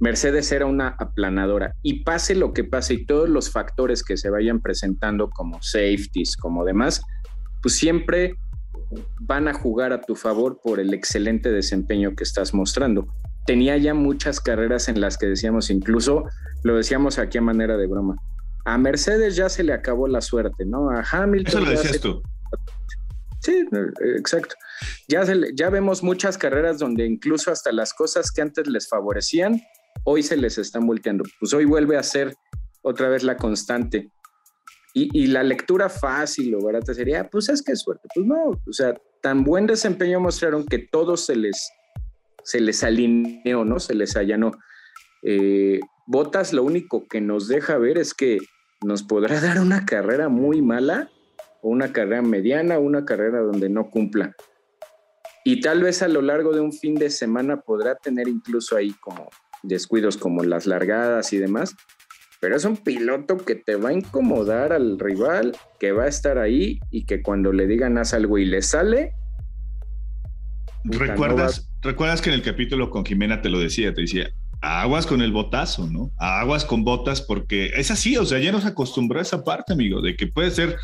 Mercedes 0.00 0.50
era 0.50 0.64
una 0.64 0.96
aplanadora. 0.98 1.74
Y 1.82 2.04
pase 2.04 2.34
lo 2.34 2.54
que 2.54 2.64
pase 2.64 2.94
y 2.94 3.04
todos 3.04 3.28
los 3.28 3.50
factores 3.50 4.02
que 4.02 4.16
se 4.16 4.30
vayan 4.30 4.62
presentando 4.62 5.28
como 5.28 5.60
safeties, 5.60 6.38
como 6.38 6.64
demás, 6.64 7.02
pues 7.60 7.74
siempre 7.74 8.36
van 9.20 9.46
a 9.46 9.52
jugar 9.52 9.92
a 9.92 10.00
tu 10.00 10.16
favor 10.16 10.58
por 10.64 10.80
el 10.80 10.94
excelente 10.94 11.50
desempeño 11.50 12.16
que 12.16 12.24
estás 12.24 12.54
mostrando. 12.54 13.06
Tenía 13.44 13.76
ya 13.76 13.92
muchas 13.92 14.40
carreras 14.40 14.88
en 14.88 14.98
las 14.98 15.18
que 15.18 15.26
decíamos, 15.26 15.68
incluso 15.68 16.24
lo 16.62 16.78
decíamos 16.78 17.18
aquí 17.18 17.36
a 17.36 17.42
manera 17.42 17.76
de 17.76 17.88
broma, 17.88 18.16
a 18.64 18.78
Mercedes 18.78 19.36
ya 19.36 19.50
se 19.50 19.64
le 19.64 19.74
acabó 19.74 20.08
la 20.08 20.22
suerte, 20.22 20.64
¿no? 20.64 20.88
A 20.88 21.02
Hamilton. 21.02 21.46
Eso 21.46 21.60
lo 21.60 21.70
decías 21.70 22.00
tú. 22.00 22.22
Sí, 23.40 23.68
exacto. 24.16 24.54
Ya, 25.08 25.24
ya 25.54 25.70
vemos 25.70 26.02
muchas 26.02 26.38
carreras 26.38 26.78
donde 26.78 27.06
incluso 27.06 27.50
hasta 27.50 27.72
las 27.72 27.94
cosas 27.94 28.30
que 28.30 28.42
antes 28.42 28.66
les 28.66 28.88
favorecían, 28.88 29.60
hoy 30.04 30.22
se 30.22 30.36
les 30.36 30.58
están 30.58 30.86
volteando. 30.86 31.24
Pues 31.40 31.52
hoy 31.52 31.64
vuelve 31.64 31.96
a 31.96 32.02
ser 32.02 32.34
otra 32.82 33.08
vez 33.08 33.22
la 33.22 33.36
constante. 33.36 34.10
Y, 34.98 35.26
la 35.26 35.42
lectura 35.42 35.90
fácil 35.90 36.54
o 36.54 36.64
barata 36.64 36.94
sería, 36.94 37.28
pues 37.28 37.50
es 37.50 37.62
que 37.62 37.76
suerte. 37.76 38.08
Pues 38.14 38.24
no, 38.26 38.48
o 38.48 38.72
sea, 38.72 38.94
tan 39.20 39.44
buen 39.44 39.66
desempeño 39.66 40.20
mostraron 40.20 40.64
que 40.64 40.78
todo 40.78 41.18
se 41.18 41.36
les, 41.36 41.70
se 42.42 42.60
les 42.60 42.82
alineó, 42.82 43.66
¿no? 43.66 43.78
Se 43.78 43.94
les 43.94 44.16
allanó. 44.16 44.52
Eh, 45.22 45.80
Botas 46.06 46.54
lo 46.54 46.62
único 46.62 47.06
que 47.08 47.20
nos 47.20 47.46
deja 47.46 47.76
ver 47.76 47.98
es 47.98 48.14
que 48.14 48.38
nos 48.82 49.02
podrá 49.02 49.38
dar 49.42 49.60
una 49.60 49.84
carrera 49.84 50.30
muy 50.30 50.62
mala 50.62 51.10
o 51.60 51.68
una 51.68 51.92
carrera 51.92 52.22
mediana 52.22 52.78
una 52.78 53.04
carrera 53.04 53.40
donde 53.40 53.68
no 53.68 53.90
cumpla. 53.90 54.34
Y 55.46 55.60
tal 55.60 55.80
vez 55.80 56.02
a 56.02 56.08
lo 56.08 56.22
largo 56.22 56.52
de 56.52 56.58
un 56.58 56.72
fin 56.72 56.96
de 56.96 57.08
semana 57.08 57.60
podrá 57.60 57.94
tener 57.94 58.26
incluso 58.26 58.74
ahí 58.74 58.90
como 58.98 59.30
descuidos 59.62 60.16
como 60.16 60.42
las 60.42 60.66
largadas 60.66 61.32
y 61.32 61.38
demás, 61.38 61.76
pero 62.40 62.56
es 62.56 62.64
un 62.64 62.76
piloto 62.76 63.36
que 63.36 63.54
te 63.54 63.76
va 63.76 63.90
a 63.90 63.92
incomodar 63.92 64.72
al 64.72 64.98
rival, 64.98 65.56
que 65.78 65.92
va 65.92 66.02
a 66.02 66.08
estar 66.08 66.38
ahí 66.38 66.80
y 66.90 67.06
que 67.06 67.22
cuando 67.22 67.52
le 67.52 67.68
digan 67.68 67.96
haz 67.96 68.12
algo 68.12 68.38
y 68.38 68.44
le 68.44 68.60
sale. 68.60 69.12
¿Recuerdas, 70.82 71.70
¿Recuerdas 71.80 72.20
que 72.20 72.30
en 72.30 72.34
el 72.34 72.42
capítulo 72.42 72.90
con 72.90 73.06
Jimena 73.06 73.40
te 73.40 73.48
lo 73.48 73.60
decía? 73.60 73.94
Te 73.94 74.00
decía, 74.00 74.28
aguas 74.62 75.06
con 75.06 75.22
el 75.22 75.30
botazo, 75.30 75.86
¿no? 75.88 76.10
Aguas 76.18 76.64
con 76.64 76.82
botas 76.82 77.22
porque 77.22 77.66
es 77.76 77.92
así, 77.92 78.16
o 78.16 78.24
sea, 78.24 78.40
ya 78.40 78.50
nos 78.50 78.64
acostumbró 78.64 79.20
a 79.20 79.22
esa 79.22 79.44
parte, 79.44 79.74
amigo, 79.74 80.02
de 80.02 80.16
que 80.16 80.26
puede 80.26 80.50
ser 80.50 80.76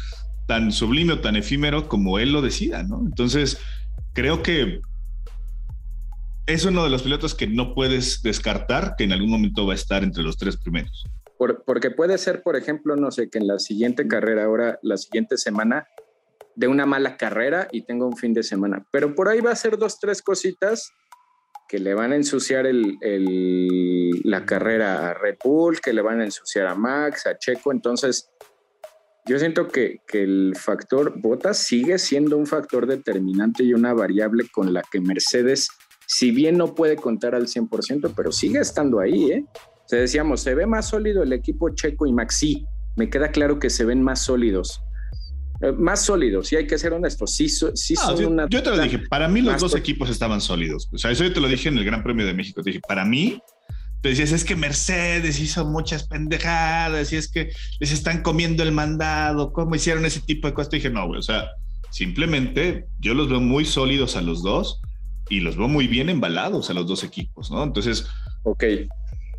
tan 0.46 0.70
sublime 0.70 1.14
o 1.14 1.20
tan 1.20 1.34
efímero 1.34 1.88
como 1.88 2.20
él 2.20 2.32
lo 2.32 2.42
decida, 2.42 2.84
¿no? 2.84 3.00
Entonces, 3.04 3.58
creo 4.12 4.42
que 4.42 4.80
es 6.46 6.64
uno 6.64 6.84
de 6.84 6.90
los 6.90 7.02
pilotos 7.02 7.34
que 7.34 7.46
no 7.46 7.74
puedes 7.74 8.22
descartar 8.22 8.94
que 8.96 9.04
en 9.04 9.12
algún 9.12 9.30
momento 9.30 9.66
va 9.66 9.72
a 9.72 9.76
estar 9.76 10.02
entre 10.02 10.22
los 10.22 10.36
tres 10.36 10.56
primeros. 10.56 11.06
porque 11.66 11.90
puede 11.90 12.18
ser, 12.18 12.42
por 12.42 12.56
ejemplo, 12.56 12.94
no 12.96 13.10
sé, 13.10 13.28
que 13.28 13.38
en 13.38 13.48
la 13.48 13.58
siguiente 13.58 14.06
carrera, 14.06 14.44
ahora, 14.44 14.78
la 14.82 14.96
siguiente 14.96 15.36
semana, 15.36 15.86
de 16.54 16.68
una 16.68 16.86
mala 16.86 17.16
carrera 17.16 17.68
y 17.72 17.82
tengo 17.82 18.06
un 18.06 18.16
fin 18.16 18.32
de 18.32 18.42
semana. 18.42 18.86
Pero 18.90 19.14
por 19.14 19.28
ahí 19.28 19.40
va 19.40 19.52
a 19.52 19.56
ser 19.56 19.78
dos, 19.78 19.98
tres 19.98 20.22
cositas 20.22 20.92
que 21.68 21.78
le 21.78 21.94
van 21.94 22.12
a 22.12 22.16
ensuciar 22.16 22.66
el, 22.66 22.98
la 24.24 24.44
carrera 24.44 25.08
a 25.08 25.14
Red 25.14 25.36
Bull, 25.42 25.80
que 25.80 25.92
le 25.92 26.02
van 26.02 26.20
a 26.20 26.24
ensuciar 26.24 26.66
a 26.66 26.74
Max, 26.74 27.26
a 27.26 27.38
Checo. 27.38 27.72
Entonces, 27.72 28.30
Yo 29.26 29.38
siento 29.38 29.68
que, 29.68 30.00
que, 30.06 30.22
el 30.22 30.54
factor 30.56 31.20
Botas 31.20 31.58
sigue 31.58 31.98
siendo 31.98 32.36
un 32.36 32.46
factor 32.46 32.86
determinante 32.86 33.62
y 33.62 33.72
una 33.72 33.94
variable 33.94 34.48
con 34.50 34.72
la 34.72 34.82
que 34.82 35.00
Mercedes, 35.00 35.68
si 36.06 36.32
bien 36.32 36.58
no 36.58 36.74
puede 36.74 36.96
contar 36.96 37.34
al 37.34 37.46
100%, 37.46 38.12
pero 38.16 38.32
sigue 38.32 38.58
estando 38.58 38.98
ahí. 38.98 39.30
¿eh? 39.30 39.44
O 39.54 39.88
sea, 39.88 40.00
decíamos, 40.00 40.40
se 40.40 40.54
ve 40.54 40.66
más 40.66 40.88
sólido 40.88 41.22
el 41.22 41.32
equipo 41.32 41.68
Checo 41.70 42.06
y 42.06 42.12
Maxi. 42.12 42.66
Me 42.96 43.08
queda 43.08 43.30
claro 43.30 43.58
que 43.60 43.70
se 43.70 43.84
ven 43.84 44.02
más 44.02 44.22
sólidos. 44.22 44.82
Eh, 45.62 45.70
más 45.70 46.04
sólidos, 46.04 46.52
y 46.52 46.56
hay 46.56 46.66
que 46.66 46.76
ser 46.76 46.92
honestos. 46.92 47.36
Sí, 47.36 47.48
sí 47.48 47.94
ah, 47.98 48.16
son 48.16 48.24
una, 48.24 48.48
Yo 48.48 48.62
te 48.64 48.70
lo 48.70 48.82
dije, 48.82 48.98
para 49.08 49.28
mí 49.28 49.40
los 49.42 49.60
dos 49.60 49.76
equipos 49.76 50.10
estaban 50.10 50.40
sólidos. 50.40 50.88
O 50.92 50.98
sea, 50.98 51.12
eso 51.12 51.22
yo 51.22 51.32
te 51.32 51.40
lo 51.40 51.46
dije 51.46 51.68
en 51.68 51.78
el 51.78 51.84
Gran 51.84 52.02
Premio 52.02 52.26
de 52.26 52.34
México. 52.34 52.60
Te 52.62 52.70
dije, 52.70 52.80
para 52.86 53.04
mí, 53.04 53.40
decías, 54.10 54.32
es 54.32 54.44
que 54.44 54.56
Mercedes 54.56 55.40
hizo 55.40 55.64
muchas 55.64 56.08
pendejadas 56.08 57.12
y 57.12 57.16
es 57.16 57.28
que 57.28 57.50
les 57.78 57.92
están 57.92 58.22
comiendo 58.22 58.62
el 58.62 58.72
mandado, 58.72 59.52
¿cómo 59.52 59.74
hicieron 59.74 60.04
ese 60.04 60.20
tipo 60.20 60.48
de 60.48 60.54
cosas? 60.54 60.70
Te 60.70 60.76
dije, 60.76 60.90
no, 60.90 61.06
güey, 61.06 61.20
o 61.20 61.22
sea, 61.22 61.46
simplemente 61.90 62.86
yo 62.98 63.14
los 63.14 63.28
veo 63.28 63.40
muy 63.40 63.64
sólidos 63.64 64.16
a 64.16 64.22
los 64.22 64.42
dos 64.42 64.80
y 65.28 65.40
los 65.40 65.56
veo 65.56 65.68
muy 65.68 65.86
bien 65.86 66.08
embalados 66.08 66.68
a 66.68 66.74
los 66.74 66.86
dos 66.86 67.04
equipos, 67.04 67.50
¿no? 67.50 67.62
Entonces, 67.62 68.06
ok. 68.42 68.64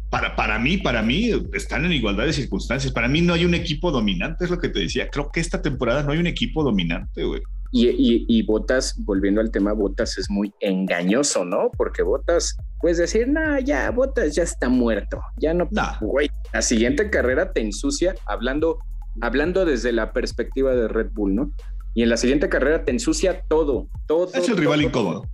Para, 0.10 0.36
para 0.36 0.60
mí, 0.60 0.78
para 0.78 1.02
mí, 1.02 1.32
están 1.54 1.86
en 1.86 1.92
igualdad 1.92 2.26
de 2.26 2.34
circunstancias. 2.34 2.94
Para 2.94 3.08
mí 3.08 3.22
no 3.22 3.34
hay 3.34 3.46
un 3.46 3.56
equipo 3.56 3.92
dominante, 3.92 4.46
es 4.46 4.52
lo 4.52 4.60
que 4.60 4.70
te 4.70 4.80
decía. 4.80 5.10
Creo 5.10 5.32
que 5.32 5.40
esta 5.40 5.62
temporada 5.62 6.04
no 6.04 6.12
hay 6.12 6.20
un 6.20 6.28
equipo 6.28 6.64
dominante, 6.64 7.24
güey. 7.24 7.42
Y, 7.76 7.88
y, 7.90 8.26
y, 8.28 8.44
Botas, 8.44 8.94
volviendo 9.00 9.42
al 9.42 9.50
tema, 9.50 9.74
Botas 9.74 10.20
es 10.20 10.30
muy 10.30 10.54
engañoso, 10.60 11.44
¿no? 11.44 11.72
Porque 11.76 12.04
Botas, 12.04 12.56
puedes 12.80 13.00
decir, 13.00 13.28
no, 13.28 13.60
ya, 13.60 13.90
Botas 13.90 14.36
ya 14.36 14.44
está 14.44 14.70
muerto, 14.70 15.20
ya 15.38 15.56
no, 15.56 15.68
güey, 16.00 16.30
la 16.54 16.62
siguiente 16.62 17.10
carrera 17.10 17.52
te 17.52 17.62
ensucia, 17.62 18.14
hablando, 18.28 18.78
hablando 19.22 19.66
desde 19.66 19.92
la 19.92 20.14
perspectiva 20.14 20.76
de 20.76 20.88
Red 20.88 21.14
Bull, 21.14 21.34
¿no? 21.34 21.52
Y 21.96 22.04
en 22.04 22.10
la 22.10 22.18
siguiente 22.18 22.48
carrera 22.48 22.86
te 22.86 22.92
ensucia 22.92 23.42
todo, 23.48 23.88
todo. 24.06 24.30
Es 24.36 24.48
el 24.48 24.58
rival 24.58 24.84
incómodo. 24.84 25.28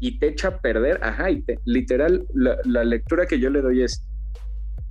Y 0.00 0.18
te 0.18 0.28
echa 0.28 0.48
a 0.48 0.60
perder, 0.62 0.98
ajá, 1.02 1.30
y 1.30 1.44
literal, 1.66 2.26
la, 2.32 2.56
la, 2.64 2.84
lectura 2.84 3.26
que 3.26 3.38
yo 3.38 3.50
le 3.50 3.60
doy 3.60 3.82
es, 3.82 4.02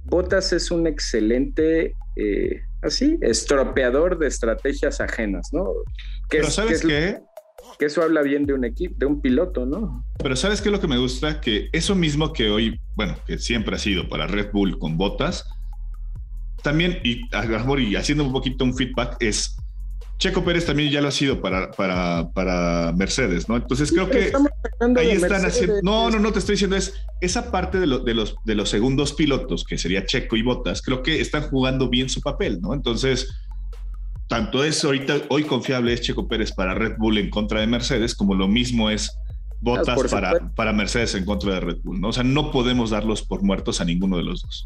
Botas 0.06 0.54
es 0.54 0.70
un 0.70 0.86
excelente 0.86 1.96
eh, 2.16 2.62
así, 2.82 3.18
estropeador 3.22 4.18
de 4.18 4.28
estrategias 4.28 5.02
ajenas, 5.02 5.50
¿no? 5.52 5.74
Pero 6.30 6.50
¿sabes 6.50 6.82
qué? 6.82 7.20
Que 7.78 7.86
eso 7.86 8.02
habla 8.04 8.22
bien 8.22 8.46
de 8.46 8.54
un 8.54 8.66
equipo, 8.66 8.96
de 8.98 9.06
un 9.06 9.22
piloto, 9.22 9.66
¿no? 9.66 10.06
Pero 10.18 10.36
¿sabes 10.36 10.62
qué 10.62 10.70
es 10.70 10.74
lo 10.74 10.80
que 10.80 10.88
me 10.88 10.98
gusta? 10.98 11.42
Que 11.42 11.70
eso 11.72 11.96
mismo 11.96 12.34
que 12.34 12.50
hoy, 12.50 12.80
bueno, 12.96 13.16
que 13.26 13.38
siempre 13.38 13.76
ha 13.76 13.80
sido 13.80 14.08
para 14.08 14.28
Red 14.28 14.52
Bull 14.52 14.78
con 14.78 14.98
botas, 14.98 15.46
también, 16.62 17.00
y, 17.04 17.22
y 17.24 17.96
haciendo 17.96 18.24
un 18.24 18.32
poquito 18.32 18.64
un 18.64 18.76
feedback, 18.76 19.18
es 19.20 19.56
Checo 20.22 20.46
Pérez 20.46 20.68
también 20.68 20.92
ya 20.92 21.02
lo 21.02 21.08
ha 21.08 21.12
sido 21.12 21.42
para, 21.42 21.72
para, 21.72 22.30
para 22.34 22.94
Mercedes, 22.96 23.50
¿no? 23.50 23.56
Entonces 23.56 23.92
creo 23.92 24.08
que 24.08 24.32
ahí 24.98 25.12
están 25.12 25.46
haciendo. 25.46 25.82
No, 25.84 26.10
no, 26.10 26.20
no 26.20 26.32
te 26.32 26.40
estoy 26.40 26.54
diciendo, 26.54 26.76
es 26.76 26.94
esa 27.20 27.52
parte 27.52 27.80
de, 27.80 27.88
de, 28.00 28.14
los, 28.14 28.36
de 28.46 28.56
los 28.56 28.70
segundos 28.70 29.14
pilotos, 29.14 29.64
que 29.64 29.78
sería 29.78 30.06
Checo 30.06 30.36
y 30.36 30.42
Botas, 30.42 30.82
creo 30.82 31.04
que 31.04 31.22
están 31.22 31.44
jugando 31.44 31.90
bien 31.90 32.10
su 32.10 32.22
papel, 32.22 32.60
¿no? 32.62 32.74
Entonces, 32.74 33.30
tanto 34.28 34.64
es 34.64 34.84
ahorita, 34.84 35.22
hoy 35.30 35.44
confiable 35.44 35.94
es 35.94 36.02
Checo 36.02 36.28
Pérez 36.28 36.52
para 36.52 36.74
Red 36.74 36.98
Bull 36.98 37.18
en 37.18 37.30
contra 37.30 37.60
de 37.60 37.68
Mercedes, 37.68 38.16
como 38.16 38.34
lo 38.36 38.48
mismo 38.48 38.90
es 38.90 39.12
Botas 39.62 40.12
para, 40.12 40.54
para 40.56 40.74
Mercedes 40.74 41.14
en 41.14 41.24
contra 41.24 41.54
de 41.54 41.60
Red 41.60 41.78
Bull, 41.84 42.02
¿no? 42.02 42.10
O 42.10 42.14
sea, 42.14 42.24
no 42.24 42.52
podemos 42.52 42.90
darlos 42.90 43.22
por 43.22 43.44
muertos 43.44 43.80
a 43.80 43.86
ninguno 43.86 44.18
de 44.18 44.24
los 44.24 44.42
dos. 44.42 44.66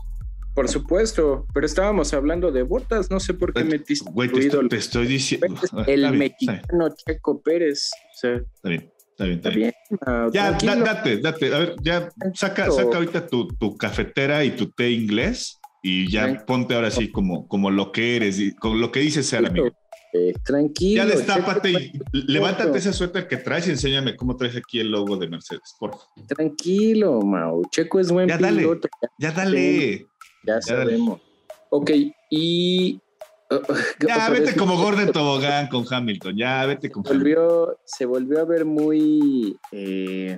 Por 0.56 0.70
supuesto, 0.70 1.46
pero 1.54 1.66
estábamos 1.66 2.14
hablando 2.14 2.50
de 2.50 2.64
botas, 2.64 3.12
no 3.12 3.20
sé 3.20 3.34
por 3.34 3.54
qué 3.54 3.66
metiste. 3.66 4.10
Güey, 4.10 4.32
te, 4.32 4.78
estoy, 4.78 5.06
diciendo. 5.06 5.60
El 5.86 6.10
mexicano 6.14 6.96
Checo 6.96 7.42
Pérez. 7.42 7.92
está 8.14 8.70
bien, 8.70 8.90
está 9.16 9.24
bien, 9.24 9.38
está, 9.38 9.50
bien. 9.50 9.74
ya, 10.34 10.52
date, 10.52 11.18
date. 11.18 11.54
A 11.54 11.60
ver, 11.60 11.76
ya 11.82 12.10
saca, 12.34 12.70
saca 12.70 12.98
ahorita 12.98 13.28
tu, 13.28 13.48
tu, 13.48 13.78
cafetera 13.78 14.44
y 14.44 14.52
tu 14.52 14.72
té 14.72 14.92
inglés 14.92 15.60
y 15.82 16.12
ya 16.12 16.44
ponte 16.46 16.76
ahora 16.76 16.92
sí 16.92 17.12
como, 17.12 17.48
como 17.48 17.72
lo 17.72 17.92
que 17.92 18.18
eres 18.18 18.40
y 18.40 18.54
con 18.56 18.82
lo 18.82 18.92
que 18.92 19.00
dices 19.00 19.26
ser 19.26 19.46
amigo. 19.46 19.70
Eh, 20.12 20.34
tranquilo. 20.44 21.04
Ya 21.04 21.10
destápate 21.10 21.72
y 21.72 21.92
levántate 22.12 22.78
ese 22.78 22.94
suéter 22.94 23.28
que 23.28 23.38
traes 23.38 23.68
y 23.68 23.72
enséñame 23.72 24.16
cómo 24.16 24.36
traes 24.38 24.56
aquí 24.56 24.80
el 24.80 24.90
logo 24.90 25.18
de 25.18 25.28
Mercedes, 25.28 25.76
por 25.80 25.92
favor. 25.92 26.08
Tranquilo, 26.28 27.22
Mau. 27.22 27.62
Checo 27.70 28.00
es 28.00 28.12
buen 28.12 28.28
ya 28.28 28.38
piloto. 28.38 28.88
Dale, 29.02 29.10
ya 29.20 29.32
dale. 29.32 30.08
Ya, 30.44 30.62
sabemos. 30.62 31.22
Ok, 31.70 31.92
y. 32.30 33.00
Ya, 34.08 34.30
vete 34.30 34.56
como 34.56 34.78
Gordon 34.82 35.12
Tobogán 35.12 35.68
con 35.68 35.86
Hamilton. 35.90 36.36
Ya, 36.38 36.66
vete 36.66 36.90
con 36.90 37.04
volvió, 37.04 37.78
Se 37.86 38.06
volvió 38.06 38.40
a 38.40 38.46
ver 38.46 38.66
muy. 38.66 39.58
Eh, 39.72 40.38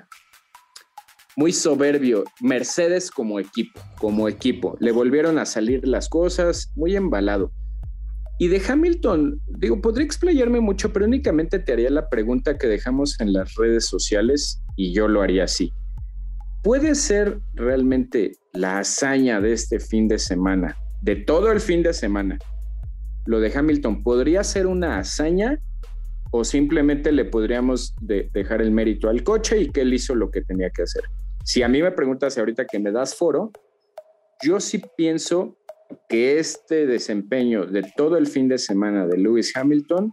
muy 1.36 1.54
soberbio. 1.54 2.24
Mercedes 2.42 3.12
como 3.12 3.40
equipo, 3.40 3.80
como 4.00 4.28
equipo. 4.28 4.76
Le 4.80 4.92
volvieron 4.92 5.38
a 5.38 5.46
salir 5.46 5.88
las 5.88 6.10
cosas, 6.10 6.72
muy 6.76 6.96
embalado. 6.96 7.52
Y 8.40 8.50
de 8.50 8.62
Hamilton, 8.68 9.42
digo, 9.48 9.82
podría 9.82 10.06
explayarme 10.06 10.60
mucho, 10.60 10.94
pero 10.94 11.06
únicamente 11.06 11.60
te 11.60 11.74
haría 11.74 11.90
la 11.90 12.10
pregunta 12.10 12.58
que 12.58 12.68
dejamos 12.68 13.20
en 13.20 13.34
las 13.34 13.56
redes 13.56 13.86
sociales 13.86 14.62
y 14.76 14.94
yo 14.94 15.08
lo 15.08 15.22
haría 15.22 15.46
así. 15.46 15.74
¿Puede 16.64 16.96
ser 16.96 17.40
realmente 17.54 18.34
la 18.54 18.80
hazaña 18.80 19.40
de 19.40 19.54
este 19.54 19.80
fin 19.80 20.08
de 20.08 20.20
semana, 20.20 20.78
de 21.02 21.16
todo 21.16 21.52
el 21.52 21.60
fin 21.60 21.82
de 21.82 21.94
semana, 21.94 22.38
lo 23.28 23.40
de 23.40 23.52
Hamilton, 23.56 24.04
¿podría 24.04 24.44
ser 24.44 24.66
una 24.66 25.00
hazaña 25.00 25.60
o 26.32 26.44
simplemente 26.44 27.12
le 27.12 27.26
podríamos 27.26 27.94
dejar 28.00 28.62
el 28.62 28.72
mérito 28.72 29.10
al 29.10 29.24
coche 29.24 29.60
y 29.60 29.70
que 29.70 29.82
él 29.82 29.94
hizo 29.94 30.16
lo 30.16 30.32
que 30.32 30.42
tenía 30.42 30.70
que 30.70 30.84
hacer? 30.84 31.04
Si 31.44 31.62
a 31.62 31.68
mí 31.68 31.82
me 31.82 31.92
preguntas 31.92 32.38
ahorita 32.38 32.66
que 32.66 32.80
me 32.80 32.92
das 32.92 33.16
foro, 33.16 33.52
yo 34.44 34.60
sí 34.60 34.82
pienso 34.98 35.58
que 36.10 36.40
este 36.40 36.86
desempeño 36.86 37.66
de 37.66 37.84
todo 37.96 38.18
el 38.18 38.28
fin 38.28 38.48
de 38.48 38.58
semana 38.58 39.06
de 39.06 39.18
Lewis 39.18 39.56
Hamilton, 39.56 40.12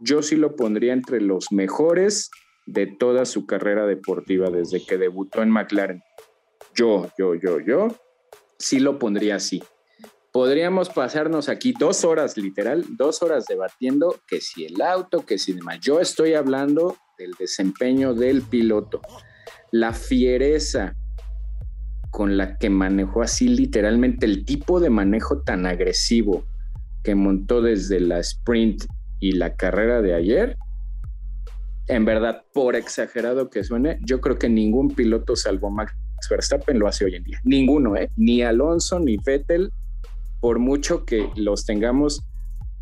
yo 0.00 0.22
sí 0.22 0.36
lo 0.36 0.56
pondría 0.56 0.92
entre 0.92 1.20
los 1.20 1.52
mejores 1.52 2.30
de 2.66 2.86
toda 2.86 3.24
su 3.24 3.46
carrera 3.46 3.86
deportiva 3.86 4.50
desde 4.50 4.84
que 4.84 4.98
debutó 4.98 5.42
en 5.42 5.50
McLaren. 5.50 6.02
Yo, 6.74 7.10
yo, 7.18 7.34
yo, 7.34 7.60
yo, 7.60 7.88
sí 8.58 8.80
lo 8.80 8.98
pondría 8.98 9.36
así. 9.36 9.62
Podríamos 10.32 10.88
pasarnos 10.88 11.50
aquí 11.50 11.74
dos 11.78 12.04
horas, 12.04 12.38
literal, 12.38 12.86
dos 12.96 13.22
horas 13.22 13.44
debatiendo 13.46 14.18
que 14.26 14.40
si 14.40 14.64
el 14.64 14.80
auto, 14.80 15.26
que 15.26 15.36
si 15.36 15.52
demás. 15.52 15.78
Yo 15.82 16.00
estoy 16.00 16.32
hablando 16.32 16.96
del 17.18 17.32
desempeño 17.38 18.14
del 18.14 18.40
piloto, 18.40 19.02
la 19.72 19.92
fiereza 19.92 20.96
con 22.10 22.38
la 22.38 22.56
que 22.56 22.70
manejó 22.70 23.20
así 23.20 23.46
literalmente 23.46 24.24
el 24.24 24.46
tipo 24.46 24.80
de 24.80 24.88
manejo 24.88 25.42
tan 25.42 25.66
agresivo 25.66 26.46
que 27.04 27.14
montó 27.14 27.60
desde 27.60 28.00
la 28.00 28.18
sprint 28.20 28.84
y 29.20 29.32
la 29.32 29.54
carrera 29.54 30.00
de 30.00 30.14
ayer, 30.14 30.56
en 31.88 32.06
verdad, 32.06 32.44
por 32.54 32.74
exagerado 32.74 33.50
que 33.50 33.64
suene, 33.64 33.98
yo 34.02 34.22
creo 34.22 34.38
que 34.38 34.48
ningún 34.48 34.94
piloto 34.94 35.36
salvo 35.36 35.70
Max 35.70 35.94
Verstappen 36.30 36.78
lo 36.78 36.88
hace 36.88 37.04
hoy 37.04 37.16
en 37.16 37.24
día. 37.24 37.40
Ninguno, 37.44 37.96
¿eh? 37.96 38.10
Ni 38.16 38.42
Alonso 38.42 38.98
ni 38.98 39.16
Vettel, 39.18 39.70
por 40.42 40.58
mucho 40.58 41.04
que 41.04 41.30
los 41.36 41.64
tengamos 41.64 42.24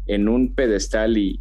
en 0.06 0.30
un 0.30 0.54
pedestal 0.54 1.18
y, 1.18 1.38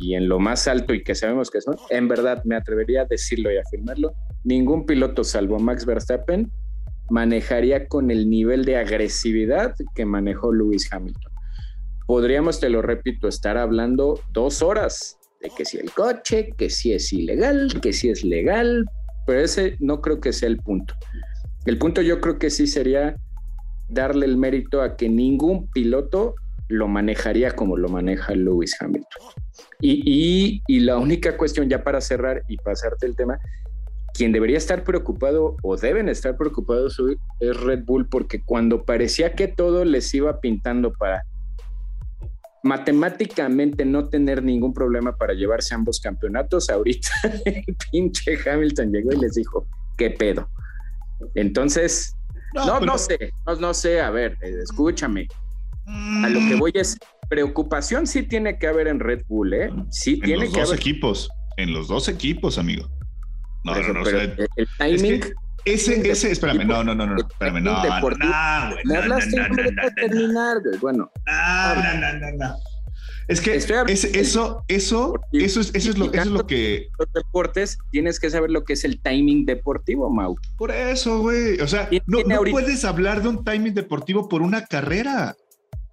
en 0.00 0.26
lo 0.26 0.38
más 0.38 0.66
alto 0.66 0.94
y 0.94 1.04
que 1.04 1.14
sabemos 1.14 1.50
que 1.50 1.60
son, 1.60 1.76
en 1.90 2.08
verdad 2.08 2.42
me 2.44 2.56
atrevería 2.56 3.02
a 3.02 3.04
decirlo 3.04 3.52
y 3.52 3.58
afirmarlo, 3.58 4.14
ningún 4.44 4.86
piloto 4.86 5.24
salvo 5.24 5.58
Max 5.58 5.84
Verstappen 5.84 6.50
manejaría 7.10 7.86
con 7.86 8.10
el 8.10 8.30
nivel 8.30 8.64
de 8.64 8.78
agresividad 8.78 9.74
que 9.94 10.06
manejó 10.06 10.54
Lewis 10.54 10.90
Hamilton. 10.90 11.32
Podríamos, 12.06 12.60
te 12.60 12.70
lo 12.70 12.80
repito, 12.80 13.28
estar 13.28 13.58
hablando 13.58 14.18
dos 14.32 14.62
horas 14.62 15.18
de 15.42 15.50
que 15.50 15.66
si 15.66 15.76
el 15.76 15.90
coche, 15.90 16.54
que 16.56 16.70
si 16.70 16.94
es 16.94 17.12
ilegal, 17.12 17.78
que 17.82 17.92
si 17.92 18.08
es 18.08 18.24
legal, 18.24 18.86
pero 19.26 19.40
ese 19.40 19.76
no 19.80 20.00
creo 20.00 20.18
que 20.18 20.32
sea 20.32 20.48
el 20.48 20.56
punto. 20.56 20.94
El 21.66 21.76
punto 21.76 22.00
yo 22.00 22.22
creo 22.22 22.38
que 22.38 22.48
sí 22.48 22.66
sería 22.66 23.16
darle 23.88 24.26
el 24.26 24.36
mérito 24.36 24.82
a 24.82 24.96
que 24.96 25.08
ningún 25.08 25.68
piloto 25.70 26.34
lo 26.68 26.86
manejaría 26.86 27.52
como 27.52 27.76
lo 27.76 27.88
maneja 27.88 28.34
Lewis 28.34 28.76
Hamilton. 28.80 29.22
Y, 29.80 30.62
y, 30.66 30.80
la 30.80 30.98
única 30.98 31.36
cuestión 31.36 31.68
ya 31.68 31.82
para 31.82 32.00
cerrar 32.00 32.42
y 32.48 32.56
pasarte 32.58 33.06
el 33.06 33.16
tema, 33.16 33.38
quien 34.12 34.32
debería 34.32 34.58
estar 34.58 34.84
preocupado 34.84 35.56
o 35.62 35.76
deben 35.76 36.08
estar 36.08 36.36
preocupados 36.36 37.00
es 37.40 37.60
Red 37.60 37.84
Bull 37.84 38.08
porque 38.08 38.42
cuando 38.42 38.84
parecía 38.84 39.34
que 39.34 39.48
todo 39.48 39.84
les 39.84 40.12
iba 40.14 40.40
pintando 40.40 40.92
para 40.92 41.24
matemáticamente 42.62 43.84
no 43.84 44.08
tener 44.08 44.42
ningún 44.42 44.74
problema 44.74 45.16
para 45.16 45.34
llevarse 45.34 45.74
ambos 45.74 46.00
campeonatos, 46.00 46.68
ahorita 46.68 47.08
el 47.44 47.76
pinche 47.90 48.36
Hamilton 48.44 48.92
llegó 48.92 49.12
y 49.12 49.18
les 49.18 49.34
dijo, 49.34 49.66
¿qué 49.96 50.10
pedo? 50.10 50.48
Entonces, 51.34 52.16
no, 52.54 52.80
no, 52.80 52.98
sé, 52.98 53.32
no, 53.60 53.74
sé, 53.74 54.00
a 54.00 54.10
ver, 54.10 54.36
eh, 54.42 54.54
escúchame. 54.62 55.26
A 55.86 56.28
lo 56.28 56.40
que 56.40 56.54
voy 56.54 56.72
es, 56.74 56.98
preocupación 57.28 58.06
sí 58.06 58.22
tiene 58.22 58.58
que 58.58 58.66
haber 58.66 58.88
en 58.88 59.00
Red 59.00 59.22
Bull, 59.28 59.52
¿eh? 59.54 59.70
Sí 59.90 60.14
en 60.14 60.20
tiene 60.22 60.44
los 60.44 60.54
que 60.54 60.60
dos 60.60 60.68
haber. 60.70 60.80
equipos, 60.80 61.30
en 61.56 61.72
los 61.72 61.88
dos 61.88 62.08
equipos, 62.08 62.58
amigo. 62.58 62.88
No, 63.64 63.74
eso, 63.74 63.92
no, 63.92 63.94
no, 63.94 64.02
o 64.02 64.04
sea, 64.04 64.22
el, 64.22 64.48
es 64.56 64.68
timing. 64.78 65.20
que 65.20 65.32
ese, 65.64 66.10
ese, 66.10 66.30
espérame, 66.32 66.64
no, 66.66 66.82
no, 66.84 66.94
no, 66.94 67.06
no, 67.06 67.16
espérame, 67.16 67.62
no, 67.62 67.72
no, 67.72 67.76
no, 67.76 67.94
deportivo. 67.94 68.32
güey, 68.70 68.84
me 68.84 68.94
no, 68.94 68.94
no, 68.94 68.98
hablaste 69.00 69.36
no, 69.36 69.46
y 69.46 69.48
no 69.48 69.54
me 69.54 69.62
no, 69.62 69.70
dejas 69.70 69.92
no, 69.96 70.06
no. 70.06 70.08
terminar, 70.08 70.56
güey. 70.64 70.78
Bueno, 70.78 71.10
No, 71.26 71.74
no, 71.74 71.94
no, 71.94 72.12
no, 72.18 72.32
no. 72.38 72.56
Es 73.28 73.40
que 73.42 73.54
eso, 73.56 73.74
eso, 74.14 74.64
eso 74.68 75.14
es, 75.32 75.56
eso 75.56 75.60
es 75.90 75.98
lo, 75.98 76.06
eso 76.06 76.20
es 76.22 76.26
lo 76.28 76.46
que. 76.46 76.88
los 76.98 77.12
deportes 77.12 77.78
tienes 77.90 78.18
que 78.18 78.30
saber 78.30 78.50
lo 78.50 78.64
que 78.64 78.72
es 78.72 78.84
el 78.84 79.00
timing 79.02 79.44
deportivo, 79.44 80.08
Mau. 80.08 80.36
Por 80.56 80.70
eso, 80.70 81.20
güey. 81.20 81.60
O 81.60 81.68
sea, 81.68 81.88
¿Quién 81.88 82.02
no, 82.06 82.20
puedes 82.50 82.84
hablar 82.86 83.22
de 83.22 83.28
un 83.28 83.44
timing 83.44 83.74
deportivo 83.74 84.28
por 84.28 84.40
una 84.40 84.64
carrera. 84.64 85.36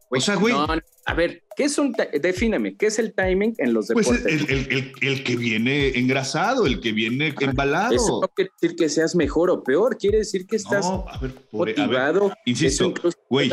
O 0.09 0.21
sea, 0.21 0.35
güey, 0.35 0.53
No, 0.53 0.65
a 1.07 1.13
ver, 1.13 1.43
¿qué 1.57 1.65
es 1.65 1.77
un 1.77 1.93
defíneme, 2.21 2.77
¿qué 2.77 2.85
es 2.85 2.99
el 2.99 3.13
timing 3.13 3.53
en 3.57 3.73
los 3.73 3.87
pues 3.87 4.07
deportes? 4.07 4.25
el, 4.49 4.49
el- 4.49 4.71
el- 4.71 4.93
el 5.01 5.23
que 5.25 5.35
viene 5.35 5.89
engrasado, 5.99 6.65
el 6.65 6.79
que 6.79 6.93
viene 6.93 7.33
embalado. 7.41 7.95
Eso 7.95 8.19
no 8.21 8.27
quiere 8.29 8.49
decir 8.61 8.77
que 8.77 8.87
seas 8.87 9.13
mejor 9.15 9.49
o 9.49 9.61
peor, 9.61 9.97
quiere 9.97 10.19
decir 10.19 10.47
que 10.47 10.55
estás 10.55 10.85
No, 10.85 11.03
a 11.09 11.17
ver, 11.17 11.33
por- 11.51 11.67
a 11.69 11.73
ver, 11.73 11.79
motivado. 11.85 12.31
insisto, 12.45 12.93
güey, 13.29 13.51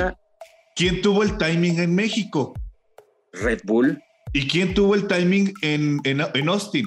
¿quién 0.77 1.03
tuvo 1.03 1.25
el 1.25 1.37
timing 1.37 1.81
en 1.81 1.95
México? 1.97 2.55
Red 3.33 3.61
Bull, 3.65 4.03
¿Y 4.33 4.49
quién 4.49 4.73
tuvo 4.75 4.95
el 4.95 5.07
timing 5.07 5.53
en, 5.61 6.01
en, 6.05 6.23
en 6.35 6.49
Austin? 6.49 6.87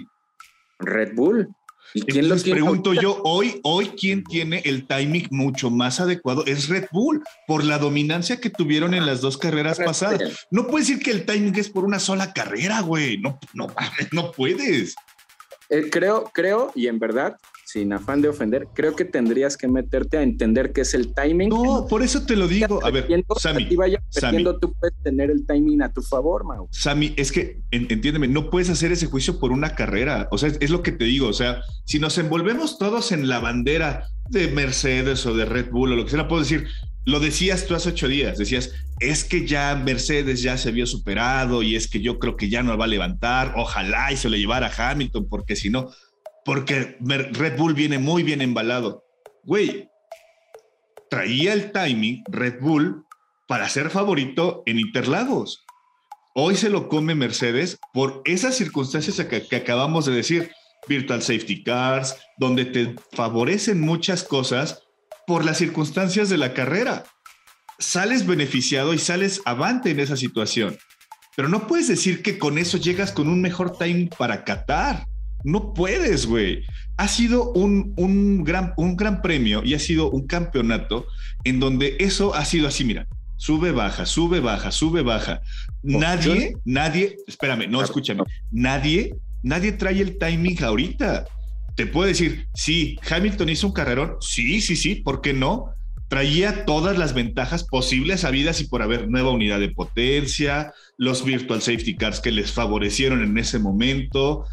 Red 0.80 1.14
Bull. 1.14 1.48
¿Y 1.93 2.02
quién 2.02 2.28
tiene 2.28 2.41
pregunto 2.41 2.89
ahorita? 2.89 3.04
yo, 3.04 3.22
hoy, 3.24 3.62
hoy, 3.64 3.89
¿quién 3.89 4.24
tiene 4.24 4.62
el 4.66 4.86
timing 4.88 5.28
mucho 5.30 5.70
más 5.70 6.00
adecuado? 6.00 6.43
Es 6.46 6.68
Red 6.68 6.88
Bull, 6.91 7.24
por 7.48 7.64
la 7.64 7.78
dominancia 7.78 8.41
que 8.41 8.50
tuvieron 8.50 8.93
en 8.93 9.06
las 9.06 9.22
dos 9.22 9.38
carreras 9.38 9.78
pasadas. 9.78 10.48
No 10.52 10.68
puedes 10.68 10.88
decir 10.88 11.04
que 11.04 11.12
el 11.12 11.26
timing 11.26 11.56
es 11.58 11.70
por 11.70 11.86
una 11.86 12.00
sola 12.00 12.34
carrera, 12.34 12.82
güey. 12.82 13.18
No, 13.20 13.39
no, 13.54 13.68
no 14.12 14.32
puedes. 14.32 14.96
Eh, 15.70 15.89
creo, 15.89 16.30
creo, 16.34 16.72
y 16.76 16.88
en 16.88 17.00
verdad, 17.00 17.38
sin 17.76 17.91
afán 17.91 18.21
de 18.21 18.30
ofender, 18.30 18.69
creo 18.73 18.95
que 18.95 19.03
tendrías 19.03 19.57
que 19.57 19.67
meterte 19.67 20.17
a 20.17 20.23
entender 20.23 20.71
qué 20.71 20.80
es 20.82 20.93
el 20.93 21.13
timing. 21.13 21.49
No, 21.49 21.86
por 21.89 22.03
eso 22.03 22.26
te 22.26 22.38
lo 22.38 22.47
digo. 22.47 22.80
A 22.86 22.89
ver, 22.89 23.05
Sammy, 23.38 23.65
a 23.65 23.76
vaya 23.78 24.01
Sammy. 24.09 24.45
tú 24.61 24.73
puedes 24.80 24.95
tener 25.03 25.30
el 25.30 25.45
timing 25.45 25.82
a 25.82 25.91
tu 25.91 26.01
favor, 26.01 26.45
Mau. 26.45 26.69
Sammy, 26.71 27.13
es 27.17 27.34
que 27.34 27.59
en- 27.71 27.88
entiéndeme, 27.89 28.30
no 28.30 28.49
puedes 28.49 28.69
hacer 28.69 28.93
ese 28.93 29.07
juicio 29.07 29.39
por 29.41 29.51
una 29.51 29.76
carrera. 29.76 30.30
O 30.32 30.38
sea, 30.38 30.47
es, 30.47 30.57
es 30.61 30.69
lo 30.69 30.82
que 30.84 30.93
te 30.93 31.03
digo. 31.03 31.28
O 31.28 31.34
sea, 31.34 31.59
si 31.84 31.99
nos 31.99 32.17
envolvemos 32.17 32.78
todos 32.78 33.11
en 33.11 33.28
la 33.28 33.39
bandera 33.39 34.07
de 34.30 34.47
Mercedes 34.47 35.26
o 35.26 35.36
de 35.36 35.43
Red 35.43 35.69
Bull 35.69 35.91
o 35.91 35.95
lo 35.97 36.05
que 36.05 36.11
sea, 36.11 36.30
puedo 36.30 36.43
decir, 36.43 36.67
lo 37.03 37.19
decías 37.19 37.67
tú 37.67 37.76
hace 37.76 37.89
ocho 37.89 38.07
días, 38.07 38.38
decías, 38.38 38.71
es 39.01 39.26
que 39.26 39.45
ya 39.45 39.76
Mercedes 39.76 40.41
ya 40.41 40.57
se 40.57 40.71
vio 40.71 40.88
superado 40.88 41.61
y 41.61 41.76
es 41.76 41.89
que 41.89 41.99
yo 42.01 42.19
creo 42.19 42.38
que 42.38 42.49
ya 42.49 42.63
no 42.63 42.78
va 42.78 42.86
a 42.86 42.88
levantar. 42.88 43.53
Ojalá 43.57 44.13
y 44.13 44.17
se 44.17 44.30
lo 44.30 44.38
llevara 44.38 44.67
a 44.73 44.91
Hamilton, 44.91 45.28
porque 45.30 45.57
si 45.57 45.69
no, 45.69 45.91
porque 46.46 46.98
Red 47.02 47.58
Bull 47.58 47.74
viene 47.74 47.98
muy 47.98 48.24
bien 48.24 48.41
embalado. 48.41 49.04
Güey, 49.43 49.89
traía 51.10 51.54
el 51.54 51.72
timing 51.72 52.24
Red 52.30 52.62
Bull 52.62 53.04
para 53.48 53.68
ser 53.68 53.89
favorito 53.89 54.62
en 54.68 54.80
Interlagos. 54.80 55.66
Hoy 56.36 56.56
se 56.56 56.70
lo 56.70 56.88
come 56.88 57.16
Mercedes 57.16 57.80
por 57.93 58.22
esas 58.26 58.56
circunstancias 58.56 59.26
que, 59.28 59.48
que 59.48 59.56
acabamos 59.56 60.06
de 60.06 60.14
decir, 60.14 60.52
virtual 60.88 61.22
safety 61.22 61.64
cars, 61.64 62.16
donde 62.38 62.66
te 62.66 62.96
favorecen 63.14 63.82
muchas 63.82 64.24
cosas 64.24 64.84
por 65.26 65.43
las 65.43 65.58
circunstancias 65.58 66.30
de 66.30 66.38
la 66.38 66.54
carrera. 66.54 67.06
Sales 67.80 68.28
beneficiado 68.28 68.93
y 68.93 69.00
sales 69.00 69.41
avante 69.46 69.89
en 69.89 70.00
esa 70.00 70.16
situación. 70.16 70.78
Pero 71.36 71.50
no 71.50 71.66
puedes 71.68 71.88
decir 71.88 72.22
que 72.22 72.38
con 72.38 72.58
eso 72.58 72.78
llegas 72.78 73.12
con 73.12 73.30
un 73.30 73.41
mejor 73.41 73.78
time 73.78 74.10
para 74.18 74.43
Qatar. 74.43 75.06
No 75.46 75.76
puedes, 75.76 76.26
güey. 76.26 76.64
Ha 76.98 77.08
sido 77.08 77.52
un, 77.52 77.93
un, 77.98 78.43
gran, 78.43 78.74
un 78.78 78.98
gran 78.98 79.22
premio 79.22 79.64
y 79.64 79.76
ha 79.76 79.80
sido 79.80 80.10
un 80.10 80.26
campeonato 80.26 81.06
en 81.43 81.60
donde 81.60 81.98
eso 82.00 82.34
ha 82.34 82.43
sido 82.46 82.68
así, 82.68 82.84
mira, 82.84 83.08
sube, 83.38 83.72
baja, 83.72 84.08
sube, 84.08 84.39
baja, 84.39 84.72
sube, 84.72 85.04
baja. 85.04 85.41
Nadie, 85.84 86.56
nadie, 86.66 87.18
espérame, 87.28 87.70
no, 87.70 87.84
escúchame, 87.84 88.24
nadie, 88.52 89.16
nadie 89.43 89.72
trae 89.74 90.02
el 90.02 90.18
timing 90.18 90.64
ahorita. 90.64 91.26
Te 91.76 91.86
puedo 91.86 92.08
decir, 92.08 92.48
sí, 92.56 92.98
Hamilton 93.08 93.50
hizo 93.50 93.68
un 93.68 93.74
carrerón, 93.74 94.16
sí, 94.22 94.62
sí, 94.62 94.76
sí, 94.76 94.96
¿por 94.96 95.22
qué 95.22 95.34
no? 95.34 95.70
Traía 96.08 96.66
todas 96.66 96.98
las 96.98 97.14
ventajas 97.14 97.66
posibles 97.66 98.24
habidas 98.24 98.62
y 98.62 98.68
por 98.68 98.82
haber 98.82 99.10
nueva 99.10 99.30
unidad 99.30 99.60
de 99.60 99.70
potencia, 99.70 100.74
los 100.98 101.24
virtual 101.24 101.62
safety 101.62 101.96
cars 101.96 102.20
que 102.20 102.32
les 102.32 102.52
favorecieron 102.52 103.22
en 103.22 103.38
ese 103.38 103.60
momento. 103.60 104.46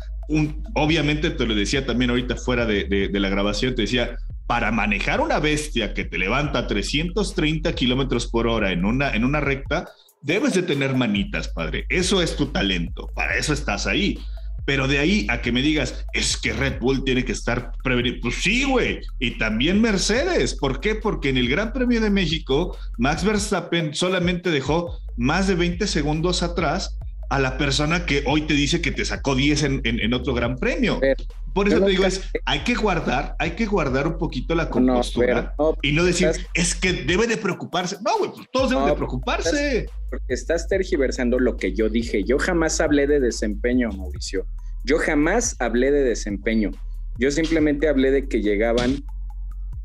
Obviamente 0.74 1.30
te 1.30 1.46
lo 1.46 1.54
decía 1.54 1.84
también 1.84 2.10
ahorita 2.10 2.36
fuera 2.36 2.64
de, 2.66 3.10
la 3.12 3.28
grabación, 3.28 3.74
te 3.74 3.82
decía, 3.82 4.16
para 4.46 4.70
manejar 4.70 5.20
una 5.20 5.38
bestia 5.38 5.94
que 5.94 6.04
te 6.04 6.18
levanta 6.18 6.60
a 6.60 6.66
330 6.66 7.74
kilómetros 7.74 8.26
por 8.26 8.46
hora 8.46 8.72
en 8.72 8.84
una, 8.84 9.14
en 9.14 9.24
una 9.24 9.40
recta, 9.40 9.90
debes 10.22 10.54
de 10.54 10.62
tener 10.62 10.94
manitas, 10.94 11.48
padre. 11.48 11.86
Eso 11.88 12.22
es 12.22 12.36
tu 12.36 12.46
talento, 12.46 13.10
para 13.14 13.36
eso 13.36 13.52
estás 13.52 13.86
ahí. 13.86 14.18
Pero 14.64 14.86
de 14.86 15.00
ahí 15.00 15.26
a 15.28 15.42
que 15.42 15.50
me 15.50 15.60
digas, 15.60 16.06
es 16.12 16.36
que 16.36 16.52
Red 16.52 16.78
Bull 16.78 17.02
tiene 17.02 17.24
que 17.24 17.32
estar 17.32 17.72
prevenido. 17.82 18.18
Pues 18.22 18.36
sí, 18.36 18.62
güey. 18.62 19.00
Y 19.18 19.32
también 19.32 19.80
Mercedes. 19.80 20.54
¿Por 20.54 20.78
qué? 20.78 20.94
Porque 20.94 21.30
en 21.30 21.36
el 21.36 21.48
Gran 21.48 21.72
Premio 21.72 22.00
de 22.00 22.10
México, 22.10 22.76
Max 22.96 23.24
Verstappen 23.24 23.92
solamente 23.92 24.50
dejó 24.50 25.00
más 25.16 25.48
de 25.48 25.56
20 25.56 25.86
segundos 25.88 26.44
atrás 26.44 26.96
a 27.32 27.38
la 27.38 27.56
persona 27.56 28.04
que 28.04 28.22
hoy 28.26 28.42
te 28.42 28.52
dice 28.52 28.82
que 28.82 28.90
te 28.90 29.06
sacó 29.06 29.34
10 29.34 29.62
en, 29.62 29.80
en, 29.84 30.00
en 30.00 30.12
otro 30.12 30.34
Gran 30.34 30.58
Premio. 30.58 30.98
Pero, 31.00 31.24
Por 31.54 31.66
eso 31.66 31.80
te 31.80 31.88
digo, 31.88 32.04
es, 32.04 32.20
hay 32.44 32.60
que 32.60 32.74
guardar, 32.74 33.36
hay 33.38 33.52
que 33.52 33.64
guardar 33.64 34.06
un 34.06 34.18
poquito 34.18 34.54
la 34.54 34.68
compostura 34.68 35.34
no, 35.34 35.40
pero, 35.56 35.70
no, 35.70 35.78
y 35.80 35.92
no 35.92 36.04
decir, 36.04 36.28
estás, 36.28 36.46
es 36.52 36.74
que 36.74 36.92
debe 36.92 37.26
de 37.26 37.38
preocuparse. 37.38 37.96
No, 38.04 38.18
güey, 38.18 38.32
pues 38.32 38.46
todos 38.52 38.68
deben 38.68 38.84
de 38.84 38.92
preocuparse. 38.92 39.78
Estás, 39.78 39.96
porque 40.10 40.34
estás 40.34 40.68
tergiversando 40.68 41.38
lo 41.38 41.56
que 41.56 41.72
yo 41.72 41.88
dije. 41.88 42.22
Yo 42.22 42.38
jamás 42.38 42.82
hablé 42.82 43.06
de 43.06 43.18
desempeño, 43.18 43.88
Mauricio. 43.88 44.44
Yo 44.84 44.98
jamás 44.98 45.56
hablé 45.58 45.90
de 45.90 46.04
desempeño. 46.04 46.70
Yo 47.18 47.30
simplemente 47.30 47.88
hablé 47.88 48.10
de 48.10 48.28
que 48.28 48.42
llegaban, 48.42 49.04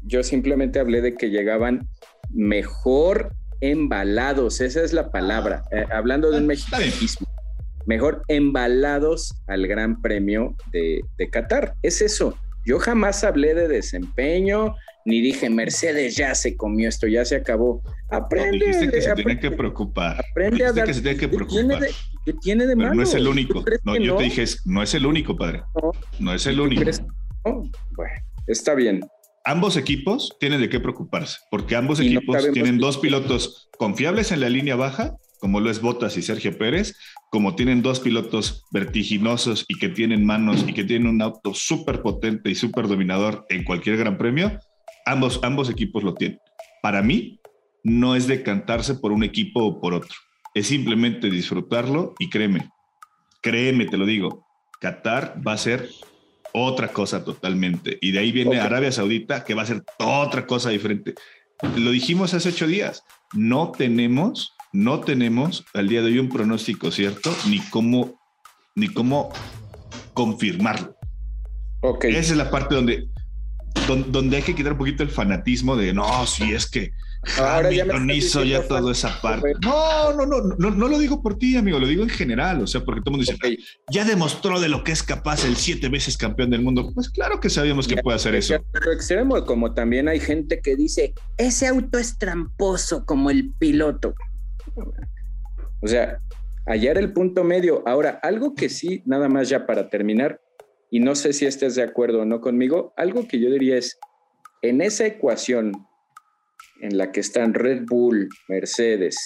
yo 0.01 0.21
simplemente 0.21 0.81
hablé 0.81 0.99
de 0.99 1.15
que 1.15 1.29
llegaban 1.29 1.87
mejor 2.29 3.33
embalados, 3.61 4.59
esa 4.59 4.83
es 4.83 4.91
la 4.91 5.11
palabra, 5.11 5.63
eh, 5.71 5.85
hablando 5.91 6.29
de 6.29 6.39
un 6.39 6.47
mexicanismo, 6.47 7.27
mejor 7.87 8.23
embalados 8.27 9.41
al 9.47 9.65
Gran 9.65 10.01
Premio 10.01 10.55
de, 10.71 11.01
de, 11.17 11.29
Qatar. 11.29 11.73
Es 11.81 12.01
eso. 12.01 12.37
Yo 12.65 12.79
jamás 12.79 13.23
hablé 13.23 13.55
de 13.55 13.67
desempeño, 13.67 14.75
ni 15.05 15.21
dije 15.21 15.49
Mercedes 15.49 16.17
ya 16.17 16.35
se 16.35 16.57
comió 16.57 16.89
esto, 16.89 17.07
ya 17.07 17.23
se 17.23 17.37
acabó. 17.37 17.81
Aprende. 18.11 18.59
No, 18.59 18.65
dijiste 18.65 18.91
que 18.91 19.01
se 19.01 19.09
aprende, 19.09 19.35
tiene 19.35 19.49
que 19.49 19.57
preocupar. 19.57 20.23
Aprende 20.31 20.65
a 20.65 20.73
dar. 20.73 20.85
que 20.85 20.93
se 20.93 21.01
tiene 21.01 21.17
que 21.17 21.29
preocupar. 21.29 21.61
¿Qué 21.61 21.65
tiene 21.65 21.79
de, 21.79 21.91
qué 22.25 22.33
tiene 22.33 22.67
de 22.67 22.75
Pero 22.75 22.89
malo? 22.89 22.95
no 22.95 23.03
es 23.03 23.13
el 23.13 23.27
único. 23.27 23.63
No, 23.85 23.95
yo 23.95 24.13
no? 24.13 24.17
te 24.17 24.25
dije, 24.25 24.43
no 24.65 24.83
es 24.83 24.93
el 24.93 25.05
único, 25.05 25.37
padre. 25.37 25.63
No, 25.81 25.91
no 26.19 26.33
es 26.33 26.45
el 26.45 26.59
único. 26.59 26.83
No? 27.45 27.71
Bueno, 27.95 28.13
está 28.47 28.75
bien. 28.75 28.99
Ambos 29.45 29.77
equipos 29.77 30.35
tienen 30.41 30.59
de 30.59 30.67
qué 30.67 30.81
preocuparse, 30.81 31.37
porque 31.49 31.77
ambos 31.77 32.01
y 32.01 32.07
equipos 32.07 32.51
tienen 32.51 32.79
dos 32.79 32.97
pilotos 32.97 33.69
confiables 33.77 34.33
en 34.33 34.41
la 34.41 34.49
línea 34.49 34.75
baja, 34.75 35.15
como 35.39 35.61
lo 35.61 35.69
es 35.69 35.79
Bottas 35.79 36.17
y 36.17 36.21
Sergio 36.21 36.57
Pérez, 36.57 36.97
como 37.29 37.55
tienen 37.55 37.81
dos 37.81 37.99
pilotos 37.99 38.65
vertiginosos 38.71 39.65
y 39.67 39.77
que 39.77 39.89
tienen 39.89 40.25
manos 40.25 40.65
y 40.67 40.73
que 40.73 40.83
tienen 40.83 41.07
un 41.07 41.21
auto 41.21 41.53
súper 41.53 42.01
potente 42.01 42.49
y 42.49 42.55
súper 42.55 42.87
dominador 42.87 43.45
en 43.49 43.63
cualquier 43.63 43.97
gran 43.97 44.17
premio, 44.17 44.59
ambos, 45.05 45.39
ambos 45.43 45.69
equipos 45.69 46.03
lo 46.03 46.13
tienen. 46.13 46.39
Para 46.81 47.01
mí, 47.01 47.39
no 47.83 48.15
es 48.15 48.27
decantarse 48.27 48.95
por 48.95 49.11
un 49.11 49.23
equipo 49.23 49.63
o 49.63 49.81
por 49.81 49.93
otro, 49.93 50.15
es 50.53 50.67
simplemente 50.67 51.29
disfrutarlo 51.29 52.15
y 52.19 52.29
créeme, 52.29 52.69
créeme, 53.41 53.85
te 53.85 53.97
lo 53.97 54.05
digo, 54.05 54.45
Qatar 54.79 55.41
va 55.45 55.53
a 55.53 55.57
ser 55.57 55.89
otra 56.53 56.89
cosa 56.89 57.23
totalmente. 57.23 57.97
Y 58.01 58.11
de 58.11 58.19
ahí 58.19 58.31
viene 58.31 58.51
okay. 58.51 58.61
Arabia 58.61 58.91
Saudita, 58.91 59.43
que 59.43 59.53
va 59.53 59.63
a 59.63 59.67
ser 59.67 59.83
otra 59.99 60.45
cosa 60.45 60.69
diferente. 60.69 61.13
Lo 61.75 61.91
dijimos 61.91 62.33
hace 62.33 62.49
ocho 62.49 62.67
días, 62.67 63.03
no 63.33 63.71
tenemos, 63.71 64.53
no 64.73 64.99
tenemos 65.01 65.65
al 65.73 65.87
día 65.87 66.01
de 66.01 66.07
hoy 66.07 66.19
un 66.19 66.29
pronóstico 66.29 66.91
cierto, 66.91 67.35
ni 67.47 67.59
cómo, 67.69 68.19
ni 68.75 68.87
cómo 68.87 69.31
confirmarlo. 70.13 70.95
Okay. 71.81 72.15
Esa 72.15 72.31
es 72.33 72.37
la 72.37 72.49
parte 72.49 72.75
donde, 72.75 73.07
donde, 74.09 74.37
hay 74.37 74.43
que 74.43 74.55
quitar 74.55 74.73
un 74.73 74.79
poquito 74.79 75.03
el 75.03 75.09
fanatismo 75.09 75.75
de 75.75 75.93
no, 75.93 76.25
si 76.25 76.53
es 76.53 76.69
que 76.69 76.91
Ahora 77.37 77.67
Hamilton 77.67 78.09
hizo 78.11 78.43
ya 78.43 78.65
toda 78.67 78.91
esa 78.91 79.19
parte. 79.21 79.53
No, 79.61 80.13
no, 80.13 80.25
no, 80.25 80.41
no, 80.57 80.71
no 80.71 80.87
lo 80.87 80.99
digo 80.99 81.21
por 81.21 81.37
ti, 81.37 81.57
amigo, 81.57 81.79
lo 81.79 81.87
digo 81.87 82.03
en 82.03 82.09
general, 82.09 82.61
o 82.61 82.67
sea, 82.67 82.81
porque 82.85 83.01
todo 83.01 83.15
el 83.15 83.17
mundo 83.17 83.31
dice, 83.31 83.35
okay. 83.35 83.57
ya 83.91 84.05
demostró 84.05 84.59
de 84.59 84.69
lo 84.69 84.83
que 84.83 84.91
es 84.91 85.03
capaz 85.03 85.43
el 85.45 85.55
siete 85.55 85.89
veces 85.89 86.17
campeón 86.17 86.49
del 86.49 86.61
mundo. 86.61 86.91
Pues 86.93 87.09
claro 87.09 87.39
que 87.39 87.49
sabíamos 87.49 87.87
que 87.87 87.95
ya, 87.95 88.01
puede 88.01 88.15
hacer 88.15 88.35
eso. 88.35 88.55
Pero 88.71 88.91
extremo, 88.91 89.43
como 89.45 89.73
también 89.73 90.07
hay 90.07 90.19
gente 90.19 90.61
que 90.61 90.75
dice, 90.75 91.13
ese 91.37 91.67
auto 91.67 91.97
es 91.97 92.17
tramposo 92.17 93.05
como 93.05 93.29
el 93.29 93.51
piloto. 93.57 94.13
O 95.81 95.87
sea, 95.87 96.21
hallar 96.65 96.97
el 96.97 97.13
punto 97.13 97.43
medio. 97.43 97.83
Ahora, 97.87 98.19
algo 98.23 98.55
que 98.55 98.69
sí, 98.69 99.01
nada 99.05 99.29
más 99.29 99.49
ya 99.49 99.65
para 99.65 99.89
terminar, 99.89 100.41
y 100.89 100.99
no 100.99 101.15
sé 101.15 101.33
si 101.33 101.45
estés 101.45 101.75
de 101.75 101.83
acuerdo 101.83 102.21
o 102.21 102.25
no 102.25 102.41
conmigo, 102.41 102.93
algo 102.97 103.27
que 103.27 103.39
yo 103.39 103.49
diría 103.49 103.77
es, 103.77 103.99
en 104.61 104.81
esa 104.81 105.05
ecuación 105.05 105.73
en 106.81 106.97
la 106.97 107.11
que 107.11 107.19
están 107.19 107.53
Red 107.53 107.83
Bull, 107.87 108.29
Mercedes, 108.47 109.17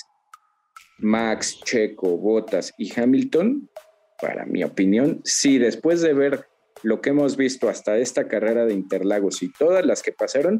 Max, 0.99 1.59
Checo, 1.63 2.17
Bottas 2.17 2.73
y 2.77 2.91
Hamilton, 2.97 3.69
para 4.21 4.45
mi 4.45 4.63
opinión, 4.63 5.21
sí, 5.23 5.57
después 5.57 6.01
de 6.01 6.13
ver 6.13 6.47
lo 6.83 7.01
que 7.01 7.09
hemos 7.09 7.37
visto 7.37 7.69
hasta 7.69 7.97
esta 7.97 8.27
carrera 8.27 8.65
de 8.65 8.73
Interlagos 8.73 9.41
y 9.43 9.51
todas 9.51 9.85
las 9.85 10.01
que 10.01 10.11
pasaron, 10.11 10.59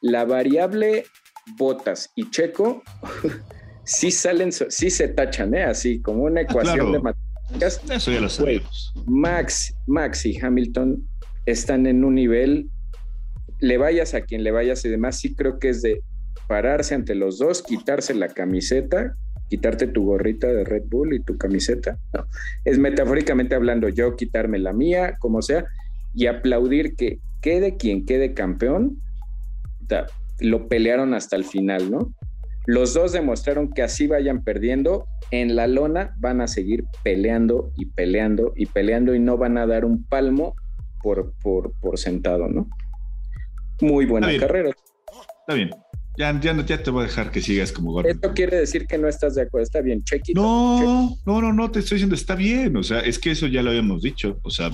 la 0.00 0.24
variable 0.24 1.04
Bottas 1.56 2.12
y 2.14 2.30
Checo 2.30 2.82
sí 3.88 4.10
salen, 4.10 4.52
sí 4.52 4.90
se 4.90 5.08
tachan, 5.08 5.54
¿eh? 5.54 5.64
así 5.64 6.00
como 6.00 6.24
una 6.24 6.40
ah, 6.40 6.44
ecuación 6.44 6.92
de 6.92 7.00
matemáticas. 7.00 7.80
Eso 7.90 8.12
ya 8.12 8.20
lo 8.20 8.28
sabemos. 8.28 8.92
Max, 9.06 9.74
Max 9.86 10.26
y 10.26 10.38
Hamilton 10.38 11.08
están 11.46 11.86
en 11.86 12.04
un 12.04 12.14
nivel, 12.14 12.68
le 13.60 13.78
vayas 13.78 14.12
a 14.12 14.20
quien 14.20 14.44
le 14.44 14.50
vayas 14.50 14.84
y 14.84 14.90
demás, 14.90 15.18
sí 15.18 15.34
creo 15.34 15.58
que 15.58 15.70
es 15.70 15.80
de 15.80 16.02
pararse 16.46 16.94
ante 16.94 17.14
los 17.14 17.38
dos, 17.38 17.62
quitarse 17.62 18.12
la 18.12 18.28
camiseta, 18.28 19.14
quitarte 19.48 19.86
tu 19.86 20.04
gorrita 20.04 20.48
de 20.48 20.64
Red 20.64 20.84
Bull 20.86 21.14
y 21.14 21.22
tu 21.22 21.38
camiseta. 21.38 21.98
No, 22.12 22.26
es 22.66 22.78
metafóricamente 22.78 23.54
hablando, 23.54 23.88
yo 23.88 24.16
quitarme 24.16 24.58
la 24.58 24.74
mía, 24.74 25.16
como 25.18 25.40
sea, 25.40 25.64
y 26.14 26.26
aplaudir 26.26 26.94
que 26.94 27.20
quede 27.40 27.78
quien 27.78 28.04
quede 28.04 28.34
campeón, 28.34 29.00
lo 30.40 30.68
pelearon 30.68 31.14
hasta 31.14 31.36
el 31.36 31.44
final, 31.44 31.90
¿no? 31.90 32.12
Los 32.68 32.92
dos 32.92 33.12
demostraron 33.12 33.72
que 33.72 33.80
así 33.80 34.06
vayan 34.06 34.44
perdiendo, 34.44 35.06
en 35.30 35.56
la 35.56 35.66
lona 35.66 36.14
van 36.18 36.42
a 36.42 36.46
seguir 36.46 36.84
peleando 37.02 37.72
y 37.78 37.86
peleando 37.86 38.52
y 38.56 38.66
peleando 38.66 39.14
y 39.14 39.18
no 39.18 39.38
van 39.38 39.56
a 39.56 39.66
dar 39.66 39.86
un 39.86 40.04
palmo 40.04 40.54
por, 41.02 41.32
por, 41.42 41.72
por 41.80 41.96
sentado, 41.96 42.46
¿no? 42.46 42.68
Muy 43.80 44.04
buena 44.04 44.28
carrera. 44.38 44.68
Está 44.68 45.54
bien. 45.54 45.70
Ya, 46.18 46.38
ya, 46.38 46.62
ya, 46.62 46.82
te 46.82 46.90
voy 46.90 47.04
a 47.04 47.06
dejar 47.06 47.30
que 47.30 47.40
sigas 47.40 47.72
como 47.72 47.90
gordo. 47.90 48.10
Esto 48.10 48.34
quiere 48.34 48.58
decir 48.58 48.86
que 48.86 48.98
no 48.98 49.08
estás 49.08 49.36
de 49.36 49.42
acuerdo. 49.42 49.64
Está 49.64 49.80
bien, 49.80 50.04
chequito. 50.04 50.38
No, 50.38 51.16
no, 51.24 51.40
no, 51.40 51.54
no, 51.54 51.70
te 51.70 51.78
estoy 51.78 51.96
diciendo, 51.96 52.16
está 52.16 52.34
bien. 52.34 52.76
O 52.76 52.82
sea, 52.82 53.00
es 53.00 53.18
que 53.18 53.30
eso 53.30 53.46
ya 53.46 53.62
lo 53.62 53.70
habíamos 53.70 54.02
dicho. 54.02 54.40
O 54.42 54.50
sea, 54.50 54.72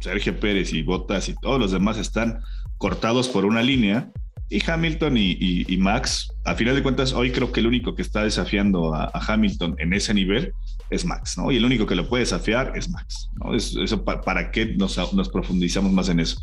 Sergio 0.00 0.38
Pérez 0.38 0.74
y 0.74 0.82
Botas 0.82 1.30
y 1.30 1.34
todos 1.36 1.58
los 1.58 1.72
demás 1.72 1.96
están 1.96 2.42
cortados 2.76 3.30
por 3.30 3.46
una 3.46 3.62
línea. 3.62 4.12
Y 4.52 4.60
Hamilton 4.68 5.14
y, 5.16 5.76
Max, 5.78 6.32
a 6.44 6.56
final 6.56 6.74
de 6.74 6.82
cuentas, 6.82 7.12
hoy 7.12 7.30
creo 7.30 7.52
que 7.52 7.60
el 7.60 7.68
único 7.68 7.94
que 7.94 8.02
está 8.02 8.24
desafiando 8.24 8.92
a, 8.92 9.08
Hamilton 9.14 9.76
en 9.78 9.92
ese 9.92 10.12
nivel 10.12 10.52
es 10.90 11.04
Max, 11.04 11.38
¿no? 11.38 11.52
Y 11.52 11.56
el 11.56 11.64
único 11.64 11.86
que 11.86 11.94
lo 11.94 12.08
puede 12.08 12.24
desafiar 12.24 12.72
es 12.74 12.90
Max, 12.90 13.30
¿no? 13.36 13.54
eso, 13.54 14.04
para, 14.04 14.50
qué 14.50 14.66
nos, 14.74 14.98
profundizamos 15.32 15.92
más 15.92 16.08
en 16.08 16.18
eso. 16.18 16.40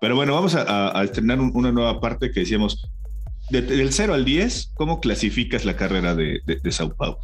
Pero 0.00 0.16
bueno, 0.16 0.34
vamos 0.34 0.56
a, 0.56 1.00
estrenar 1.04 1.38
una 1.38 1.70
nueva 1.70 2.00
parte 2.00 2.32
que 2.32 2.40
decíamos, 2.40 2.90
del 3.50 3.92
0 3.92 4.14
al 4.14 4.24
10, 4.24 4.72
¿cómo 4.74 5.00
clasificas 5.00 5.64
la 5.64 5.76
carrera 5.76 6.16
de, 6.16 6.40
Sao 6.70 6.92
Paulo? 6.96 7.20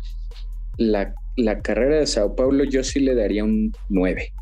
La, 0.78 1.12
carrera 1.60 1.98
de 1.98 2.06
Sao 2.06 2.36
Paulo 2.36 2.62
yo 2.62 2.84
sí 2.84 3.00
le 3.00 3.16
daría 3.16 3.42
un 3.42 3.72
9. 3.88 4.32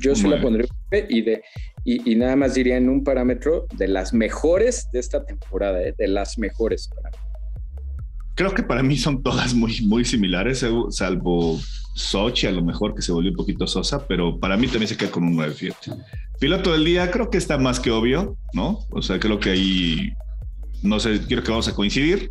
Yo 0.00 0.14
sí 0.14 0.26
la 0.26 0.40
pondría 0.40 0.66
un 0.70 0.76
9 0.90 1.06
y, 1.10 1.20
de, 1.20 1.42
y, 1.84 2.14
nada 2.14 2.36
más 2.36 2.54
diría 2.54 2.76
en 2.76 2.88
un 2.88 3.02
parámetro 3.02 3.66
de 3.76 3.88
las 3.88 4.12
mejores 4.12 4.88
de 4.92 5.00
esta 5.00 5.24
temporada, 5.24 5.82
¿eh? 5.82 5.94
de 5.96 6.08
las 6.08 6.38
mejores 6.38 6.88
para 6.88 7.10
mí. 7.10 7.16
Creo 8.34 8.54
que 8.54 8.62
para 8.62 8.82
mí 8.82 8.96
son 8.96 9.22
todas 9.22 9.52
muy, 9.54 9.80
muy 9.82 10.04
similares, 10.04 10.64
salvo 10.90 11.60
Sochi, 11.94 12.46
a 12.46 12.52
lo 12.52 12.62
mejor 12.62 12.94
que 12.94 13.02
se 13.02 13.12
volvió 13.12 13.30
un 13.30 13.36
poquito 13.36 13.66
sosa, 13.66 14.06
pero 14.06 14.38
para 14.38 14.56
mí 14.56 14.68
también 14.68 14.88
se 14.88 14.96
queda 14.96 15.10
con 15.10 15.24
un 15.24 15.34
9, 15.34 15.52
fíjate. 15.52 15.92
Piloto 16.40 16.72
del 16.72 16.84
día, 16.84 17.10
creo 17.10 17.30
que 17.30 17.38
está 17.38 17.58
más 17.58 17.78
que 17.78 17.90
obvio, 17.90 18.38
¿no? 18.54 18.78
O 18.90 19.02
sea, 19.02 19.18
creo 19.18 19.38
que 19.38 19.50
ahí 19.50 20.12
no 20.82 20.98
sé, 21.00 21.20
quiero 21.26 21.42
que 21.42 21.50
vamos 21.50 21.68
a 21.68 21.74
coincidir. 21.74 22.30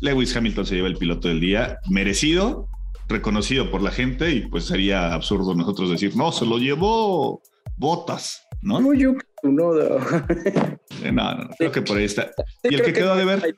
Lewis 0.00 0.34
Hamilton 0.36 0.66
se 0.66 0.74
lleva 0.76 0.88
el 0.88 0.96
piloto 0.96 1.28
del 1.28 1.40
día, 1.40 1.78
merecido, 1.88 2.68
reconocido 3.08 3.70
por 3.70 3.82
la 3.82 3.90
gente, 3.90 4.32
y 4.32 4.46
pues 4.46 4.64
sería 4.64 5.14
absurdo 5.14 5.54
nosotros 5.54 5.90
decir, 5.90 6.16
no, 6.16 6.32
se 6.32 6.44
lo 6.44 6.58
llevó 6.58 7.42
Botas, 7.76 8.47
¿no? 8.62 8.80
No, 8.80 8.94
yo 8.94 9.14
no. 9.42 9.78
Eh, 11.04 11.12
no, 11.12 11.34
no, 11.34 11.50
creo 11.56 11.70
que 11.70 11.82
por 11.82 11.96
ahí 11.96 12.04
está. 12.04 12.32
y 12.64 12.74
el 12.74 12.82
que 12.82 12.92
quedó 12.92 13.14
de 13.14 13.24
ver. 13.24 13.54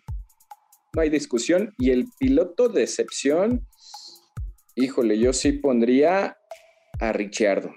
no 0.94 1.02
hay 1.02 1.08
discusión. 1.08 1.72
Y 1.78 1.90
el 1.90 2.06
piloto 2.18 2.68
de 2.68 2.82
excepción, 2.82 3.66
híjole, 4.76 5.18
yo 5.18 5.32
sí 5.32 5.52
pondría 5.52 6.36
a 7.00 7.12
Ricciardo. 7.12 7.72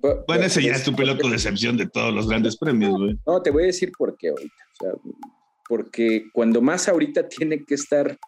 Bueno, 0.00 0.44
ese 0.44 0.62
ya 0.62 0.72
es 0.72 0.84
tu 0.84 0.94
piloto 0.94 1.28
de 1.28 1.34
excepción 1.34 1.76
de 1.76 1.86
todos 1.86 2.14
los 2.14 2.28
grandes 2.28 2.56
premios, 2.56 2.98
güey. 2.98 3.18
No, 3.26 3.42
te 3.42 3.50
voy 3.50 3.64
a 3.64 3.66
decir 3.66 3.92
por 3.96 4.16
qué 4.16 4.30
ahorita. 4.30 4.64
O 4.72 4.84
sea, 4.84 4.92
porque 5.68 6.24
cuando 6.32 6.62
más 6.62 6.88
ahorita 6.88 7.28
tiene 7.28 7.64
que 7.64 7.74
estar 7.74 8.18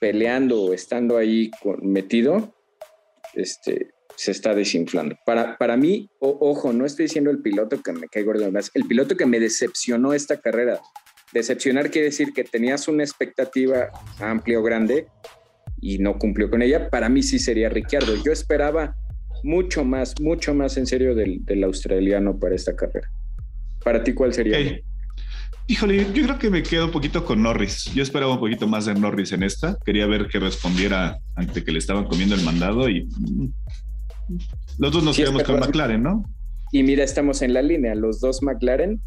peleando 0.00 0.62
o 0.62 0.72
estando 0.72 1.16
ahí 1.18 1.50
metido, 1.82 2.54
este, 3.34 3.90
se 4.20 4.32
está 4.32 4.54
desinflando. 4.54 5.16
Para, 5.24 5.56
para 5.56 5.78
mí, 5.78 6.10
ojo, 6.20 6.74
no 6.74 6.84
estoy 6.84 7.06
diciendo 7.06 7.30
el 7.30 7.40
piloto 7.40 7.80
que 7.80 7.90
me 7.94 8.06
cae 8.06 8.22
gordo, 8.22 8.50
el 8.74 8.84
piloto 8.84 9.16
que 9.16 9.24
me 9.24 9.40
decepcionó 9.40 10.12
esta 10.12 10.38
carrera. 10.38 10.78
Decepcionar 11.32 11.90
quiere 11.90 12.08
decir 12.08 12.34
que 12.34 12.44
tenías 12.44 12.86
una 12.86 13.02
expectativa 13.02 13.88
amplia 14.18 14.58
o 14.58 14.62
grande 14.62 15.06
y 15.80 16.00
no 16.00 16.18
cumplió 16.18 16.50
con 16.50 16.60
ella. 16.60 16.90
Para 16.90 17.08
mí 17.08 17.22
sí 17.22 17.38
sería 17.38 17.70
Ricciardo. 17.70 18.14
Yo 18.22 18.30
esperaba 18.30 18.94
mucho 19.42 19.86
más, 19.86 20.12
mucho 20.20 20.52
más 20.52 20.76
en 20.76 20.86
serio 20.86 21.14
del, 21.14 21.64
australiano 21.64 22.38
para 22.38 22.54
esta 22.54 22.76
carrera. 22.76 23.10
¿Para 23.82 24.04
ti 24.04 24.12
cuál 24.12 24.34
sería? 24.34 24.82
Híjole, 25.66 26.12
yo 26.12 26.24
creo 26.24 26.38
que 26.38 26.50
me 26.50 26.62
quedo 26.62 26.84
un 26.86 26.92
poquito 26.92 27.24
con 27.24 27.42
Norris. 27.42 27.86
Yo 27.94 28.02
esperaba 28.02 28.34
un 28.34 28.40
poquito 28.40 28.68
más 28.68 28.84
de 28.84 28.92
Norris 28.92 29.32
en 29.32 29.44
esta. 29.44 29.78
Quería 29.82 30.06
ver 30.06 30.28
que 30.28 30.38
respondiera 30.38 31.18
ante 31.36 31.64
que 31.64 31.72
le 31.72 31.78
estaban 31.78 32.04
comiendo 32.04 32.34
el 32.34 32.42
mandado 32.42 32.86
y 32.90 33.06
mm, 33.06 33.48
los 34.78 34.92
dos 34.92 35.02
nos 35.02 35.16
quedamos 35.16 35.42
con 35.42 35.60
McLaren, 35.60 36.02
¿no? 36.02 36.24
Y 36.72 36.82
mira, 36.82 37.02
estamos 37.02 37.42
en 37.42 37.52
la 37.52 37.62
línea. 37.62 37.94
Los 37.94 38.20
dos 38.20 38.42
McLaren 38.42 39.00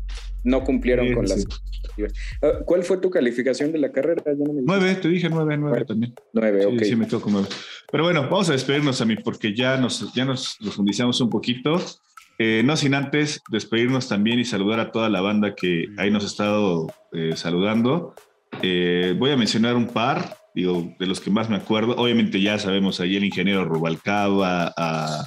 no 0.43 0.63
cumplieron 0.63 1.13
con 1.13 1.25
las. 1.25 1.45
Ah, 2.41 2.59
¿Cuál 2.65 2.83
fue 2.83 2.97
tu 2.97 3.09
calificación 3.09 3.71
de 3.71 3.79
la 3.79 3.91
carrera? 3.91 4.21
nueve, 4.37 4.95
te 4.95 5.07
dije 5.07 5.29
nueve, 5.29 5.57
nueve 5.57 5.85
también. 5.85 6.13
Nueve, 6.33 6.65
ok. 6.65 6.83
Sí, 6.83 6.95
me 6.95 7.07
con 7.07 7.31
nueve. 7.31 7.47
Pero 7.91 8.03
bueno, 8.03 8.23
vamos 8.23 8.49
a 8.49 8.53
despedirnos 8.53 8.99
a 9.01 9.05
mí 9.05 9.15
porque 9.15 9.55
ya 9.55 9.77
nos, 9.77 10.13
ya 10.13 10.25
nos 10.25 10.57
profundizamos 10.61 11.21
un 11.21 11.29
poquito. 11.29 11.79
Eh, 12.39 12.63
no 12.65 12.75
sin 12.75 12.95
antes 12.95 13.41
despedirnos 13.49 14.09
también 14.09 14.39
y 14.39 14.45
saludar 14.45 14.79
a 14.79 14.91
toda 14.91 15.07
la 15.07 15.21
banda 15.21 15.53
que 15.55 15.85
ahí 15.97 16.09
nos 16.09 16.23
ha 16.23 16.27
estado 16.27 16.87
eh, 17.13 17.33
saludando. 17.35 18.15
Eh, 18.61 19.15
voy 19.17 19.31
a 19.31 19.37
mencionar 19.37 19.75
un 19.75 19.87
par, 19.87 20.37
digo, 20.55 20.93
de 20.99 21.07
los 21.07 21.19
que 21.19 21.31
más 21.31 21.49
me 21.49 21.55
acuerdo. 21.55 21.95
Obviamente 21.95 22.41
ya 22.41 22.57
sabemos 22.57 22.99
ahí 22.99 23.15
el 23.15 23.25
ingeniero 23.25 23.65
Rubalcaba, 23.65 24.73
a 24.75 25.25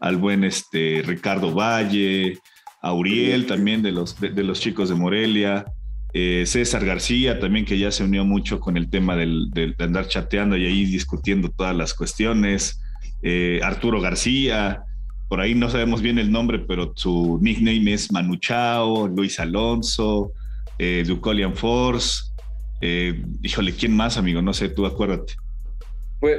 al 0.00 0.18
buen 0.18 0.44
este, 0.44 1.02
Ricardo 1.04 1.54
Valle, 1.54 2.38
a 2.82 2.92
Uriel 2.92 3.46
también 3.46 3.82
de 3.82 3.90
los, 3.90 4.20
de, 4.20 4.42
los 4.42 4.60
chicos 4.60 4.90
de 4.90 4.94
Morelia, 4.94 5.64
eh, 6.12 6.44
César 6.46 6.84
García 6.84 7.40
también 7.40 7.64
que 7.64 7.78
ya 7.78 7.90
se 7.90 8.04
unió 8.04 8.24
mucho 8.24 8.60
con 8.60 8.76
el 8.76 8.90
tema 8.90 9.16
del, 9.16 9.50
de 9.50 9.74
andar 9.78 10.06
chateando 10.06 10.58
y 10.58 10.66
ahí 10.66 10.84
discutiendo 10.84 11.48
todas 11.48 11.74
las 11.74 11.94
cuestiones, 11.94 12.82
eh, 13.22 13.60
Arturo 13.62 14.00
García, 14.02 14.82
por 15.28 15.40
ahí 15.40 15.54
no 15.54 15.70
sabemos 15.70 16.02
bien 16.02 16.18
el 16.18 16.30
nombre, 16.30 16.58
pero 16.58 16.92
su 16.94 17.38
nickname 17.40 17.94
es 17.94 18.12
Manuchao, 18.12 19.08
Luis 19.08 19.40
Alonso, 19.40 20.32
eh, 20.78 21.02
Ducolian 21.06 21.54
Force, 21.54 22.24
híjole, 22.80 23.72
¿quién 23.72 23.96
más, 23.96 24.16
amigo? 24.18 24.42
No 24.42 24.52
sé, 24.52 24.68
tú 24.68 24.86
acuérdate. 24.86 25.34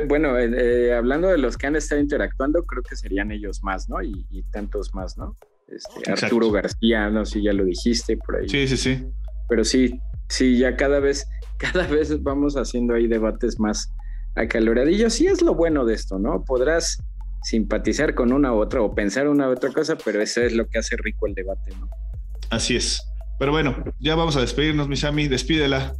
Bueno, 0.07 0.37
eh, 0.39 0.49
eh, 0.87 0.93
hablando 0.93 1.27
de 1.27 1.37
los 1.37 1.57
que 1.57 1.67
han 1.67 1.75
estado 1.75 2.01
interactuando, 2.01 2.63
creo 2.63 2.81
que 2.81 2.95
serían 2.95 3.31
ellos 3.31 3.61
más, 3.63 3.87
¿no? 3.87 4.01
Y, 4.01 4.43
tantos 4.51 4.95
más, 4.95 5.17
¿no? 5.17 5.35
Este, 5.67 6.11
Arturo 6.11 6.51
García, 6.51 7.09
no 7.09 7.25
sé 7.25 7.33
si 7.33 7.43
ya 7.43 7.53
lo 7.53 7.65
dijiste 7.65 8.17
por 8.17 8.37
ahí. 8.37 8.49
Sí, 8.49 8.67
sí, 8.67 8.77
sí. 8.77 9.05
Pero 9.47 9.63
sí, 9.63 9.99
sí, 10.27 10.57
ya 10.57 10.75
cada 10.75 10.99
vez, 10.99 11.27
cada 11.57 11.85
vez 11.85 12.21
vamos 12.23 12.55
haciendo 12.55 12.95
ahí 12.95 13.07
debates 13.07 13.59
más 13.59 13.91
acaloradillos. 14.35 15.13
Sí 15.13 15.27
es 15.27 15.41
lo 15.41 15.53
bueno 15.53 15.85
de 15.85 15.93
esto, 15.93 16.17
¿no? 16.17 16.43
Podrás 16.43 17.03
simpatizar 17.43 18.15
con 18.15 18.33
una 18.33 18.53
u 18.53 18.57
otra 18.57 18.81
o 18.81 18.95
pensar 18.95 19.27
una 19.27 19.47
u 19.47 19.51
otra 19.51 19.71
cosa, 19.71 19.95
pero 20.03 20.19
eso 20.19 20.41
es 20.41 20.53
lo 20.53 20.67
que 20.67 20.79
hace 20.79 20.97
rico 20.97 21.27
el 21.27 21.35
debate, 21.35 21.71
¿no? 21.79 21.87
Así 22.49 22.75
es. 22.75 23.01
Pero 23.37 23.51
bueno, 23.51 23.75
ya 23.99 24.15
vamos 24.15 24.35
a 24.35 24.41
despedirnos, 24.41 24.87
Misami. 24.87 25.27
Despídela. 25.27 25.93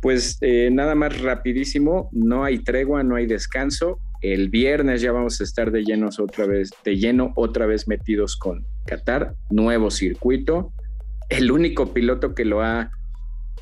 Pues 0.00 0.38
eh, 0.40 0.70
nada 0.72 0.94
más 0.94 1.20
rapidísimo, 1.20 2.08
no 2.12 2.44
hay 2.44 2.58
tregua, 2.58 3.02
no 3.02 3.16
hay 3.16 3.26
descanso. 3.26 3.98
El 4.22 4.48
viernes 4.48 5.02
ya 5.02 5.12
vamos 5.12 5.40
a 5.40 5.44
estar 5.44 5.70
de 5.70 5.84
llenos 5.84 6.18
otra 6.18 6.46
vez, 6.46 6.70
de 6.84 6.96
lleno 6.96 7.32
otra 7.36 7.66
vez 7.66 7.86
metidos 7.86 8.36
con 8.36 8.66
Qatar, 8.86 9.34
nuevo 9.50 9.90
circuito. 9.90 10.72
El 11.28 11.50
único 11.50 11.92
piloto 11.92 12.34
que 12.34 12.44
lo 12.44 12.62
ha 12.62 12.90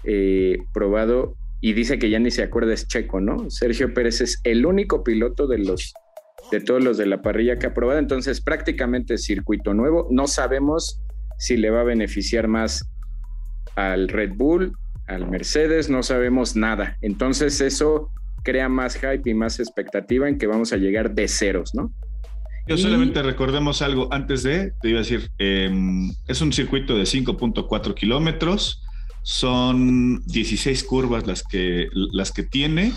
eh, 0.05 0.59
probado 0.73 1.37
y 1.61 1.73
dice 1.73 1.99
que 1.99 2.11
ya 2.11 2.19
ni 2.19 2.31
se 2.31 2.43
acuerda 2.43 2.75
es 2.75 2.87
Checo, 2.87 3.21
¿no? 3.21 3.49
Sergio 3.49 3.95
Pérez 3.95 4.21
es 4.21 4.41
el 4.45 4.67
único 4.67 5.03
piloto 5.03 5.47
de 5.47 5.59
los 5.59 5.95
de 6.51 6.61
todos 6.61 6.85
los 6.85 6.99
de 6.99 7.07
la 7.07 7.23
parrilla 7.23 7.59
que 7.59 7.67
ha 7.67 7.75
probado, 7.75 7.99
entonces 7.99 8.43
prácticamente 8.43 9.17
circuito 9.17 9.73
nuevo, 9.73 10.09
no 10.11 10.27
sabemos 10.27 11.01
si 11.39 11.57
le 11.57 11.71
va 11.71 11.81
a 11.81 11.85
beneficiar 11.85 12.49
más 12.49 12.87
al 13.77 14.09
Red 14.09 14.35
Bull, 14.37 14.77
al 15.07 15.29
Mercedes, 15.29 15.91
no 15.91 16.03
sabemos 16.03 16.57
nada. 16.57 16.99
Entonces 17.01 17.61
eso 17.61 18.11
crea 18.43 18.69
más 18.69 18.97
hype 18.97 19.29
y 19.29 19.35
más 19.35 19.59
expectativa 19.59 20.29
en 20.29 20.39
que 20.39 20.47
vamos 20.47 20.73
a 20.73 20.77
llegar 20.77 21.15
de 21.15 21.29
ceros, 21.29 21.75
¿no? 21.75 21.93
Yo 22.67 22.79
solamente 22.79 23.23
recordemos 23.23 23.83
algo 23.83 24.09
antes 24.11 24.43
de, 24.43 24.73
te 24.81 24.89
iba 24.89 24.99
a 24.99 25.03
decir, 25.03 25.31
em, 25.37 26.11
es 26.27 26.41
un 26.41 26.51
circuito 26.51 26.97
de 26.97 27.05
5.4 27.05 27.95
kilómetros, 27.95 28.83
son 29.23 30.25
16 30.27 30.85
curvas 30.85 31.27
las 31.27 31.43
que, 31.43 31.89
las 31.93 32.33
que 32.33 32.43
tiene 32.43 32.93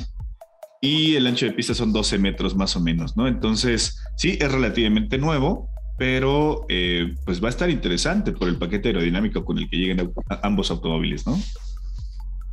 y 0.82 1.16
el 1.16 1.28
ancho 1.28 1.46
de 1.46 1.52
pista 1.52 1.74
son 1.74 1.92
12 1.92 2.18
metros 2.18 2.56
más 2.56 2.78
o 2.78 2.80
menos, 2.80 3.18
¿no? 3.18 3.28
Entonces, 3.28 4.00
sí, 4.16 4.38
es 4.40 4.50
relativamente 4.50 5.18
nuevo, 5.18 5.70
pero 5.98 6.66
eh, 6.70 7.16
pues 7.26 7.44
va 7.44 7.48
a 7.48 7.50
estar 7.50 7.70
interesante 7.70 8.32
por 8.32 8.48
el 8.48 8.58
paquete 8.58 8.90
aerodinámico 8.90 9.44
con 9.44 9.58
el 9.58 9.70
que 9.70 9.78
lleguen 9.78 10.14
ambos 10.44 10.72
automóviles, 10.72 11.26
¿no? 11.28 11.38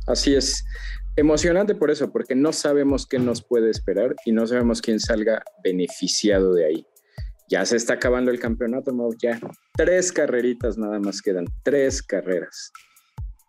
Así 0.07 0.35
es. 0.35 0.63
Emocionante 1.15 1.75
por 1.75 1.91
eso, 1.91 2.11
porque 2.11 2.35
no 2.35 2.51
sabemos 2.51 3.07
qué 3.07 3.19
nos 3.19 3.41
puede 3.41 3.69
esperar 3.69 4.15
y 4.25 4.33
no 4.33 4.45
sabemos 4.45 4.81
quién 4.81 4.99
salga 4.99 5.43
beneficiado 5.63 6.53
de 6.53 6.65
ahí. 6.65 6.87
Ya 7.49 7.63
se 7.65 7.77
está 7.77 7.93
acabando 7.93 8.31
el 8.31 8.39
campeonato, 8.39 8.91
¿no? 8.91 9.09
Ya 9.21 9.39
tres 9.73 10.11
carreritas 10.11 10.77
nada 10.77 10.99
más 10.99 11.21
quedan, 11.21 11.45
tres 11.63 12.01
carreras. 12.01 12.71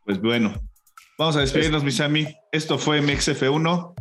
Pues 0.04 0.20
bueno, 0.20 0.54
vamos 1.18 1.36
a 1.36 1.40
despedirnos, 1.40 1.82
mis 1.82 2.00
amigos. 2.00 2.32
Esto 2.52 2.78
fue 2.78 3.00
MXF1. 3.00 3.94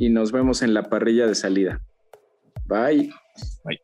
Y 0.00 0.08
nos 0.08 0.32
vemos 0.32 0.62
en 0.62 0.74
la 0.74 0.88
parrilla 0.88 1.26
de 1.26 1.34
salida. 1.34 1.80
Bye. 2.66 3.12
Bye. 3.64 3.80